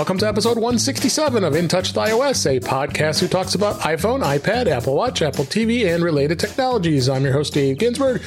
Welcome 0.00 0.16
to 0.16 0.28
episode 0.28 0.56
167 0.56 1.44
of 1.44 1.54
In 1.54 1.68
Touch 1.68 1.88
with 1.88 1.96
iOS, 1.96 2.46
a 2.46 2.58
podcast 2.58 3.20
who 3.20 3.28
talks 3.28 3.54
about 3.54 3.80
iPhone, 3.80 4.24
iPad, 4.24 4.66
Apple 4.66 4.94
Watch, 4.94 5.20
Apple 5.20 5.44
TV, 5.44 5.94
and 5.94 6.02
related 6.02 6.40
technologies. 6.40 7.06
I'm 7.06 7.22
your 7.22 7.34
host, 7.34 7.52
Dave 7.52 7.76
Ginsburg. 7.76 8.22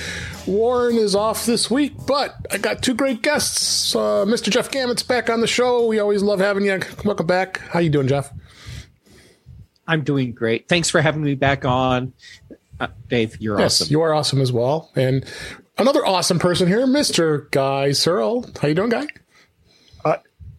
Warren 0.45 0.97
is 0.97 1.15
off 1.15 1.47
this 1.47 1.71
week, 1.71 1.93
but 2.05 2.35
I 2.51 2.59
got 2.59 2.83
two 2.83 2.93
great 2.93 3.23
guests. 3.23 3.95
Uh, 3.95 4.23
Mr. 4.23 4.51
Jeff 4.51 4.69
Gamet's 4.69 5.01
back 5.01 5.31
on 5.31 5.41
the 5.41 5.47
show. 5.47 5.87
We 5.87 5.97
always 5.97 6.21
love 6.21 6.39
having 6.39 6.63
you. 6.63 6.79
Welcome 7.03 7.25
back. 7.25 7.57
How 7.57 7.79
you 7.79 7.89
doing, 7.89 8.07
Jeff? 8.07 8.31
I'm 9.87 10.03
doing 10.03 10.33
great. 10.33 10.69
Thanks 10.69 10.91
for 10.91 11.01
having 11.01 11.23
me 11.23 11.33
back 11.33 11.65
on. 11.65 12.13
Uh, 12.79 12.89
Dave, 13.09 13.41
you're 13.41 13.57
yes, 13.57 13.81
awesome. 13.81 13.91
You 13.91 14.01
are 14.01 14.13
awesome 14.13 14.41
as 14.41 14.51
well. 14.51 14.91
And 14.95 15.25
another 15.79 16.05
awesome 16.05 16.37
person 16.37 16.67
here, 16.67 16.85
Mr. 16.85 17.49
Guy 17.49 17.93
Serle. 17.93 18.45
How 18.61 18.67
you 18.67 18.75
doing, 18.75 18.91
Guy? 18.91 19.07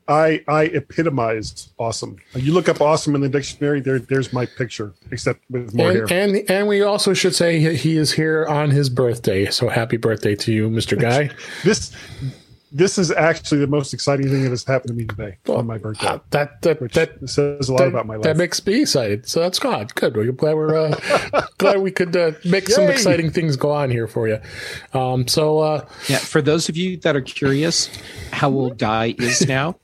I 0.08 0.44
I 0.48 0.66
epitomize 0.66 1.72
awesome. 1.78 2.16
You 2.34 2.52
look 2.52 2.68
up 2.68 2.80
awesome 2.80 3.14
in 3.14 3.20
the 3.20 3.28
dictionary. 3.28 3.80
There, 3.80 3.98
there's 3.98 4.32
my 4.32 4.46
picture, 4.46 4.92
except 5.10 5.40
with 5.50 5.74
more 5.74 5.90
and, 5.90 6.10
hair. 6.10 6.24
And 6.24 6.50
and 6.50 6.68
we 6.68 6.82
also 6.82 7.14
should 7.14 7.34
say 7.34 7.74
he 7.74 7.96
is 7.96 8.12
here 8.12 8.46
on 8.46 8.70
his 8.70 8.88
birthday. 8.88 9.46
So 9.46 9.68
happy 9.68 9.96
birthday 9.96 10.34
to 10.36 10.52
you, 10.52 10.68
Mr. 10.68 11.00
Guy. 11.00 11.30
this 11.64 11.94
this 12.74 12.98
is 12.98 13.12
actually 13.12 13.60
the 13.60 13.68
most 13.68 13.94
exciting 13.94 14.28
thing 14.28 14.42
that 14.42 14.50
has 14.50 14.64
happened 14.64 14.88
to 14.88 14.94
me 14.94 15.04
today 15.04 15.38
Well, 15.46 15.58
on 15.58 15.66
my 15.66 15.78
birthday. 15.78 16.08
Uh, 16.08 16.18
that 16.30 16.60
that 16.62 16.80
which 16.80 16.92
that 16.94 17.30
says 17.30 17.68
a 17.68 17.72
lot 17.72 17.78
that, 17.78 17.88
about 17.88 18.06
my 18.06 18.16
life. 18.16 18.24
that 18.24 18.36
makes 18.36 18.66
me 18.66 18.82
excited. 18.82 19.28
So 19.28 19.38
that's 19.40 19.60
good. 19.60 19.94
Good. 19.94 20.16
We're 20.16 20.32
glad 20.32 20.56
we're 20.56 20.76
uh, 20.76 21.46
glad 21.58 21.78
we 21.78 21.92
could 21.92 22.16
uh, 22.16 22.32
make 22.44 22.68
some 22.68 22.84
exciting 22.90 23.30
things 23.30 23.56
go 23.56 23.70
on 23.70 23.90
here 23.90 24.08
for 24.08 24.26
you. 24.28 24.40
Um, 24.92 25.28
so 25.28 25.60
uh, 25.60 25.88
Yeah, 26.08 26.18
for 26.18 26.42
those 26.42 26.68
of 26.68 26.76
you 26.76 26.96
that 26.98 27.14
are 27.14 27.22
curious, 27.22 27.88
how 28.32 28.50
old 28.50 28.76
Guy 28.76 29.14
is 29.18 29.46
now? 29.48 29.76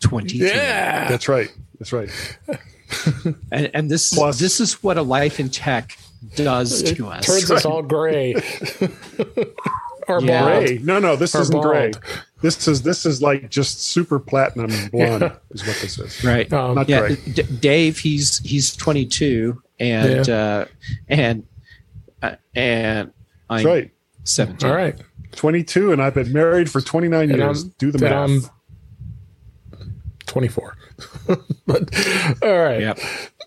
22. 0.00 0.38
yeah, 0.38 1.08
That's 1.08 1.28
right. 1.28 1.52
That's 1.78 1.92
right. 1.92 2.10
And, 3.52 3.70
and 3.72 3.88
this 3.88 4.12
Plus- 4.12 4.40
this 4.40 4.58
is 4.58 4.82
what 4.82 4.98
a 4.98 5.02
life 5.02 5.38
in 5.38 5.48
tech 5.48 5.96
does 6.34 6.82
it 6.82 6.96
to 6.96 7.06
us. 7.06 7.24
turns 7.24 7.48
us 7.48 7.64
all 7.64 7.82
gray 7.82 8.34
or 10.08 10.20
Yeah. 10.20 10.42
Gray. 10.60 10.78
No, 10.82 10.98
no, 10.98 11.14
this 11.14 11.34
Or 11.36 11.42
isn't 11.42 11.60
gray. 11.60 11.92
This 12.42 12.66
is 12.66 12.82
this 12.82 13.06
is 13.06 13.22
like 13.22 13.48
just 13.48 13.80
super 13.82 14.18
platinum 14.18 14.70
blonde 14.90 15.22
is 15.52 15.64
what 15.66 15.76
this 15.80 15.98
is. 16.00 16.24
right. 16.24 16.52
Um, 16.52 16.74
Not 16.74 16.88
yeah, 16.88 17.00
gray. 17.00 17.16
D- 17.32 17.42
Dave, 17.60 17.98
he's 17.98 18.38
he's 18.38 18.74
22 18.76 19.62
and 19.78 20.28
uh 20.28 20.64
and 21.08 21.46
uh, 22.22 22.34
and 22.56 23.12
I'm 23.48 23.62
That's 23.62 23.66
right. 23.66 23.90
17. 24.24 24.68
All 24.68 24.74
right. 24.76 24.98
22 25.36 25.92
and 25.92 26.02
I've 26.02 26.14
been 26.14 26.32
married 26.32 26.68
for 26.70 26.80
29 26.80 27.30
And 27.30 27.38
years. 27.38 27.62
I'm- 27.64 27.74
Do 27.78 27.92
the 27.92 27.98
math. 27.98 28.12
I'm 28.30 28.40
24. 30.30 30.76
but 31.66 32.38
all 32.42 32.58
right. 32.58 32.80
Yep. 32.80 32.98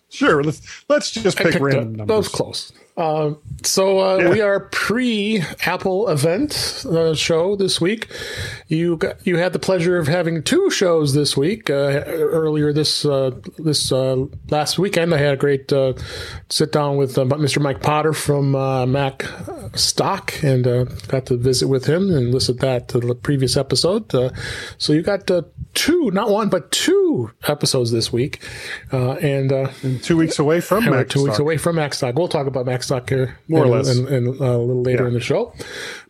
Sure, 0.10 0.44
let's 0.44 0.62
let's 0.90 1.10
just 1.10 1.42
I 1.42 1.46
pick 1.46 1.60
random 1.60 1.80
up- 1.80 1.86
numbers. 1.98 2.08
That 2.08 2.18
was 2.18 2.28
close. 2.28 2.72
Um, 2.96 3.40
so 3.64 3.98
uh, 4.00 4.18
Yeah. 4.18 4.30
we 4.30 4.42
are 4.42 4.60
pre 4.72 5.42
Apple 5.66 6.08
event 6.10 6.86
uh, 6.88 7.16
show 7.16 7.56
this 7.56 7.82
week. 7.82 8.08
You 8.68 8.98
got, 8.98 9.26
you 9.26 9.38
had 9.38 9.52
the 9.54 9.58
pleasure 9.58 9.98
of 9.98 10.08
having 10.08 10.44
two 10.44 10.70
shows 10.70 11.16
this 11.16 11.36
week. 11.36 11.72
Uh, 11.72 12.04
earlier 12.06 12.72
this 12.72 13.04
uh, 13.06 13.32
this 13.58 13.92
uh, 13.92 14.26
last 14.52 14.78
weekend, 14.78 15.12
I 15.16 15.18
had 15.18 15.34
a 15.34 15.38
great 15.38 15.74
uh, 15.74 15.94
sit 16.52 16.72
down 16.72 16.98
with 16.98 17.18
uh, 17.18 17.24
Mr. 17.26 17.60
Mike 17.60 17.82
Potter 17.82 18.14
from 18.14 18.56
uh, 18.56 18.86
Mac 18.86 19.26
Stock, 19.74 20.36
and 20.44 20.68
uh, 20.68 20.84
got 21.08 21.26
to 21.26 21.38
visit 21.38 21.68
with 21.70 21.86
him 21.86 22.12
and 22.14 22.32
listen 22.32 22.58
to 22.58 22.62
that 22.62 22.90
to 22.90 23.00
the 23.00 23.16
previous 23.16 23.58
episode. 23.58 24.14
Uh, 24.14 24.30
so 24.78 24.94
you 24.94 25.02
got 25.02 25.32
uh, 25.32 25.42
two, 25.74 26.12
not 26.12 26.30
one, 26.30 26.50
but 26.50 26.72
two 26.72 27.32
episodes 27.48 27.92
this 27.92 28.12
week, 28.14 28.40
uh, 28.92 29.14
and. 29.14 29.52
Uh, 29.52 29.70
And 29.84 30.04
two 30.04 30.18
weeks 30.18 30.40
away 30.40 30.62
from 30.62 30.84
and 30.86 30.96
Mac 30.96 31.10
two 31.10 31.24
weeks 31.24 31.40
away 31.40 31.58
from 31.58 31.76
Macstock. 31.78 32.16
We'll 32.16 32.28
talk 32.28 32.48
about 32.48 32.66
Macstock 32.66 33.10
here 33.10 33.38
More 33.48 33.66
or 33.66 33.68
less. 33.68 33.96
in, 33.96 34.08
in, 34.08 34.28
uh, 34.28 34.32
a 34.32 34.58
little 34.58 34.82
later 34.82 35.04
Yeah. 35.04 35.08
in 35.10 35.14
the 35.14 35.20
show. 35.20 35.54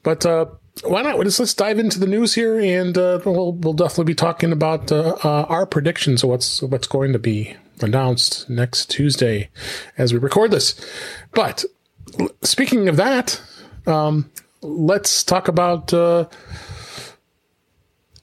But 0.03 0.25
uh, 0.25 0.45
why 0.83 1.01
not? 1.03 1.17
Let's, 1.19 1.39
let's 1.39 1.53
dive 1.53 1.79
into 1.79 1.99
the 1.99 2.07
news 2.07 2.33
here, 2.33 2.59
and 2.59 2.97
uh, 2.97 3.19
we'll 3.25 3.53
we'll 3.53 3.73
definitely 3.73 4.05
be 4.05 4.15
talking 4.15 4.51
about 4.51 4.91
uh, 4.91 5.15
uh, 5.23 5.45
our 5.47 5.65
predictions 5.65 6.23
of 6.23 6.29
what's 6.29 6.61
what's 6.63 6.87
going 6.87 7.13
to 7.13 7.19
be 7.19 7.55
announced 7.81 8.49
next 8.49 8.89
Tuesday 8.89 9.49
as 9.97 10.13
we 10.13 10.19
record 10.19 10.51
this. 10.51 10.75
But 11.33 11.63
speaking 12.41 12.87
of 12.89 12.95
that, 12.97 13.39
um, 13.87 14.29
let's 14.61 15.23
talk 15.23 15.47
about. 15.47 15.93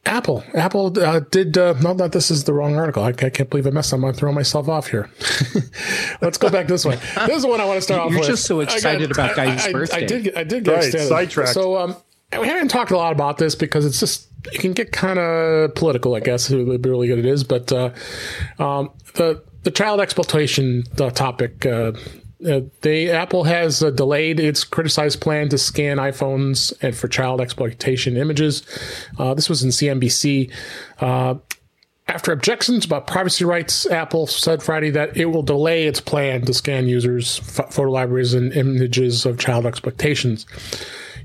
Apple. 0.07 0.43
Apple 0.55 0.99
uh, 0.99 1.21
did. 1.21 1.57
Uh, 1.59 1.75
no, 1.81 1.93
that 1.95 2.13
this 2.13 2.31
is 2.31 2.45
the 2.45 2.53
wrong 2.55 2.77
article. 2.77 3.03
I, 3.03 3.09
I 3.09 3.13
can't 3.13 3.51
believe 3.51 3.67
I 3.67 3.71
messed 3.71 3.93
up. 3.93 4.03
I'm 4.03 4.13
throwing 4.15 4.35
myself 4.35 4.69
off 4.69 4.89
here. 4.89 5.11
Let's 6.23 6.39
go 6.39 6.49
back 6.49 6.69
this 6.69 6.85
way. 6.87 6.97
This 7.27 7.37
is 7.37 7.43
the 7.43 7.49
one 7.49 7.61
I 7.61 7.65
want 7.67 7.77
to 7.77 7.83
start 7.83 8.01
off 8.01 8.11
You're 8.11 8.21
with. 8.21 8.29
just 8.29 8.47
so 8.47 8.61
I 8.61 8.65
got- 8.65 8.75
excited 8.75 9.11
about 9.11 9.37
Guy's 9.37 9.67
I, 9.67 9.69
I, 9.69 9.73
birthday. 9.73 9.97
I 9.97 10.07
did. 10.07 10.35
I 10.37 10.45
did 10.45 10.65
get 10.65 10.73
Right, 10.75 10.85
extended. 10.85 11.09
sidetracked. 11.09 11.51
So 11.53 11.77
um, 11.77 11.97
we 12.39 12.47
haven't 12.49 12.69
talked 12.69 12.91
a 12.93 12.97
lot 12.97 13.13
about 13.13 13.37
this 13.39 13.55
because 13.55 13.85
it's 13.85 14.01
just 14.01 14.27
it 14.53 14.59
can 14.61 14.73
get 14.73 14.91
kind 14.91 15.19
of 15.19 15.75
political. 15.75 16.15
I 16.15 16.21
guess 16.21 16.51
is 16.51 16.55
really 16.55 17.07
good 17.07 17.19
it 17.19 17.27
is. 17.27 17.45
But 17.45 17.71
uh, 17.71 17.91
um, 18.59 18.91
the 19.15 19.43
the 19.65 19.71
child 19.71 20.01
exploitation 20.01 20.85
uh, 20.99 21.11
topic. 21.11 21.67
Uh, 21.67 21.93
uh, 22.49 22.61
they 22.81 23.11
Apple 23.11 23.45
has 23.45 23.83
uh, 23.83 23.91
delayed 23.91 24.41
its 24.41 24.65
criticized 24.65 25.21
plan 25.21 25.49
to 25.51 25.59
scan 25.59 25.99
iPhones 25.99 26.73
and 26.83 26.97
for 26.97 27.09
child 27.09 27.41
exploitation 27.41 28.17
images. 28.17 28.63
Uh, 29.19 29.35
this 29.35 29.49
was 29.49 29.63
in 29.63 29.71
CNBC. 29.71 30.51
Uh, 31.01 31.35
after 32.09 32.33
objections 32.33 32.85
about 32.85 33.07
privacy 33.07 33.45
rights, 33.45 33.87
Apple 33.87 34.27
said 34.27 34.63
Friday 34.63 34.91
that 34.91 35.17
it 35.17 35.27
will 35.27 35.45
delay 35.45 35.87
its 35.87 36.01
plan 36.01 36.45
to 36.45 36.53
scan 36.53 36.89
users' 36.89 37.39
ph- 37.39 37.71
photo 37.71 37.91
libraries 37.91 38.35
and 38.35 38.53
images 38.53 39.25
of 39.27 39.39
child 39.39 39.65
exploitations. 39.65 40.45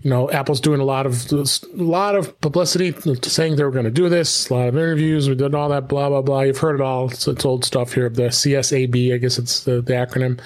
You 0.04 0.12
know, 0.12 0.30
Apple's 0.30 0.62
doing 0.62 0.80
a 0.80 0.86
lot 0.86 1.08
of 1.08 1.32
a 1.32 1.46
lot 1.74 2.16
of 2.16 2.40
publicity 2.40 2.94
saying 3.24 3.56
they 3.56 3.64
were 3.64 3.72
going 3.72 3.86
to 3.86 3.92
do 3.92 4.08
this. 4.10 4.50
A 4.50 4.54
lot 4.54 4.68
of 4.68 4.78
interviews, 4.78 5.28
we 5.28 5.34
did 5.34 5.56
all 5.56 5.70
that, 5.70 5.88
blah 5.88 6.10
blah 6.10 6.22
blah. 6.22 6.42
You've 6.42 6.60
heard 6.60 6.76
it 6.76 6.82
all. 6.82 7.10
It's, 7.10 7.28
it's 7.28 7.44
old 7.44 7.66
stuff 7.66 7.94
here. 7.94 8.08
The 8.08 8.28
CSAM, 8.28 9.16
I 9.16 9.18
guess 9.18 9.40
it's 9.40 9.64
the, 9.64 9.82
the 9.82 9.94
acronym. 9.94 10.40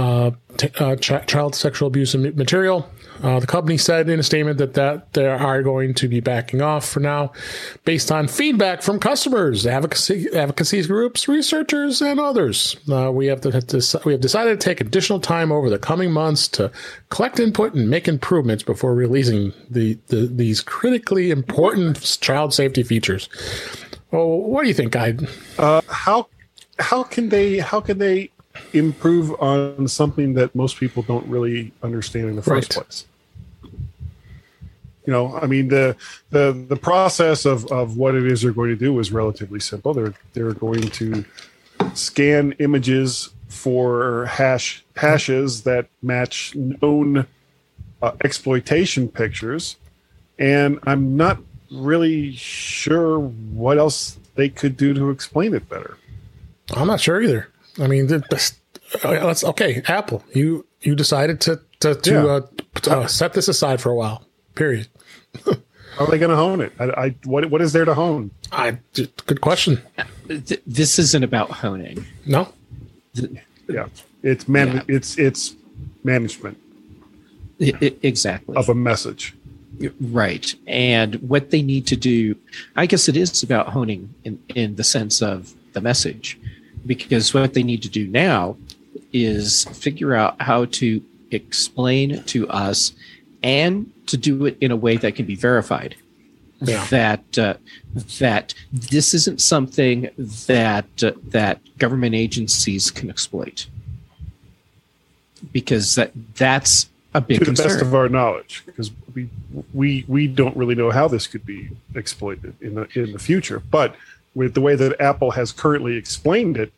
Uh, 0.00 0.30
t- 0.56 0.70
uh, 0.78 0.96
ch- 0.96 1.26
child 1.26 1.54
sexual 1.54 1.86
abuse 1.86 2.14
material. 2.14 2.88
Uh, 3.22 3.38
the 3.38 3.46
company 3.46 3.76
said 3.76 4.08
in 4.08 4.18
a 4.18 4.22
statement 4.22 4.56
that, 4.56 4.72
that 4.72 5.12
they 5.12 5.26
are 5.26 5.62
going 5.62 5.92
to 5.92 6.08
be 6.08 6.20
backing 6.20 6.62
off 6.62 6.88
for 6.88 7.00
now, 7.00 7.30
based 7.84 8.10
on 8.10 8.26
feedback 8.26 8.80
from 8.80 8.98
customers, 8.98 9.66
advocacy 9.66 10.26
advocacy 10.34 10.82
groups, 10.86 11.28
researchers, 11.28 12.00
and 12.00 12.18
others. 12.18 12.76
Uh, 12.90 13.12
we 13.12 13.26
have 13.26 13.42
to, 13.42 13.60
to 13.60 14.00
we 14.06 14.12
have 14.12 14.22
decided 14.22 14.58
to 14.58 14.64
take 14.64 14.80
additional 14.80 15.20
time 15.20 15.52
over 15.52 15.68
the 15.68 15.78
coming 15.78 16.10
months 16.10 16.48
to 16.48 16.72
collect 17.10 17.38
input 17.38 17.74
and 17.74 17.90
make 17.90 18.08
improvements 18.08 18.62
before 18.62 18.94
releasing 18.94 19.52
the, 19.68 19.98
the 20.06 20.30
these 20.32 20.62
critically 20.62 21.30
important 21.30 22.18
child 22.22 22.54
safety 22.54 22.82
features. 22.82 23.28
Well, 24.12 24.28
what 24.28 24.62
do 24.62 24.68
you 24.68 24.74
think, 24.74 24.92
Guy? 24.92 25.18
Uh, 25.58 25.82
how 25.88 26.28
how 26.78 27.02
can 27.02 27.28
they 27.28 27.58
how 27.58 27.82
can 27.82 27.98
they 27.98 28.30
improve 28.72 29.32
on 29.40 29.88
something 29.88 30.34
that 30.34 30.54
most 30.54 30.76
people 30.78 31.02
don't 31.02 31.26
really 31.26 31.72
understand 31.82 32.28
in 32.28 32.36
the 32.36 32.42
first 32.42 32.76
Right. 32.76 32.84
place? 32.84 33.06
You 35.06 35.12
know, 35.12 35.34
I 35.36 35.46
mean 35.46 35.68
the 35.68 35.96
the 36.30 36.52
the 36.68 36.76
process 36.76 37.44
of 37.44 37.66
of 37.72 37.96
what 37.96 38.14
it 38.14 38.26
is 38.26 38.42
they're 38.42 38.52
going 38.52 38.70
to 38.70 38.76
do 38.76 38.98
is 38.98 39.10
relatively 39.12 39.60
simple. 39.60 39.94
They're 39.94 40.14
they're 40.34 40.52
going 40.52 40.82
to 40.82 41.24
scan 41.94 42.52
images 42.58 43.30
for 43.48 44.26
hash 44.26 44.84
hashes 44.96 45.62
that 45.62 45.88
match 46.02 46.54
known 46.54 47.26
uh, 48.02 48.12
exploitation 48.22 49.08
pictures, 49.08 49.76
and 50.38 50.78
I'm 50.84 51.16
not 51.16 51.38
really 51.70 52.32
sure 52.32 53.18
what 53.18 53.78
else 53.78 54.18
they 54.34 54.48
could 54.48 54.76
do 54.76 54.94
to 54.94 55.10
explain 55.10 55.54
it 55.54 55.68
better. 55.68 55.96
I'm 56.74 56.86
not 56.86 57.00
sure 57.00 57.20
either. 57.20 57.48
I 57.78 57.86
mean, 57.86 58.06
the, 58.08 58.18
the, 58.18 58.52
uh, 59.04 59.24
let's 59.26 59.44
okay. 59.44 59.82
Apple, 59.86 60.24
you 60.34 60.66
you 60.80 60.94
decided 60.94 61.40
to 61.42 61.60
to, 61.80 61.94
to 61.94 62.10
Yeah. 62.12 62.24
uh, 62.26 62.40
t- 62.74 62.90
uh, 62.90 63.06
set 63.06 63.32
this 63.34 63.48
aside 63.48 63.80
for 63.80 63.90
a 63.90 63.94
while. 63.94 64.24
Period. 64.54 64.88
How 65.44 66.04
are 66.06 66.10
they 66.10 66.18
going 66.18 66.30
to 66.30 66.36
hone 66.36 66.60
it? 66.60 66.72
I, 66.78 66.84
I 66.84 67.14
what 67.24 67.46
what 67.50 67.60
is 67.62 67.72
there 67.72 67.84
to 67.84 67.94
hone? 67.94 68.30
I 68.52 68.78
good 69.26 69.40
question. 69.40 69.80
This 70.66 70.98
isn't 70.98 71.24
about 71.24 71.50
honing. 71.50 72.04
No, 72.26 72.52
Yeah, 73.68 73.86
it's 74.22 74.48
man, 74.48 74.68
Yeah. 74.76 74.82
it's 74.96 75.18
it's 75.18 75.54
management 76.04 76.58
I- 77.60 77.74
I- 77.82 77.96
exactly. 78.02 78.56
of 78.56 78.68
a 78.68 78.74
message. 78.74 79.34
Right. 80.00 80.54
And 80.66 81.14
what 81.16 81.50
they 81.50 81.62
need 81.62 81.86
to 81.86 81.96
do, 81.96 82.36
I 82.76 82.84
guess 82.86 83.08
it 83.08 83.16
is 83.16 83.42
about 83.42 83.68
honing 83.68 84.12
in, 84.24 84.38
in 84.54 84.76
the 84.76 84.84
sense 84.84 85.22
of 85.22 85.54
the 85.72 85.80
message, 85.80 86.38
because 86.86 87.32
what 87.34 87.54
they 87.54 87.62
need 87.62 87.82
to 87.82 87.88
do 87.88 88.06
now 88.06 88.56
is 89.12 89.64
figure 89.66 90.14
out 90.14 90.40
how 90.40 90.64
to 90.66 91.02
explain 91.30 92.22
to 92.24 92.48
us 92.48 92.92
and 93.42 93.90
to 94.06 94.16
do 94.16 94.46
it 94.46 94.56
in 94.60 94.70
a 94.70 94.76
way 94.76 94.96
that 94.96 95.14
can 95.14 95.26
be 95.26 95.34
verified. 95.34 95.96
Yeah. 96.62 96.84
that 96.90 97.38
uh, 97.38 97.54
that 98.18 98.52
this 98.70 99.14
isn't 99.14 99.40
something 99.40 100.10
that 100.18 100.84
uh, 101.02 101.12
that 101.28 101.58
government 101.78 102.14
agencies 102.14 102.90
can 102.90 103.08
exploit 103.08 103.66
because 105.52 105.94
that 105.94 106.12
that's 106.34 106.90
a 107.14 107.20
big 107.20 107.38
to 107.38 107.40
the 107.40 107.44
concern. 107.46 107.66
best 107.68 107.82
of 107.82 107.94
our 107.94 108.08
knowledge, 108.08 108.62
because 108.66 108.90
we 109.14 109.28
we 109.72 110.04
we 110.06 110.26
don't 110.26 110.56
really 110.56 110.74
know 110.74 110.90
how 110.90 111.08
this 111.08 111.26
could 111.26 111.44
be 111.46 111.70
exploited 111.94 112.54
in 112.60 112.74
the 112.74 112.88
in 112.94 113.12
the 113.12 113.18
future. 113.18 113.58
But 113.58 113.96
with 114.34 114.54
the 114.54 114.60
way 114.60 114.74
that 114.74 115.00
Apple 115.00 115.32
has 115.32 115.52
currently 115.52 115.96
explained 115.96 116.56
it, 116.56 116.72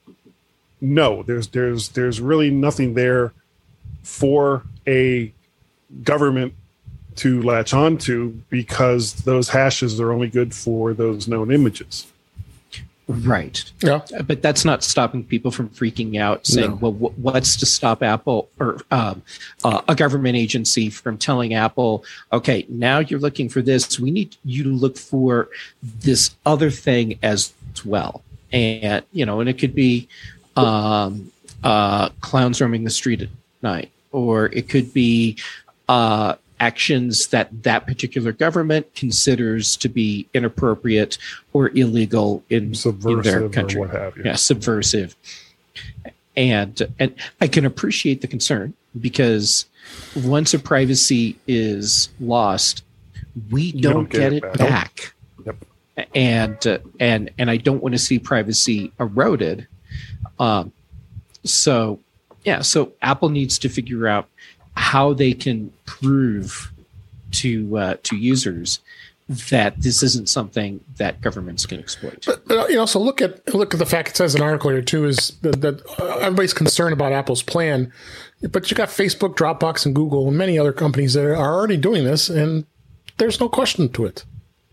no, 0.81 1.23
there's 1.23 1.49
there's 1.49 1.91
there's 1.91 2.21
really 2.21 2.51
nothing 2.51 2.95
there 2.95 3.33
for 4.03 4.65
a 4.87 5.33
government 6.03 6.55
to 7.17 7.43
latch 7.43 7.75
onto 7.75 8.31
because 8.49 9.13
those 9.25 9.51
hashes 9.51 10.01
are 10.01 10.13
only 10.13 10.29
good 10.29 10.55
for 10.55 10.93
those 10.93 11.29
known 11.29 11.53
images. 11.53 12.12
Right. 13.09 13.65
Yeah. 13.83 14.01
but 14.27 14.43
that's 14.43 14.65
not 14.65 14.83
stopping 14.85 15.25
people 15.25 15.51
from 15.51 15.69
freaking 15.71 16.21
out 16.21 16.47
saying 16.47 16.71
No. 16.71 16.77
well 16.77 16.93
wh- 16.93 17.19
what's 17.19 17.57
to 17.57 17.67
stop 17.67 18.03
apple 18.03 18.49
or 18.61 18.79
um, 18.91 19.23
uh, 19.65 19.83
a 19.89 19.95
government 19.95 20.37
agency 20.37 20.89
from 20.89 21.19
telling 21.19 21.53
apple 21.55 22.05
okay 22.33 22.65
now 22.69 23.01
you're 23.01 23.21
looking 23.21 23.49
for 23.49 23.61
this 23.63 23.99
we 23.99 24.11
need 24.11 24.37
you 24.45 24.63
to 24.65 24.71
look 24.71 24.97
for 24.97 25.49
this 25.83 26.35
other 26.47 26.71
thing 26.71 27.19
as 27.23 27.53
well 27.85 28.23
and 28.53 29.05
you 29.13 29.27
know 29.27 29.41
and 29.41 29.49
it 29.49 29.59
could 29.59 29.75
be 29.75 30.09
um, 30.57 31.31
uh, 31.65 32.09
clowns 32.21 32.61
roaming 32.61 32.85
the 32.85 32.91
street 32.91 33.23
at 33.23 33.29
night 33.63 33.91
or 34.13 34.47
it 34.47 34.69
could 34.69 34.93
be 34.93 35.37
uh, 35.89 36.35
actions 36.63 37.27
that 37.29 37.65
that 37.65 37.87
particular 37.89 38.31
government 38.31 38.95
considers 38.95 39.77
to 39.77 39.89
be 39.89 40.29
inappropriate 40.33 41.19
or 41.53 41.71
illegal 41.71 42.45
in, 42.51 42.73
in 43.05 43.23
their 43.23 43.49
country 43.49 43.81
what 43.81 43.91
have 43.91 44.17
you. 44.17 44.23
yeah, 44.25 44.37
subversive. 44.37 45.17
And 46.37 46.81
and 47.01 47.15
I 47.41 47.49
can 47.49 47.67
appreciate 47.67 48.21
the 48.21 48.29
concern 48.29 48.75
because 49.01 49.67
once 50.25 50.55
a 50.55 50.59
privacy 50.61 51.37
is 51.49 52.09
lost, 52.21 52.85
we 53.51 53.73
don't, 53.73 53.95
don't 53.95 54.11
get 54.11 54.19
get, 54.19 54.33
it 54.33 54.45
it 54.45 54.59
back. 54.59 54.59
back. 54.65 55.15
Yep. 55.45 55.57
And 56.15 56.67
uh, 56.67 56.79
and 57.01 57.31
and 57.39 57.51
I 57.51 57.57
don't 57.57 57.83
want 57.83 57.95
to 57.95 57.99
see 57.99 58.21
privacy 58.21 58.93
eroded. 59.01 59.67
Um, 60.39 60.73
so 61.43 61.99
yeah, 62.45 62.61
so 62.61 62.93
Apple 63.03 63.31
needs 63.31 63.59
to 63.59 63.69
figure 63.69 64.07
out 64.07 64.29
how 64.75 65.13
they 65.13 65.33
can 65.35 65.73
prove 65.85 66.73
to 67.33 67.77
uh, 67.79 67.97
to 68.03 68.17
users 68.17 68.81
that 69.29 69.81
this 69.81 70.03
isn't 70.03 70.29
something 70.29 70.81
that 70.99 71.21
governments 71.23 71.65
can 71.65 71.79
exploit. 71.79 72.25
But, 72.27 72.47
but 72.47 72.69
you 72.69 72.77
know, 72.77 72.87
so 72.87 73.01
look 73.01 73.23
at 73.23 73.55
look 73.55 73.73
at 73.73 73.79
the 73.79 73.87
fact 73.87 74.11
it 74.11 74.17
says 74.17 74.35
an 74.35 74.43
article 74.43 74.71
here 74.71 74.83
too 74.83 75.05
is 75.07 75.31
that, 75.43 75.61
that 75.63 75.81
uh, 76.01 76.19
everybody's 76.19 76.53
concerned 76.53 76.93
about 76.93 77.13
Apple's 77.13 77.43
plan, 77.43 77.93
but 78.51 78.71
you 78.71 78.77
got 78.77 78.89
Facebook, 78.89 79.35
Dropbox, 79.37 79.87
and 79.87 79.95
Google, 79.95 80.29
and 80.29 80.37
many 80.37 80.59
other 80.59 80.73
companies 80.73 81.15
that 81.15 81.25
are 81.25 81.37
already 81.37 81.77
doing 81.77 82.05
this, 82.05 82.29
and 82.29 82.67
there's 83.19 83.41
no 83.41 83.49
question 83.49 83.89
to 83.91 84.05
it. 84.07 84.25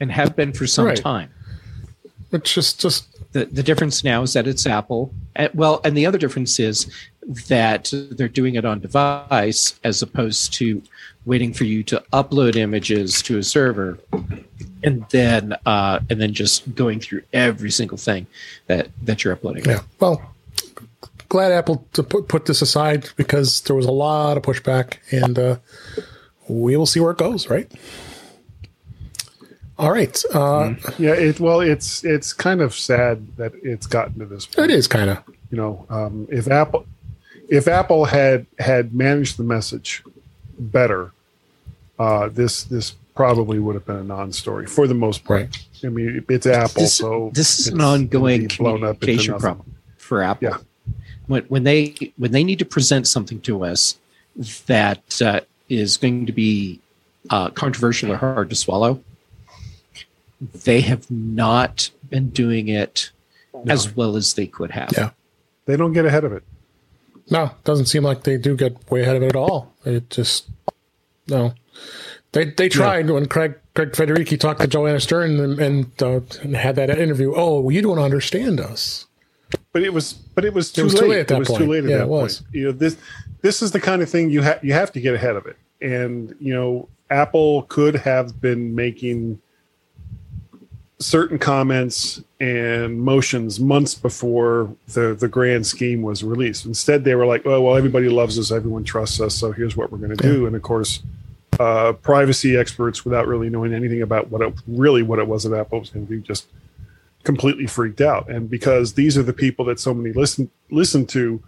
and 0.01 0.12
have 0.12 0.34
been 0.36 0.54
for 0.54 0.66
some 0.66 0.86
Right. 0.86 0.98
time. 0.98 1.30
It's 2.31 2.54
just 2.54 2.80
just 2.81 3.06
The 3.34 3.46
the 3.46 3.63
difference 3.63 4.04
now 4.04 4.24
is 4.24 4.34
that 4.34 4.48
it's 4.48 4.66
Apple. 4.66 5.13
And, 5.36 5.51
well, 5.54 5.81
and 5.86 5.96
the 5.96 6.06
other 6.07 6.18
difference 6.18 6.60
is 6.60 6.88
that 7.29 7.93
they're 8.11 8.27
doing 8.27 8.55
it 8.55 8.65
on 8.65 8.79
device 8.79 9.79
as 9.83 10.01
opposed 10.01 10.51
to 10.53 10.81
waiting 11.25 11.53
for 11.53 11.63
you 11.63 11.83
to 11.83 12.03
upload 12.11 12.55
images 12.55 13.21
to 13.21 13.37
a 13.37 13.43
server 13.43 13.99
and 14.83 15.05
then 15.11 15.55
uh, 15.65 15.99
and 16.09 16.19
then 16.19 16.33
just 16.33 16.73
going 16.75 16.99
through 16.99 17.21
every 17.31 17.69
single 17.69 17.97
thing 17.97 18.25
that 18.67 18.89
that 19.03 19.23
you're 19.23 19.33
uploading. 19.33 19.63
yeah. 19.65 19.81
Well, 19.99 20.33
glad 21.29 21.51
Apple 21.51 21.85
to 21.93 22.03
put 22.03 22.27
put 22.27 22.45
this 22.45 22.61
aside 22.61 23.09
because 23.15 23.61
there 23.61 23.75
was 23.75 23.85
a 23.85 23.91
lot 23.91 24.37
of 24.37 24.43
pushback, 24.43 24.97
and 25.11 25.37
uh, 25.37 25.57
we 26.47 26.75
will 26.77 26.85
see 26.85 26.99
where 26.99 27.11
it 27.11 27.17
goes. 27.17 27.47
Right. 27.47 27.71
All 29.77 29.91
right. 29.91 30.21
Uh, 30.33 30.73
Yeah, 30.97 31.13
it 31.13 31.39
well, 31.39 31.61
it's 31.61 32.03
it's 32.03 32.33
kind 32.33 32.61
of 32.61 32.73
sad 32.73 33.37
that 33.37 33.53
it's 33.63 33.87
gotten 33.87 34.19
to 34.19 34.25
this 34.25 34.45
point. 34.45 34.71
It 34.71 34.75
is 34.75 34.87
kind 34.87 35.09
of. 35.09 35.23
You 35.51 35.57
know, 35.57 35.85
um, 35.89 36.27
if 36.31 36.47
Apple 36.47 36.85
if 37.50 37.68
Apple 37.68 38.06
had 38.06 38.46
had 38.60 38.94
managed 38.94 39.38
the 39.38 39.44
message 39.44 40.04
better, 40.57 41.12
uh, 41.98 42.30
this 42.30 42.63
this 42.63 42.96
probably 43.16 43.60
would 43.60 43.75
have 43.75 43.86
been 43.86 43.98
a 43.98 44.04
non-story 44.04 44.66
for 44.66 44.88
the 44.88 44.94
most 44.94 45.25
part. 45.25 45.42
Right. 45.42 45.66
I 45.84 45.90
mean, 45.90 46.24
it's 46.30 46.46
Apple, 46.46 46.84
This, 46.84 46.96
so 46.96 47.31
this 47.34 47.60
is 47.60 47.68
an 47.68 47.81
ongoing 47.81 48.48
blown 48.57 48.84
up 48.84 48.96
into 48.96 49.00
communication 49.00 49.40
problem 49.40 49.75
for 49.98 50.22
Apple. 50.22 50.50
Yeah. 50.50 50.57
When, 51.28 51.44
when 51.44 51.63
they 51.63 52.13
when 52.18 52.31
they 52.31 52.44
need 52.44 52.60
to 52.60 52.66
present 52.66 53.07
something 53.07 53.42
to 53.42 53.66
us 53.66 53.98
that 54.68 55.22
uh, 55.22 55.42
is 55.68 55.98
going 55.98 56.25
to 56.28 56.31
be 56.31 56.80
uh, 57.30 57.50
controversial 57.50 58.12
or 58.12 58.18
hard 58.18 58.50
to 58.50 58.56
swallow, 58.56 59.01
they 60.63 60.81
have 60.81 61.10
not 61.12 61.92
been 62.10 62.30
doing 62.30 62.69
it 62.69 63.12
as 63.68 63.96
well 63.96 64.16
as 64.16 64.36
they 64.36 64.48
could 64.48 64.72
have. 64.72 64.92
Yeah. 64.96 65.12
They 65.66 65.75
don't 65.75 65.94
get 65.94 66.06
ahead 66.06 66.24
of 66.24 66.31
it. 66.31 66.44
No, 67.29 67.51
doesn't 67.63 67.85
seem 67.85 68.03
like 68.03 68.23
they 68.23 68.37
do 68.37 68.55
get 68.55 68.89
way 68.91 69.01
ahead 69.01 69.15
of 69.15 69.23
it 69.23 69.27
at 69.27 69.35
all. 69.35 69.73
It 69.85 70.09
just 70.09 70.47
no. 71.27 71.53
They 72.31 72.45
they 72.45 72.69
tried 72.69 73.09
when 73.09 73.27
Craig 73.27 73.55
Craig 73.75 73.91
Federighi 73.91 74.39
talked 74.39 74.61
to 74.61 74.67
Joanna 74.67 74.99
Stern 74.99 75.39
and, 75.39 75.59
and, 75.59 76.03
uh, 76.03 76.19
and 76.41 76.55
had 76.55 76.75
that 76.75 76.89
interview. 76.89 77.33
Oh, 77.35 77.69
you 77.69 77.81
don't 77.81 77.99
understand 77.99 78.59
us. 78.59 79.05
But 79.73 79.83
it 79.83 79.93
was, 79.93 80.13
but 80.13 80.45
it 80.45 80.53
was 80.53 80.71
too, 80.71 80.83
was 80.83 80.93
late. 80.93 80.99
too 81.01 81.07
late 81.07 81.19
at 81.21 81.27
that 81.29 81.35
it 81.35 81.39
was 81.39 81.47
point. 81.47 81.61
too 81.63 81.67
late 81.71 81.83
at 81.85 81.89
Yeah, 81.89 81.97
that 81.97 82.03
it 82.03 82.09
was. 82.09 82.41
point. 82.41 82.53
You 82.55 82.65
know 82.65 82.71
this, 82.71 82.97
this 83.41 83.61
is 83.61 83.71
the 83.71 83.79
kind 83.79 84.01
of 84.01 84.09
thing 84.09 84.29
you 84.29 84.41
have 84.41 84.63
you 84.63 84.73
have 84.73 84.91
to 84.91 85.01
get 85.01 85.15
ahead 85.15 85.35
of 85.35 85.45
it. 85.47 85.57
And 85.81 86.35
you 86.39 86.53
know, 86.53 86.87
Apple 87.09 87.63
could 87.63 87.95
have 87.95 88.39
been 88.41 88.75
making 88.75 89.41
certain 91.00 91.40
comments 91.40 92.22
and 92.42 93.01
motions 93.01 93.60
months 93.60 93.96
before 93.96 94.75
the 94.90 95.16
the 95.16 95.28
grand 95.28 95.66
scheme 95.66 96.01
was 96.01 96.24
released. 96.24 96.66
Instead, 96.66 97.04
they 97.04 97.16
were 97.16 97.25
like, 97.25 97.46
"Oh, 97.46 97.62
well, 97.62 97.78
everybody 97.78 98.10
loves 98.10 98.38
us, 98.38 98.51
everyone 98.51 98.84
trusts 98.84 99.22
us, 99.22 99.36
so 99.36 99.51
here's 99.51 99.78
what 99.78 99.92
we're 99.92 99.98
going 99.98 100.16
to 100.16 100.24
do." 100.24 100.46
And 100.46 100.56
of 100.56 100.62
course, 100.62 101.01
uh, 101.60 101.94
privacy 101.94 102.58
experts, 102.58 103.06
without 103.06 103.27
really 103.27 103.50
knowing 103.50 103.74
anything 103.74 104.01
about 104.01 104.29
what 104.29 104.41
it, 104.41 104.53
really 104.68 105.01
what 105.01 105.20
it 105.20 105.27
was 105.27 105.44
that 105.44 105.58
Apple 105.58 105.79
was 105.79 105.89
going 105.89 106.06
to 106.06 106.13
do, 106.15 106.22
just 106.22 106.48
completely 107.24 107.68
freaked 107.68 108.01
out. 108.01 108.29
And 108.29 108.50
because 108.50 108.94
these 108.94 109.18
are 109.18 109.24
the 109.24 109.34
people 109.34 109.65
that 109.65 109.79
so 109.79 109.94
many 109.94 110.13
listen 110.13 110.50
listen 110.70 111.06
to 111.08 111.41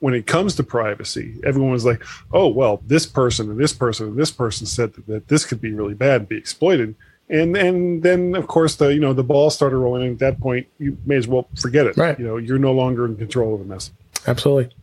when 0.00 0.14
it 0.14 0.26
comes 0.26 0.54
to 0.54 0.62
privacy, 0.62 1.40
everyone 1.44 1.72
was 1.72 1.86
like, 1.86 2.04
"Oh, 2.30 2.48
well, 2.48 2.82
this 2.86 3.06
person 3.06 3.50
and 3.50 3.58
this 3.58 3.72
person 3.72 4.08
and 4.08 4.16
this 4.16 4.30
person 4.30 4.66
said 4.66 4.92
that, 4.94 5.06
that 5.06 5.28
this 5.28 5.46
could 5.46 5.62
be 5.62 5.72
really 5.72 5.94
bad 5.94 6.20
and 6.20 6.28
be 6.28 6.36
exploited." 6.36 6.94
And 7.30 7.56
and 7.56 8.02
then 8.02 8.34
of 8.34 8.46
course 8.46 8.76
the 8.76 8.88
you 8.88 9.00
know 9.00 9.12
the 9.12 9.24
ball 9.24 9.50
started 9.50 9.76
rolling. 9.76 10.02
And 10.02 10.12
at 10.12 10.18
that 10.18 10.40
point, 10.40 10.66
you 10.78 10.96
may 11.04 11.16
as 11.16 11.28
well 11.28 11.48
forget 11.60 11.86
it. 11.86 11.96
Right. 11.96 12.18
You 12.18 12.26
know, 12.26 12.36
you're 12.36 12.58
no 12.58 12.72
longer 12.72 13.04
in 13.04 13.16
control 13.16 13.54
of 13.54 13.60
the 13.60 13.66
mess 13.66 13.90
Absolutely. 14.26 14.74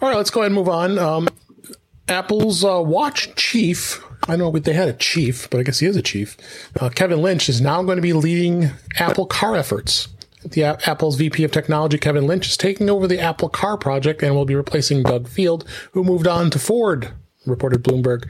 All 0.00 0.08
right, 0.08 0.16
let's 0.16 0.30
go 0.30 0.40
ahead 0.40 0.52
and 0.52 0.54
move 0.54 0.68
on. 0.68 0.98
Um, 0.98 1.28
Apple's 2.08 2.64
uh, 2.64 2.82
watch 2.82 3.34
chief. 3.34 4.02
I 4.28 4.36
know 4.36 4.50
they 4.50 4.72
had 4.72 4.88
a 4.88 4.94
chief, 4.94 5.48
but 5.50 5.58
I 5.60 5.62
guess 5.62 5.78
he 5.78 5.86
is 5.86 5.96
a 5.96 6.02
chief. 6.02 6.36
Uh, 6.80 6.88
Kevin 6.88 7.20
Lynch 7.20 7.48
is 7.48 7.60
now 7.60 7.82
going 7.82 7.96
to 7.96 8.02
be 8.02 8.12
leading 8.12 8.70
Apple 8.98 9.26
Car 9.26 9.56
efforts. 9.56 10.08
The 10.44 10.64
Apple's 10.64 11.16
VP 11.16 11.44
of 11.44 11.50
Technology, 11.50 11.98
Kevin 11.98 12.26
Lynch, 12.26 12.46
is 12.48 12.56
taking 12.56 12.88
over 12.88 13.06
the 13.06 13.18
Apple 13.18 13.48
Car 13.48 13.76
project 13.76 14.22
and 14.22 14.34
will 14.34 14.44
be 14.44 14.54
replacing 14.54 15.02
Doug 15.02 15.28
Field, 15.28 15.68
who 15.92 16.04
moved 16.04 16.26
on 16.26 16.50
to 16.50 16.58
Ford. 16.58 17.10
Reported 17.48 17.82
Bloomberg. 17.82 18.28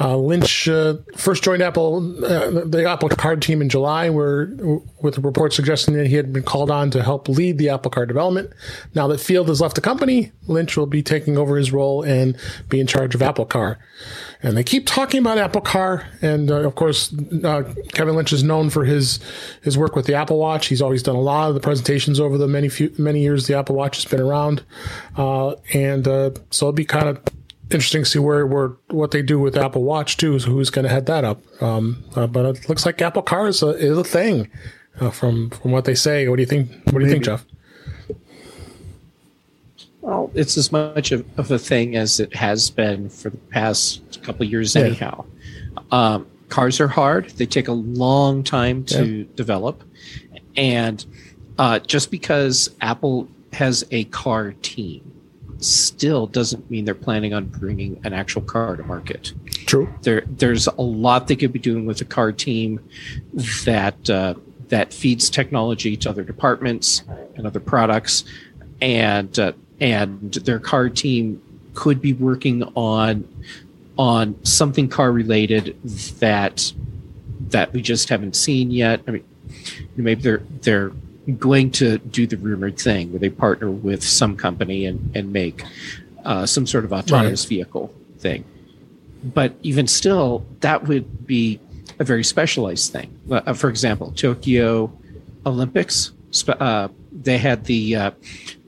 Uh, 0.00 0.16
Lynch 0.16 0.68
uh, 0.68 0.96
first 1.16 1.42
joined 1.42 1.62
Apple, 1.62 2.24
uh, 2.24 2.64
the 2.64 2.84
Apple 2.88 3.08
Car 3.08 3.36
team 3.36 3.62
in 3.62 3.68
July, 3.68 4.10
where 4.10 4.46
with 5.00 5.18
a 5.18 5.20
report 5.20 5.52
suggesting 5.52 5.94
that 5.94 6.06
he 6.06 6.16
had 6.16 6.32
been 6.32 6.42
called 6.42 6.70
on 6.70 6.90
to 6.90 7.02
help 7.02 7.28
lead 7.28 7.58
the 7.58 7.68
Apple 7.68 7.90
Car 7.90 8.06
development. 8.06 8.50
Now 8.94 9.06
that 9.08 9.18
Field 9.18 9.48
has 9.48 9.60
left 9.60 9.74
the 9.74 9.80
company, 9.80 10.32
Lynch 10.46 10.76
will 10.76 10.86
be 10.86 11.02
taking 11.02 11.36
over 11.36 11.56
his 11.56 11.72
role 11.72 12.02
and 12.02 12.36
be 12.68 12.80
in 12.80 12.86
charge 12.86 13.14
of 13.14 13.22
Apple 13.22 13.46
Car. 13.46 13.78
And 14.42 14.56
they 14.56 14.62
keep 14.62 14.86
talking 14.86 15.20
about 15.20 15.38
Apple 15.38 15.62
Car, 15.62 16.06
and 16.20 16.50
uh, 16.50 16.56
of 16.56 16.74
course, 16.74 17.12
uh, 17.42 17.62
Kevin 17.92 18.14
Lynch 18.14 18.32
is 18.32 18.42
known 18.44 18.70
for 18.70 18.84
his 18.84 19.18
his 19.62 19.78
work 19.78 19.96
with 19.96 20.06
the 20.06 20.14
Apple 20.14 20.38
Watch. 20.38 20.66
He's 20.66 20.82
always 20.82 21.02
done 21.02 21.16
a 21.16 21.20
lot 21.20 21.48
of 21.48 21.54
the 21.54 21.60
presentations 21.60 22.20
over 22.20 22.36
the 22.36 22.46
many 22.46 22.68
few, 22.68 22.92
many 22.98 23.22
years 23.22 23.46
the 23.46 23.56
Apple 23.56 23.74
Watch 23.74 23.96
has 23.96 24.04
been 24.04 24.20
around, 24.20 24.62
uh, 25.16 25.54
and 25.72 26.04
so 26.04 26.66
it'll 26.66 26.72
be 26.72 26.84
kind 26.84 27.08
of 27.08 27.20
interesting 27.70 28.02
to 28.04 28.08
see 28.08 28.18
where, 28.18 28.46
where 28.46 28.68
what 28.88 29.10
they 29.10 29.22
do 29.22 29.38
with 29.38 29.56
Apple 29.56 29.82
Watch 29.82 30.16
too. 30.16 30.38
So 30.38 30.50
who's 30.50 30.70
going 30.70 30.84
to 30.84 30.88
head 30.88 31.06
that 31.06 31.24
up? 31.24 31.40
Um, 31.62 32.04
uh, 32.14 32.26
but 32.26 32.44
it 32.44 32.68
looks 32.68 32.86
like 32.86 33.00
Apple 33.02 33.22
Car 33.22 33.48
is 33.48 33.62
a, 33.62 33.70
is 33.70 33.96
a 33.98 34.04
thing 34.04 34.50
uh, 35.00 35.10
from 35.10 35.50
from 35.50 35.72
what 35.72 35.84
they 35.84 35.94
say. 35.94 36.28
What 36.28 36.36
do 36.36 36.42
you 36.42 36.46
think? 36.46 36.70
What 36.84 37.00
do 37.00 37.04
you 37.04 37.10
think, 37.10 37.24
Jeff? 37.24 37.44
Well, 40.00 40.30
it's 40.34 40.56
as 40.56 40.70
much 40.70 41.10
of, 41.10 41.26
of 41.36 41.50
a 41.50 41.58
thing 41.58 41.96
as 41.96 42.20
it 42.20 42.34
has 42.36 42.70
been 42.70 43.08
for 43.08 43.30
the 43.30 43.36
past 43.50 44.22
couple 44.22 44.44
of 44.46 44.50
years, 44.52 44.74
Yeah. 44.76 44.82
anyhow. 44.82 45.24
Um, 45.90 46.26
cars 46.48 46.80
are 46.80 46.86
hard. 46.86 47.30
They 47.30 47.46
take 47.46 47.66
a 47.66 47.72
long 47.72 48.44
time 48.44 48.84
to 48.84 49.04
yeah. 49.04 49.24
develop, 49.34 49.82
and 50.56 51.04
uh, 51.58 51.80
just 51.80 52.12
because 52.12 52.70
Apple 52.80 53.28
has 53.52 53.84
a 53.90 54.04
car 54.04 54.52
team 54.62 55.12
still 55.60 56.26
doesn't 56.26 56.70
mean 56.70 56.84
they're 56.84 56.94
planning 56.94 57.32
on 57.32 57.46
bringing 57.46 58.00
an 58.04 58.12
actual 58.12 58.42
car 58.42 58.76
to 58.76 58.82
market. 58.82 59.32
True. 59.66 59.92
There, 60.02 60.22
there's 60.26 60.66
a 60.66 60.82
lot 60.82 61.28
they 61.28 61.36
could 61.36 61.52
be 61.52 61.58
doing 61.58 61.86
with 61.86 61.98
the 61.98 62.04
car 62.04 62.32
team 62.32 62.80
that 63.64 64.10
uh, 64.10 64.34
that 64.68 64.92
feeds 64.92 65.30
technology 65.30 65.96
to 65.96 66.10
other 66.10 66.24
departments 66.24 67.02
and 67.36 67.46
other 67.46 67.60
products, 67.60 68.24
and 68.80 69.38
uh, 69.38 69.52
and 69.80 70.34
their 70.34 70.58
car 70.58 70.88
team 70.88 71.42
could 71.74 72.00
be 72.00 72.12
working 72.12 72.62
on 72.74 73.26
on 73.98 74.44
something 74.44 74.88
car 74.88 75.12
related 75.12 75.76
that 76.20 76.72
that 77.40 77.72
we 77.72 77.80
just 77.80 78.08
haven't 78.08 78.36
seen 78.36 78.70
yet. 78.70 79.00
I 79.06 79.12
mean, 79.12 79.24
maybe 79.96 80.22
they're 80.22 80.42
they're 80.62 80.92
going 81.38 81.70
to 81.72 81.98
do 81.98 82.26
the 82.26 82.36
rumored 82.36 82.78
thing 82.78 83.10
where 83.10 83.18
they 83.18 83.30
partner 83.30 83.70
with 83.70 84.02
some 84.02 84.36
company 84.36 84.86
and 84.86 85.10
and 85.16 85.32
make 85.32 85.64
uh, 86.24 86.46
some 86.46 86.66
sort 86.66 86.84
of 86.84 86.92
autonomous 86.92 87.44
right. 87.44 87.48
vehicle 87.48 87.94
thing. 88.18 88.44
But 89.22 89.54
even 89.62 89.86
still, 89.86 90.46
that 90.60 90.84
would 90.84 91.26
be 91.26 91.60
a 91.98 92.04
very 92.04 92.24
specialized 92.24 92.92
thing. 92.92 93.18
Uh, 93.30 93.52
for 93.54 93.70
example, 93.70 94.12
Tokyo 94.12 94.92
Olympics, 95.44 96.12
uh, 96.48 96.88
they 97.12 97.38
had 97.38 97.64
the 97.64 97.96
uh, 97.96 98.10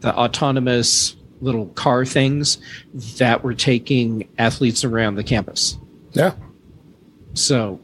the 0.00 0.14
autonomous 0.14 1.16
little 1.40 1.66
car 1.68 2.04
things 2.04 2.58
that 3.18 3.44
were 3.44 3.54
taking 3.54 4.28
athletes 4.38 4.84
around 4.84 5.14
the 5.14 5.24
campus. 5.24 5.78
Yeah. 6.12 6.34
So, 7.34 7.80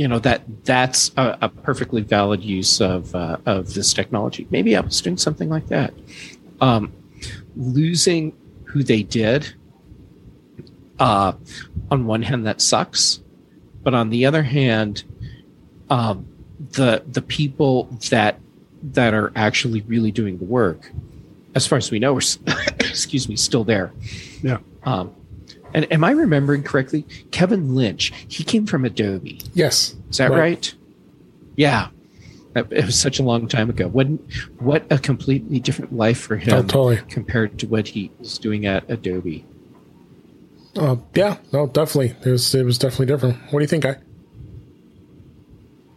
you 0.00 0.08
know 0.08 0.18
that 0.18 0.40
that's 0.64 1.10
a, 1.18 1.36
a 1.42 1.48
perfectly 1.50 2.00
valid 2.00 2.42
use 2.42 2.80
of 2.80 3.14
uh, 3.14 3.36
of 3.44 3.74
this 3.74 3.92
technology. 3.92 4.46
Maybe 4.48 4.74
Apple's 4.74 5.02
doing 5.02 5.18
something 5.18 5.50
like 5.50 5.66
that. 5.68 5.92
Um, 6.62 6.90
losing 7.54 8.34
who 8.64 8.82
they 8.82 9.02
did, 9.02 9.54
uh, 10.98 11.34
on 11.90 12.06
one 12.06 12.22
hand, 12.22 12.46
that 12.46 12.62
sucks, 12.62 13.20
but 13.82 13.92
on 13.92 14.08
the 14.08 14.24
other 14.24 14.42
hand, 14.42 15.04
um, 15.90 16.26
the 16.70 17.04
the 17.06 17.20
people 17.20 17.84
that 18.08 18.40
that 18.82 19.12
are 19.12 19.30
actually 19.36 19.82
really 19.82 20.12
doing 20.12 20.38
the 20.38 20.46
work 20.46 20.90
as 21.54 21.66
far 21.66 21.76
as 21.76 21.90
we 21.90 21.98
know, 21.98 22.16
are 22.16 22.22
excuse 22.78 23.28
me, 23.28 23.36
still 23.36 23.64
there. 23.64 23.92
Yeah. 24.42 24.60
Um, 24.84 25.14
and 25.74 25.90
am 25.92 26.04
I 26.04 26.10
remembering 26.10 26.62
correctly? 26.62 27.06
Kevin 27.30 27.74
Lynch, 27.74 28.12
he 28.28 28.44
came 28.44 28.66
from 28.66 28.84
Adobe. 28.84 29.40
Yes. 29.54 29.94
Is 30.10 30.18
that 30.18 30.30
right? 30.30 30.38
right? 30.38 30.74
Yeah. 31.56 31.88
It 32.54 32.84
was 32.84 32.98
such 32.98 33.20
a 33.20 33.22
long 33.22 33.46
time 33.46 33.70
ago. 33.70 33.86
What 33.86 34.08
what 34.58 34.84
a 34.90 34.98
completely 34.98 35.60
different 35.60 35.92
life 35.92 36.18
for 36.18 36.36
him 36.36 36.54
oh, 36.54 36.62
totally. 36.62 36.96
compared 37.08 37.60
to 37.60 37.68
what 37.68 37.86
he 37.86 38.10
was 38.18 38.38
doing 38.38 38.66
at 38.66 38.90
Adobe. 38.90 39.46
Uh, 40.74 40.96
yeah, 41.14 41.36
no, 41.52 41.68
definitely. 41.68 42.16
It 42.24 42.30
was 42.30 42.52
it 42.54 42.64
was 42.64 42.76
definitely 42.76 43.06
different. 43.06 43.36
What 43.52 43.60
do 43.60 43.60
you 43.60 43.68
think, 43.68 43.84
guy? 43.84 43.98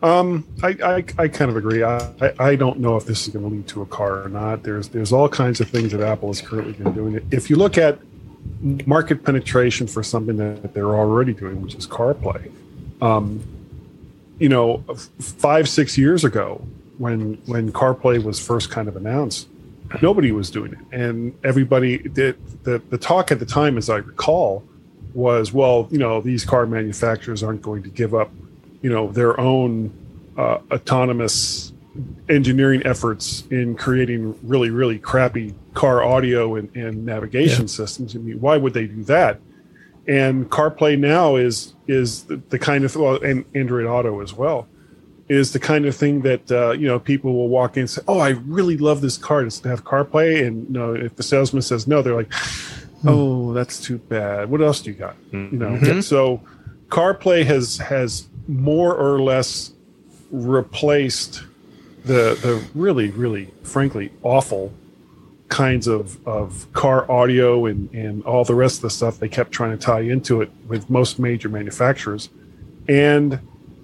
Um, 0.03 0.45
I, 0.61 0.75
I, 0.83 0.95
I, 1.17 1.27
kind 1.29 1.49
of 1.49 1.55
agree. 1.55 1.81
I, 1.81 2.33
I 2.37 2.57
don't 2.57 2.79
know 2.79 2.97
if 2.97 3.05
this 3.05 3.25
is 3.25 3.33
going 3.33 3.49
to 3.49 3.55
lead 3.55 3.67
to 3.69 3.83
a 3.83 3.85
car 3.85 4.21
or 4.23 4.27
not. 4.27 4.61
There's 4.63 4.89
there's 4.89 5.13
all 5.13 5.29
kinds 5.29 5.61
of 5.61 5.69
things 5.69 5.93
that 5.93 6.01
Apple 6.01 6.29
is 6.29 6.41
currently 6.41 6.73
been 6.73 6.91
doing. 6.91 7.25
If 7.31 7.49
you 7.49 7.55
look 7.55 7.77
at 7.77 7.99
market 8.61 9.23
penetration 9.23 9.87
for 9.87 10.03
something 10.03 10.37
that 10.37 10.73
they're 10.73 10.95
already 10.95 11.33
doing, 11.33 11.61
which 11.61 11.75
is 11.75 11.87
CarPlay, 11.87 12.51
um, 13.01 13.43
you 14.39 14.49
know, 14.49 14.83
five 15.19 15.67
six 15.69 15.97
years 15.97 16.23
ago 16.23 16.65
when 16.97 17.35
when 17.45 17.71
CarPlay 17.71 18.23
was 18.23 18.39
first 18.39 18.69
kind 18.69 18.87
of 18.87 18.95
announced, 18.95 19.47
nobody 20.01 20.31
was 20.31 20.49
doing 20.49 20.73
it, 20.73 20.79
and 20.91 21.37
everybody 21.43 21.97
did. 21.97 22.37
The 22.63 22.81
the 22.89 22.97
talk 22.97 23.31
at 23.31 23.39
the 23.39 23.45
time, 23.45 23.77
as 23.77 23.89
I 23.89 23.97
recall, 23.97 24.63
was 25.13 25.51
well, 25.51 25.87
you 25.91 25.97
know, 25.97 26.21
these 26.21 26.45
car 26.45 26.65
manufacturers 26.65 27.43
aren't 27.43 27.61
going 27.61 27.83
to 27.83 27.89
give 27.89 28.13
up 28.13 28.31
you 28.83 28.89
know 28.91 29.11
their 29.11 29.39
own 29.39 29.91
uh, 30.37 30.59
autonomous 30.71 31.72
engineering 32.29 32.81
efforts 32.85 33.43
in 33.51 33.75
creating 33.75 34.35
really 34.43 34.69
really 34.69 34.97
crappy 34.97 35.53
car 35.73 36.03
audio 36.03 36.55
and, 36.55 36.75
and 36.75 37.05
navigation 37.05 37.63
yeah. 37.63 37.67
systems. 37.67 38.15
I 38.15 38.19
mean, 38.19 38.39
why 38.39 38.57
would 38.57 38.73
they 38.73 38.87
do 38.87 39.03
that? 39.03 39.39
And 40.07 40.49
CarPlay 40.49 40.99
now 40.99 41.35
is 41.35 41.75
is 41.87 42.23
the, 42.23 42.37
the 42.49 42.59
kind 42.59 42.83
of 42.83 42.95
well, 42.95 43.21
and 43.21 43.45
Android 43.55 43.85
Auto 43.85 44.21
as 44.21 44.33
well 44.33 44.67
is 45.29 45.53
the 45.53 45.59
kind 45.59 45.85
of 45.85 45.95
thing 45.95 46.21
that 46.21 46.51
uh, 46.51 46.71
you 46.71 46.87
know 46.87 46.99
people 46.99 47.33
will 47.33 47.47
walk 47.47 47.77
in 47.77 47.81
and 47.81 47.89
say, 47.89 48.01
"Oh, 48.07 48.19
I 48.19 48.29
really 48.29 48.77
love 48.77 49.01
this 49.01 49.17
car. 49.17 49.43
Does 49.43 49.59
it 49.59 49.67
have 49.67 49.83
CarPlay?" 49.83 50.45
And 50.45 50.67
you 50.67 50.73
know, 50.73 50.93
if 50.93 51.15
the 51.15 51.23
salesman 51.23 51.61
says 51.61 51.87
no, 51.87 52.01
they're 52.01 52.15
like, 52.15 52.33
hmm. 52.33 53.09
"Oh, 53.09 53.53
that's 53.53 53.79
too 53.79 53.97
bad. 53.97 54.49
What 54.49 54.61
else 54.61 54.81
do 54.81 54.91
you 54.91 54.97
got?" 54.97 55.15
Mm-hmm. 55.31 55.53
You 55.53 55.59
know. 55.59 55.77
Mm-hmm. 55.77 56.01
So, 56.01 56.41
CarPlay 56.89 57.45
has 57.45 57.77
has 57.77 58.27
more 58.47 58.93
or 58.95 59.21
less 59.21 59.71
replaced 60.31 61.43
the 62.05 62.37
the 62.41 62.63
really 62.73 63.09
really 63.11 63.53
frankly 63.63 64.11
awful 64.23 64.73
kinds 65.53 65.85
of, 65.85 66.25
of 66.27 66.65
car 66.73 67.09
audio 67.11 67.67
and, 67.67 67.87
and 67.93 68.23
all 68.23 68.43
the 68.43 68.55
rest 68.55 68.77
of 68.77 68.81
the 68.81 68.89
stuff 68.89 69.19
they 69.19 69.29
kept 69.29 69.51
trying 69.51 69.69
to 69.69 69.77
tie 69.77 69.99
into 69.99 70.41
it 70.41 70.49
with 70.67 70.89
most 70.89 71.19
major 71.19 71.47
manufacturers. 71.47 72.29
And 72.87 73.39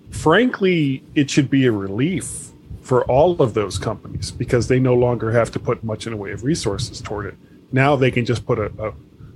frankly, 0.10 1.04
it 1.14 1.30
should 1.30 1.48
be 1.48 1.68
a 1.68 1.72
relief 1.72 2.50
for 2.82 3.04
all 3.04 3.40
of 3.40 3.54
those 3.54 3.78
companies 3.78 4.32
because 4.32 4.68
they 4.68 4.80
no 4.80 4.96
longer 4.96 5.32
have 5.32 5.52
to 5.52 5.60
put 5.60 5.84
much 5.84 6.08
in 6.08 6.14
the 6.14 6.18
way 6.18 6.32
of 6.32 6.44
resources 6.44 7.02
toward 7.02 7.28
it. 7.28 7.36
Now 7.72 7.96
they 7.96 8.10
can 8.10 8.26
just 8.26 8.48
put 8.48 8.58
a, 8.58 8.72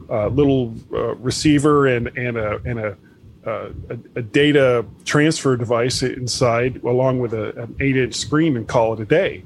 a, 0.09 0.27
a 0.27 0.29
little 0.29 0.73
uh, 0.91 1.13
receiver 1.15 1.85
and, 1.85 2.07
and 2.17 2.35
a, 2.35 2.59
and 2.65 2.79
a 2.79 2.97
uh, 3.45 3.69
a, 3.89 3.97
a, 4.15 4.21
data 4.21 4.85
transfer 5.05 5.57
device 5.57 6.01
inside, 6.01 6.81
along 6.83 7.19
with 7.19 7.33
a, 7.33 7.49
an 7.61 7.75
eight-inch 7.79 8.15
screen, 8.15 8.55
and 8.55 8.67
call 8.67 8.93
it 8.93 8.99
a 8.99 9.05
day. 9.05 9.43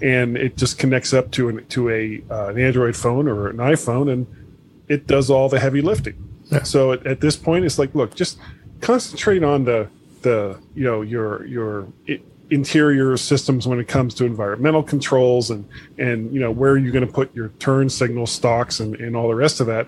And 0.00 0.36
it 0.36 0.56
just 0.56 0.78
connects 0.78 1.12
up 1.12 1.30
to 1.32 1.48
an 1.48 1.66
to 1.66 1.90
a 1.90 2.22
uh, 2.30 2.48
an 2.48 2.60
Android 2.60 2.96
phone 2.96 3.28
or 3.28 3.48
an 3.48 3.58
iPhone, 3.58 4.12
and 4.12 4.26
it 4.88 5.06
does 5.06 5.30
all 5.30 5.48
the 5.48 5.60
heavy 5.60 5.80
lifting. 5.80 6.16
Yeah. 6.50 6.62
So 6.62 6.92
at, 6.92 7.06
at, 7.06 7.20
this 7.20 7.36
point, 7.36 7.64
it's 7.64 7.78
like, 7.78 7.94
look, 7.94 8.14
just 8.14 8.38
concentrate 8.80 9.44
on 9.44 9.64
the 9.64 9.88
the 10.22 10.58
you 10.74 10.84
know 10.84 11.02
your 11.02 11.46
your 11.46 11.88
interior 12.50 13.16
systems 13.16 13.68
when 13.68 13.78
it 13.78 13.88
comes 13.88 14.14
to 14.14 14.24
environmental 14.24 14.82
controls 14.82 15.50
and 15.50 15.68
and 15.98 16.32
you 16.32 16.40
know 16.40 16.50
where 16.50 16.72
are 16.72 16.78
you're 16.78 16.92
going 16.92 17.06
to 17.06 17.12
put 17.12 17.34
your 17.34 17.48
turn 17.58 17.88
signal 17.88 18.26
stocks 18.26 18.80
and, 18.80 18.96
and 18.96 19.14
all 19.14 19.28
the 19.28 19.34
rest 19.34 19.60
of 19.60 19.66
that 19.66 19.86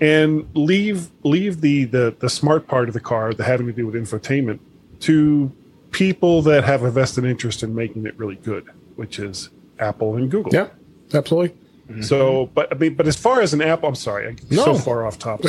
and 0.00 0.48
leave 0.54 1.10
leave 1.22 1.60
the, 1.60 1.84
the 1.84 2.14
the 2.18 2.28
smart 2.28 2.66
part 2.66 2.88
of 2.88 2.94
the 2.94 3.00
car, 3.00 3.32
the 3.34 3.44
having 3.44 3.66
to 3.66 3.72
do 3.72 3.86
with 3.86 3.94
infotainment, 3.94 4.58
to 5.00 5.52
people 5.90 6.42
that 6.42 6.64
have 6.64 6.82
a 6.82 6.90
vested 6.90 7.24
interest 7.24 7.62
in 7.62 7.74
making 7.74 8.06
it 8.06 8.16
really 8.18 8.36
good, 8.36 8.68
which 8.96 9.18
is 9.18 9.50
Apple 9.78 10.16
and 10.16 10.30
Google. 10.30 10.52
Yeah, 10.52 10.68
absolutely. 11.12 11.56
Mm-hmm. 11.88 12.02
So, 12.02 12.50
but 12.54 12.72
I 12.72 12.78
mean, 12.78 12.94
but 12.94 13.06
as 13.06 13.16
far 13.16 13.42
as 13.42 13.52
an 13.52 13.60
Apple, 13.60 13.90
I'm 13.90 13.94
sorry, 13.94 14.28
I'm 14.28 14.36
no. 14.50 14.64
so 14.64 14.74
far 14.74 15.06
off 15.06 15.18
topic. 15.18 15.46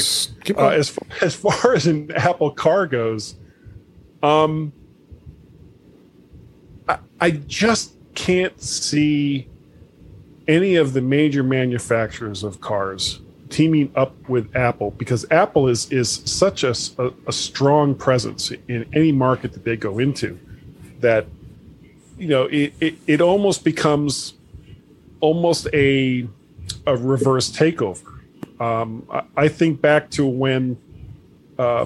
Uh, 0.57 0.67
as 0.67 0.89
far, 0.89 1.07
as 1.21 1.35
far 1.35 1.73
as 1.73 1.87
an 1.87 2.11
Apple 2.11 2.51
car 2.51 2.87
goes, 2.87 3.35
um, 4.21 4.73
I, 6.89 6.97
I 7.19 7.31
just 7.31 7.93
can't 8.13 8.61
see 8.61 9.47
any 10.47 10.75
of 10.75 10.93
the 10.93 11.01
major 11.01 11.41
manufacturers 11.41 12.43
of 12.43 12.61
cars 12.61 13.21
teaming 13.55 13.89
up 13.95 14.13
with 14.27 14.53
Apple 14.53 14.91
because 14.91 15.25
Apple 15.31 15.69
is 15.69 15.89
is 15.89 16.21
such 16.25 16.65
a, 16.65 16.75
a, 17.25 17.31
strong 17.31 17.95
presence 17.95 18.51
in 18.67 18.85
any 18.93 19.13
market 19.13 19.53
that 19.53 19.63
they 19.63 19.77
go 19.77 19.97
into 19.97 20.37
that 20.99 21.25
you 22.17 22.27
know 22.27 22.43
it, 22.47 22.73
it, 22.81 22.95
it 23.07 23.21
almost 23.21 23.63
becomes 23.63 24.33
almost 25.21 25.69
a 25.73 26.27
a 26.85 26.97
reverse 26.97 27.49
takeover. 27.49 28.05
Um, 28.59 29.07
I, 29.09 29.21
I, 29.37 29.47
think 29.47 29.79
back 29.79 30.09
to 30.11 30.25
when 30.25 30.77
uh, 31.57 31.85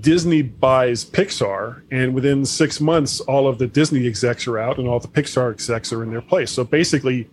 Disney 0.00 0.42
buys 0.42 1.04
Pixar, 1.04 1.82
and 1.90 2.14
within 2.14 2.44
six 2.44 2.80
months, 2.80 3.18
all 3.20 3.48
of 3.48 3.58
the 3.58 3.66
Disney 3.66 4.06
execs 4.06 4.46
are 4.46 4.58
out, 4.60 4.78
and 4.78 4.86
all 4.86 5.00
the 5.00 5.08
Pixar 5.08 5.50
execs 5.50 5.92
are 5.92 6.04
in 6.04 6.10
their 6.12 6.22
place. 6.22 6.52
So 6.52 6.62
basically, 6.62 7.28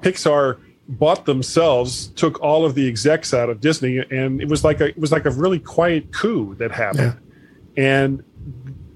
Pixar 0.00 0.58
bought 0.88 1.26
themselves, 1.26 2.08
took 2.08 2.40
all 2.40 2.64
of 2.64 2.74
the 2.74 2.88
execs 2.88 3.34
out 3.34 3.50
of 3.50 3.60
Disney, 3.60 3.98
and 4.10 4.40
it 4.40 4.48
was 4.48 4.64
like 4.64 4.80
a 4.80 4.86
it 4.86 4.98
was 4.98 5.12
like 5.12 5.26
a 5.26 5.30
really 5.30 5.58
quiet 5.58 6.12
coup 6.12 6.54
that 6.56 6.70
happened. 6.70 7.16
Yeah. 7.76 8.00
And 8.00 8.24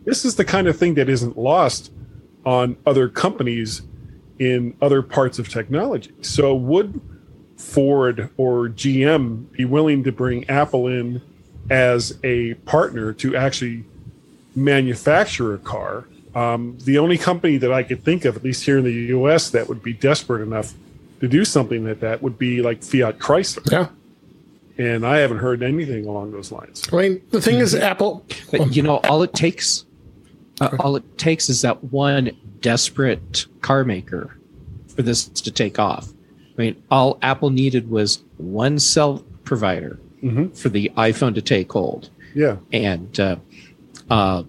this 0.04 0.24
is 0.24 0.36
the 0.36 0.44
kind 0.44 0.66
of 0.66 0.76
thing 0.76 0.94
that 0.94 1.08
isn't 1.08 1.38
lost 1.38 1.92
on 2.44 2.76
other 2.86 3.08
companies 3.08 3.82
in 4.38 4.76
other 4.80 5.02
parts 5.02 5.38
of 5.38 5.48
technology. 5.48 6.12
So 6.22 6.54
would 6.54 7.00
Ford 7.56 8.30
or 8.36 8.68
GM 8.68 9.52
be 9.52 9.64
willing 9.64 10.02
to 10.04 10.12
bring 10.12 10.48
Apple 10.50 10.88
in 10.88 11.22
as 11.70 12.18
a 12.24 12.54
partner 12.54 13.12
to 13.12 13.36
actually 13.36 13.84
manufacture 14.56 15.54
a 15.54 15.58
car. 15.58 16.08
Um, 16.34 16.76
the 16.84 16.98
only 16.98 17.18
company 17.18 17.58
that 17.58 17.72
I 17.72 17.82
could 17.82 18.02
think 18.02 18.24
of, 18.24 18.36
at 18.36 18.42
least 18.42 18.64
here 18.64 18.78
in 18.78 18.84
the 18.84 18.92
U.S., 18.92 19.50
that 19.50 19.68
would 19.68 19.82
be 19.82 19.92
desperate 19.92 20.42
enough 20.42 20.74
to 21.22 21.28
do 21.28 21.44
something 21.44 21.84
like 21.86 22.00
that 22.00 22.20
would 22.22 22.36
be 22.36 22.60
like 22.60 22.82
Fiat 22.82 23.18
Chrysler. 23.18 23.70
Yeah. 23.70 23.88
And 24.76 25.06
I 25.06 25.18
haven't 25.18 25.38
heard 25.38 25.62
anything 25.62 26.04
along 26.06 26.32
those 26.32 26.50
lines. 26.50 26.82
I 26.92 26.96
mean, 26.96 27.22
the 27.30 27.40
thing 27.40 27.58
is, 27.60 27.74
Apple. 27.74 28.26
But 28.50 28.74
you 28.74 28.82
know, 28.82 28.96
all 29.04 29.22
it 29.22 29.32
takes, 29.32 29.84
uh, 30.60 30.70
all 30.80 30.96
it 30.96 31.18
takes 31.18 31.48
is 31.48 31.62
that 31.62 31.84
one 31.84 32.32
desperate 32.60 33.46
car 33.60 33.84
maker 33.84 34.36
for 34.88 35.02
this 35.02 35.26
to 35.28 35.50
take 35.50 35.78
off. 35.78 36.08
I 36.58 36.60
mean, 36.60 36.82
all 36.90 37.18
Apple 37.22 37.50
needed 37.50 37.90
was 37.90 38.22
one 38.38 38.78
cell 38.78 39.24
provider 39.44 39.98
Mhm. 40.22 40.56
for 40.56 40.68
the 40.70 40.90
iPhone 40.96 41.34
to 41.34 41.42
take 41.42 41.70
hold, 41.72 42.10
Yeah. 42.34 42.56
and 42.72 43.18
uh, 43.20 43.36
uh, 44.10 44.42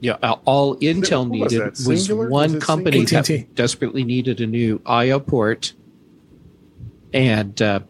yeah, 0.00 0.12
all 0.44 0.76
Intel 0.76 1.28
what 1.28 1.40
was 1.40 1.52
needed 1.52 1.60
that, 1.74 1.88
was 1.88 2.12
one 2.12 2.54
Was 2.54 2.64
company 2.64 3.02
Cingular? 3.04 3.10
that 3.10 3.30
AT&T. 3.30 3.46
desperately 3.54 4.04
needed 4.04 4.40
a 4.40 4.46
new 4.46 4.80
I/O 4.86 5.20
port, 5.20 5.72
and 7.16 7.60
uh, 7.62 7.80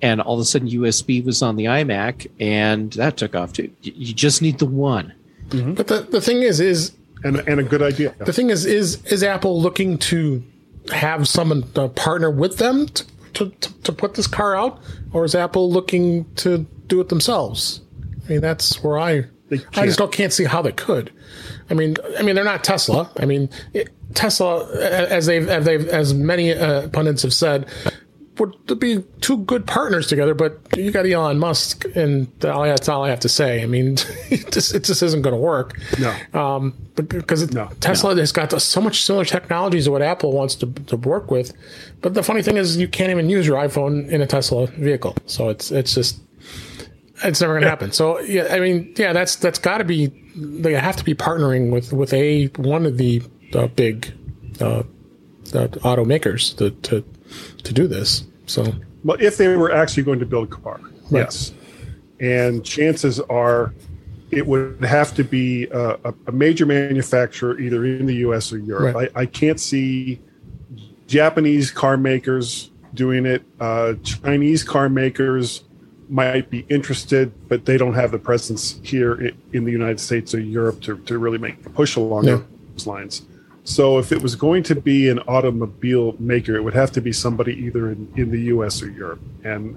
and 0.00 0.20
all 0.20 0.34
of 0.34 0.40
a 0.40 0.44
sudden 0.44 0.68
USB 0.68 1.24
was 1.24 1.42
on 1.42 1.56
the 1.56 1.64
iMac, 1.64 2.30
and 2.40 2.92
that 2.94 3.16
took 3.16 3.34
off 3.34 3.52
too. 3.52 3.70
You 3.82 3.92
you 3.96 4.14
just 4.14 4.40
need 4.42 4.58
the 4.58 4.66
one. 4.66 5.12
But 5.50 5.86
the, 5.86 6.00
the 6.00 6.20
thing 6.20 6.42
is, 6.42 6.58
is 6.60 6.92
And, 7.24 7.36
and 7.48 7.60
a 7.60 7.62
good 7.62 7.80
idea. 7.82 8.14
the 8.18 8.32
thing 8.32 8.50
is, 8.50 8.64
is 8.66 9.02
is 9.06 9.22
Apple 9.22 9.60
looking 9.60 9.96
to 9.98 10.42
have 10.92 11.26
someone 11.28 11.64
uh, 11.76 11.88
partner 11.88 12.30
with 12.30 12.58
them 12.58 12.86
to, 12.88 13.04
to, 13.34 13.50
to, 13.50 13.72
to 13.82 13.92
put 13.92 14.14
this 14.14 14.26
car 14.26 14.56
out, 14.56 14.80
or 15.12 15.24
is 15.24 15.34
Apple 15.34 15.70
looking 15.70 16.24
to 16.36 16.66
do 16.88 17.00
it 17.00 17.08
themselves? 17.08 17.80
I 18.24 18.28
mean, 18.28 18.40
that's 18.40 18.82
where 18.82 18.98
I 18.98 19.12
I 19.50 19.56
just 19.56 19.72
can't. 19.72 19.96
don't 19.98 20.12
can't 20.12 20.32
see 20.32 20.44
how 20.44 20.62
they 20.62 20.72
could. 20.72 21.12
I 21.70 21.74
mean, 21.74 21.96
I 22.18 22.22
mean, 22.22 22.34
they're 22.34 22.44
not 22.44 22.62
Tesla. 22.64 23.10
I 23.18 23.24
mean, 23.24 23.48
it, 23.72 23.88
Tesla, 24.14 24.68
as 24.80 25.26
they've 25.26 25.48
as 25.48 25.64
they've 25.64 25.86
as 25.88 26.12
many 26.12 26.52
uh, 26.52 26.88
pundits 26.88 27.22
have 27.22 27.32
said, 27.32 27.66
would 28.38 28.78
be 28.78 29.02
two 29.20 29.38
good 29.38 29.66
partners 29.66 30.06
together. 30.06 30.34
But 30.34 30.58
you 30.76 30.90
got 30.90 31.06
Elon 31.06 31.38
Musk, 31.38 31.84
and 31.94 32.28
that's 32.40 32.88
all 32.88 33.04
I 33.04 33.08
have 33.08 33.20
to 33.20 33.28
say. 33.28 33.62
I 33.62 33.66
mean, 33.66 33.94
it 34.30 34.52
just, 34.52 34.74
it 34.74 34.84
just 34.84 35.02
isn't 35.02 35.22
going 35.22 35.34
to 35.34 35.40
work. 35.40 35.78
No. 35.98 36.14
Um, 36.38 36.74
because 36.94 37.52
No. 37.52 37.70
Tesla 37.80 38.14
has 38.16 38.32
got 38.32 38.60
so 38.60 38.80
much 38.80 39.02
similar 39.02 39.24
technologies 39.24 39.84
to 39.84 39.90
what 39.90 40.02
Apple 40.02 40.32
wants 40.32 40.54
to, 40.56 40.66
to 40.66 40.96
work 40.96 41.30
with. 41.30 41.52
But 42.00 42.14
the 42.14 42.22
funny 42.22 42.42
thing 42.42 42.56
is, 42.56 42.76
you 42.76 42.88
can't 42.88 43.10
even 43.10 43.28
use 43.28 43.46
your 43.46 43.56
iPhone 43.58 44.08
in 44.08 44.20
a 44.20 44.26
Tesla 44.26 44.66
vehicle. 44.66 45.16
So 45.26 45.48
it's 45.48 45.70
it's 45.70 45.94
just 45.94 46.20
it's 47.24 47.40
never 47.40 47.54
going 47.54 47.62
to 47.62 47.68
happen. 47.68 47.92
So 47.92 48.20
yeah, 48.20 48.48
I 48.50 48.60
mean, 48.60 48.94
yeah, 48.96 49.12
that's 49.12 49.36
that's 49.36 49.58
got 49.58 49.78
to 49.78 49.84
be 49.84 50.08
they 50.36 50.74
have 50.74 50.96
to 50.96 51.04
be 51.04 51.14
partnering 51.14 51.70
with 51.70 51.92
with 51.92 52.12
a 52.12 52.46
one 52.56 52.86
of 52.86 52.98
the 52.98 53.22
uh, 53.54 53.68
big 53.68 54.12
uh, 54.60 54.80
uh, 55.54 55.68
automakers 55.82 56.56
to 56.58 56.70
to 56.70 57.04
to 57.64 57.72
do 57.72 57.86
this. 57.86 58.24
So 58.46 58.72
Well, 59.04 59.16
if 59.20 59.36
they 59.36 59.56
were 59.56 59.72
actually 59.72 60.02
going 60.04 60.18
to 60.20 60.26
build 60.26 60.48
a 60.52 60.56
car, 60.56 60.80
yes. 61.10 61.52
And 62.20 62.64
chances 62.64 63.20
are 63.20 63.74
it 64.30 64.46
would 64.46 64.84
have 64.84 65.14
to 65.14 65.22
be 65.24 65.64
a, 65.66 65.98
a, 66.26 66.32
major 66.32 66.66
manufacturer 66.66 67.58
either 67.60 67.84
in 67.84 68.06
the 68.06 68.16
US 68.26 68.52
or 68.52 68.58
Europe. 68.58 68.94
Right. 68.96 69.10
I, 69.14 69.20
I 69.22 69.26
can't 69.26 69.60
see 69.60 70.20
Japanese 71.06 71.70
car 71.70 71.96
makers 71.96 72.70
doing 72.94 73.26
it. 73.26 73.42
Uh, 73.60 73.94
Chinese 74.02 74.64
car 74.64 74.88
makers 74.88 75.62
might 76.08 76.50
be 76.50 76.60
interested, 76.68 77.32
but 77.48 77.64
they 77.66 77.76
don't 77.76 77.94
have 77.94 78.10
the 78.10 78.18
presence 78.18 78.80
here 78.82 79.18
i- 79.22 79.56
in 79.56 79.64
the 79.64 79.72
United 79.72 80.00
States 80.00 80.34
or 80.34 80.40
Europe 80.40 80.80
to, 80.82 80.98
to 80.98 81.18
really 81.18 81.38
make 81.38 81.64
a 81.66 81.70
push 81.70 81.96
along 81.96 82.24
Yeah. 82.24 82.40
those 82.72 82.86
lines. 82.86 83.22
So 83.66 83.98
if 83.98 84.12
it 84.12 84.22
was 84.22 84.36
going 84.36 84.62
to 84.64 84.76
be 84.76 85.08
an 85.08 85.18
automobile 85.20 86.14
maker, 86.20 86.54
it 86.54 86.62
would 86.62 86.74
have 86.74 86.92
to 86.92 87.00
be 87.00 87.12
somebody 87.12 87.52
either 87.54 87.90
in, 87.90 88.10
in 88.16 88.30
the 88.30 88.40
US 88.54 88.80
or 88.80 88.88
Europe. 88.88 89.20
And 89.44 89.76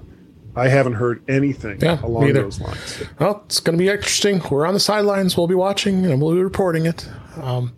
I 0.54 0.68
haven't 0.68 0.92
heard 0.94 1.22
anything 1.28 1.80
Yeah, 1.80 2.00
along 2.04 2.26
neither. 2.26 2.42
those 2.42 2.60
lines. 2.60 3.02
Well, 3.18 3.42
it's 3.46 3.58
going 3.60 3.76
to 3.76 3.82
be 3.82 3.88
interesting. 3.90 4.40
We're 4.48 4.64
on 4.66 4.74
the 4.74 4.80
sidelines. 4.80 5.36
We'll 5.36 5.48
be 5.48 5.54
watching 5.56 6.06
and 6.06 6.22
we'll 6.22 6.34
be 6.34 6.40
reporting 6.42 6.86
it. 6.86 7.08
Um, 7.36 7.72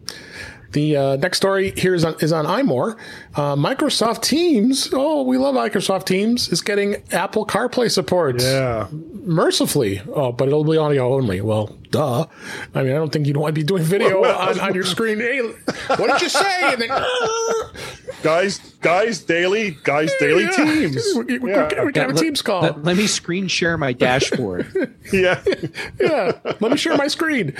the 0.73 0.97
uh, 0.97 1.17
next 1.17 1.37
story 1.39 1.73
here 1.77 1.95
is 1.95 2.05
on, 2.05 2.15
is 2.21 2.33
on 2.33 2.45
iMore. 2.47 2.99
Uh, 3.35 3.55
Microsoft 3.57 4.23
Teams. 4.23 4.89
Oh, 4.93 5.23
we 5.23 5.37
love 5.39 5.55
Microsoft 5.55 6.05
Teams. 6.07 6.49
Is 6.49 6.61
getting 6.63 7.03
Apple 7.13 7.47
CarPlay 7.47 7.91
support 7.91 8.41
Yeah. 8.43 8.89
mercifully. 8.93 10.01
Oh, 10.15 10.33
but 10.33 10.49
it'll 10.49 10.65
be 10.65 10.77
audio 10.77 11.15
only. 11.15 11.41
Well, 11.41 11.77
duh. 11.91 12.27
I 12.75 12.83
mean, 12.83 12.93
I 12.93 12.97
don't 12.97 13.13
think 13.13 13.27
you'd 13.27 13.37
want 13.37 13.55
to 13.55 13.61
be 13.61 13.65
doing 13.65 13.83
video 13.83 14.25
on, 14.25 14.59
on 14.61 14.75
your 14.75 14.85
screen. 14.85 15.19
Hey, 15.19 15.41
what 15.43 16.11
did 16.11 16.23
you 16.23 16.29
say? 16.29 16.73
And 16.73 16.83
then, 16.83 16.91
Guys, 18.23 18.59
guys, 18.81 19.21
daily, 19.21 19.77
guys, 19.83 20.13
daily 20.21 20.45
Yeah. 20.45 20.51
teams. 20.51 21.05
We, 21.17 21.39
we- 21.39 21.51
Yeah. 21.51 21.85
we 21.85 21.93
can 21.93 22.03
have 22.03 22.11
a 22.11 22.15
Let- 22.15 22.23
Teams 22.23 22.41
call. 22.41 22.63
Let, 22.63 22.85
let 22.85 22.97
me 22.97 23.07
screen 23.07 23.49
share 23.49 23.77
my 23.77 23.93
dashboard. 23.93 24.95
Yeah. 25.13 25.43
yeah, 26.01 26.33
let 26.61 26.71
me 26.71 26.77
share 26.77 26.97
my 26.97 27.09
screen. 27.09 27.55